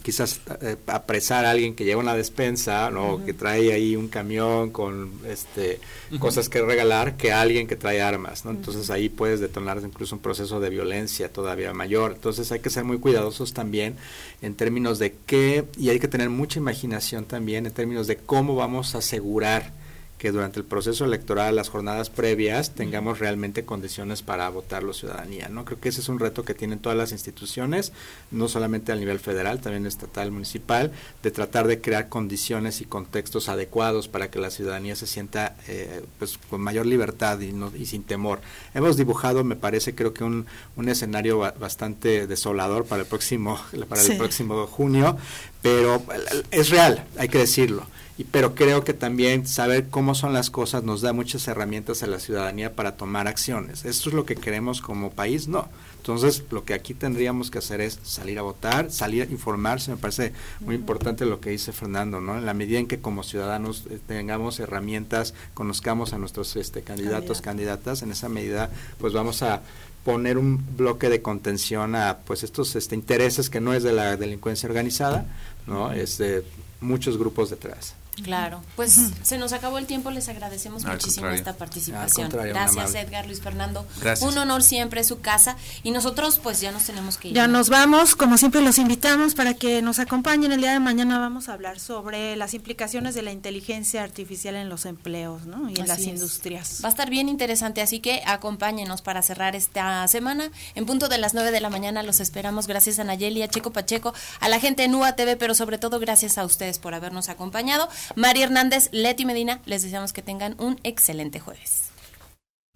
quizás 0.02 0.40
eh, 0.60 0.76
apresar 0.86 1.44
a 1.44 1.50
alguien 1.50 1.74
que 1.74 1.84
lleva 1.84 2.00
una 2.00 2.14
despensa, 2.14 2.90
¿no? 2.90 3.24
que 3.24 3.32
trae 3.32 3.72
ahí 3.72 3.96
un 3.96 4.08
camión 4.08 4.70
con 4.70 5.12
este 5.26 5.80
cosas 6.18 6.48
que 6.48 6.62
regalar, 6.62 7.16
que 7.16 7.32
alguien 7.32 7.66
que 7.66 7.76
trae 7.76 8.00
armas, 8.00 8.44
¿no? 8.44 8.52
Entonces 8.52 8.90
ahí 8.90 9.08
puedes 9.08 9.40
detonar 9.40 9.80
incluso 9.84 10.14
un 10.14 10.22
proceso 10.22 10.60
de 10.60 10.70
violencia 10.70 11.32
todavía 11.32 11.72
mayor. 11.72 12.12
Entonces 12.12 12.50
hay 12.52 12.60
que 12.60 12.70
ser 12.70 12.84
muy 12.84 12.98
cuidadosos 12.98 13.52
también 13.52 13.96
en 14.42 14.54
términos 14.54 14.98
de 14.98 15.16
qué, 15.26 15.64
y 15.76 15.88
hay 15.88 15.98
que 15.98 16.08
tener 16.08 16.30
mucha 16.30 16.58
imaginación 16.58 17.24
también 17.24 17.66
en 17.66 17.72
términos 17.72 18.06
de 18.06 18.16
cómo 18.16 18.54
vamos 18.54 18.94
a 18.94 18.98
asegurar 18.98 19.72
que 20.18 20.32
durante 20.32 20.58
el 20.60 20.64
proceso 20.64 21.04
electoral, 21.04 21.56
las 21.56 21.68
jornadas 21.68 22.08
previas, 22.08 22.74
tengamos 22.74 23.18
realmente 23.18 23.64
condiciones 23.64 24.22
para 24.22 24.48
votar 24.48 24.82
la 24.82 24.92
ciudadanía. 24.92 25.48
¿no? 25.48 25.64
Creo 25.64 25.80
que 25.80 25.88
ese 25.88 26.00
es 26.00 26.08
un 26.08 26.18
reto 26.18 26.44
que 26.44 26.54
tienen 26.54 26.78
todas 26.78 26.96
las 26.96 27.12
instituciones, 27.12 27.92
no 28.30 28.48
solamente 28.48 28.92
a 28.92 28.96
nivel 28.96 29.18
federal, 29.18 29.60
también 29.60 29.86
estatal, 29.86 30.30
municipal, 30.30 30.92
de 31.22 31.30
tratar 31.30 31.66
de 31.66 31.80
crear 31.80 32.08
condiciones 32.08 32.80
y 32.80 32.84
contextos 32.84 33.48
adecuados 33.48 34.08
para 34.08 34.30
que 34.30 34.38
la 34.38 34.50
ciudadanía 34.50 34.96
se 34.96 35.06
sienta 35.06 35.56
eh, 35.68 36.04
pues, 36.18 36.38
con 36.48 36.60
mayor 36.60 36.86
libertad 36.86 37.40
y, 37.40 37.52
no, 37.52 37.72
y 37.76 37.86
sin 37.86 38.04
temor. 38.04 38.40
Hemos 38.72 38.96
dibujado, 38.96 39.44
me 39.44 39.56
parece, 39.56 39.94
creo 39.94 40.14
que 40.14 40.24
un, 40.24 40.46
un 40.76 40.88
escenario 40.88 41.38
bastante 41.38 42.26
desolador 42.26 42.86
para 42.86 43.02
el 43.02 43.08
próximo, 43.08 43.60
para 43.88 44.02
el 44.02 44.16
próximo 44.16 44.66
junio, 44.68 45.18
pero 45.60 46.02
es 46.50 46.70
real, 46.70 47.04
hay 47.18 47.28
que 47.28 47.38
decirlo 47.38 47.86
y, 48.16 48.24
pero 48.24 48.54
creo 48.54 48.84
que 48.84 48.94
también 48.94 49.46
saber 49.46 49.88
cómo 49.88 50.14
son 50.14 50.32
las 50.32 50.50
cosas 50.50 50.84
nos 50.84 51.00
da 51.00 51.12
muchas 51.12 51.48
herramientas 51.48 52.02
a 52.02 52.06
la 52.06 52.20
ciudadanía 52.20 52.74
para 52.74 52.96
tomar 52.96 53.26
acciones. 53.26 53.84
¿Esto 53.84 54.08
es 54.08 54.14
lo 54.14 54.24
que 54.24 54.36
queremos 54.36 54.80
como 54.80 55.10
país? 55.10 55.48
No. 55.48 55.68
Entonces, 55.96 56.44
lo 56.50 56.64
que 56.64 56.74
aquí 56.74 56.94
tendríamos 56.94 57.50
que 57.50 57.58
hacer 57.58 57.80
es 57.80 57.98
salir 58.02 58.38
a 58.38 58.42
votar, 58.42 58.92
salir 58.92 59.22
a 59.22 59.32
informarse. 59.32 59.90
Me 59.90 59.96
parece 59.96 60.32
muy 60.60 60.74
importante 60.74 61.24
lo 61.24 61.40
que 61.40 61.50
dice 61.50 61.72
Fernando, 61.72 62.20
¿no? 62.20 62.36
En 62.36 62.44
la 62.44 62.54
medida 62.54 62.78
en 62.78 62.86
que 62.86 63.00
como 63.00 63.22
ciudadanos 63.22 63.84
eh, 63.90 63.98
tengamos 64.06 64.60
herramientas, 64.60 65.34
conozcamos 65.54 66.12
a 66.12 66.18
nuestros 66.18 66.54
este, 66.56 66.82
candidatos, 66.82 67.40
candidatas, 67.40 68.02
en 68.02 68.12
esa 68.12 68.28
medida, 68.28 68.70
pues 68.98 69.12
vamos 69.12 69.42
a 69.42 69.62
poner 70.04 70.36
un 70.36 70.76
bloque 70.76 71.08
de 71.08 71.22
contención 71.22 71.96
a 71.96 72.18
pues 72.18 72.44
estos 72.44 72.76
este, 72.76 72.94
intereses 72.94 73.48
que 73.48 73.60
no 73.60 73.72
es 73.72 73.82
de 73.82 73.92
la 73.92 74.16
delincuencia 74.16 74.68
organizada, 74.68 75.26
¿no? 75.66 75.90
Es 75.90 76.18
de 76.18 76.44
muchos 76.80 77.16
grupos 77.16 77.50
detrás. 77.50 77.94
Claro, 78.22 78.62
pues 78.76 78.98
se 79.22 79.38
nos 79.38 79.52
acabó 79.52 79.78
el 79.78 79.86
tiempo, 79.86 80.10
les 80.10 80.28
agradecemos 80.28 80.84
muchísimo 80.84 81.28
esta 81.28 81.54
participación. 81.54 82.30
Gracias 82.30 82.94
Edgar, 82.94 83.26
Luis 83.26 83.40
Fernando. 83.40 83.86
Un 84.20 84.38
honor 84.38 84.62
siempre 84.62 85.04
su 85.04 85.20
casa 85.20 85.56
y 85.82 85.90
nosotros 85.90 86.38
pues 86.38 86.60
ya 86.60 86.72
nos 86.72 86.84
tenemos 86.84 87.16
que 87.16 87.28
ir. 87.28 87.34
Ya 87.34 87.48
nos 87.48 87.68
vamos, 87.68 88.16
como 88.16 88.38
siempre 88.38 88.60
los 88.60 88.78
invitamos 88.78 89.34
para 89.34 89.54
que 89.54 89.82
nos 89.82 89.98
acompañen 89.98 90.52
el 90.52 90.60
día 90.60 90.72
de 90.72 90.80
mañana 90.80 91.18
vamos 91.18 91.48
a 91.48 91.54
hablar 91.54 91.80
sobre 91.80 92.36
las 92.36 92.54
implicaciones 92.54 93.14
de 93.14 93.22
la 93.22 93.32
inteligencia 93.32 94.02
artificial 94.02 94.54
en 94.54 94.68
los 94.68 94.86
empleos 94.86 95.46
¿no? 95.46 95.70
y 95.70 95.78
en 95.80 95.88
las 95.88 96.00
industrias. 96.00 96.80
Va 96.82 96.88
a 96.88 96.90
estar 96.90 97.10
bien 97.10 97.28
interesante, 97.28 97.80
así 97.82 98.00
que 98.00 98.22
acompáñenos 98.26 99.02
para 99.02 99.22
cerrar 99.22 99.56
esta 99.56 100.06
semana. 100.08 100.50
En 100.74 100.86
punto 100.86 101.08
de 101.08 101.18
las 101.18 101.34
9 101.34 101.50
de 101.50 101.60
la 101.60 101.70
mañana 101.70 102.02
los 102.02 102.20
esperamos. 102.20 102.66
Gracias 102.66 102.98
a 102.98 103.04
Nayeli, 103.04 103.42
a 103.42 103.48
Checo 103.48 103.72
Pacheco, 103.72 104.14
a 104.40 104.48
la 104.48 104.60
gente 104.60 104.84
en 104.84 104.94
UA 104.94 105.16
TV, 105.16 105.36
pero 105.36 105.54
sobre 105.54 105.78
todo 105.78 105.98
gracias 106.00 106.38
a 106.38 106.44
ustedes 106.44 106.78
por 106.78 106.94
habernos 106.94 107.28
acompañado. 107.28 107.88
María 108.16 108.44
Hernández, 108.44 108.88
Leti 108.92 109.24
Medina, 109.24 109.60
les 109.66 109.82
deseamos 109.82 110.12
que 110.12 110.22
tengan 110.22 110.54
un 110.58 110.78
excelente 110.82 111.40
jueves. 111.40 111.90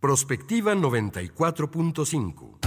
Prospectiva 0.01 0.75
94.5 0.75 2.59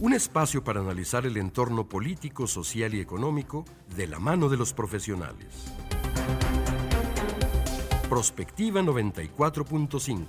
Un 0.00 0.12
espacio 0.14 0.64
para 0.64 0.80
analizar 0.80 1.26
el 1.26 1.36
entorno 1.36 1.88
político, 1.88 2.46
social 2.46 2.94
y 2.94 3.00
económico 3.00 3.64
de 3.94 4.06
la 4.06 4.18
mano 4.18 4.48
de 4.48 4.56
los 4.56 4.72
profesionales. 4.72 5.46
Prospectiva 8.08 8.80
94.5 8.80 10.24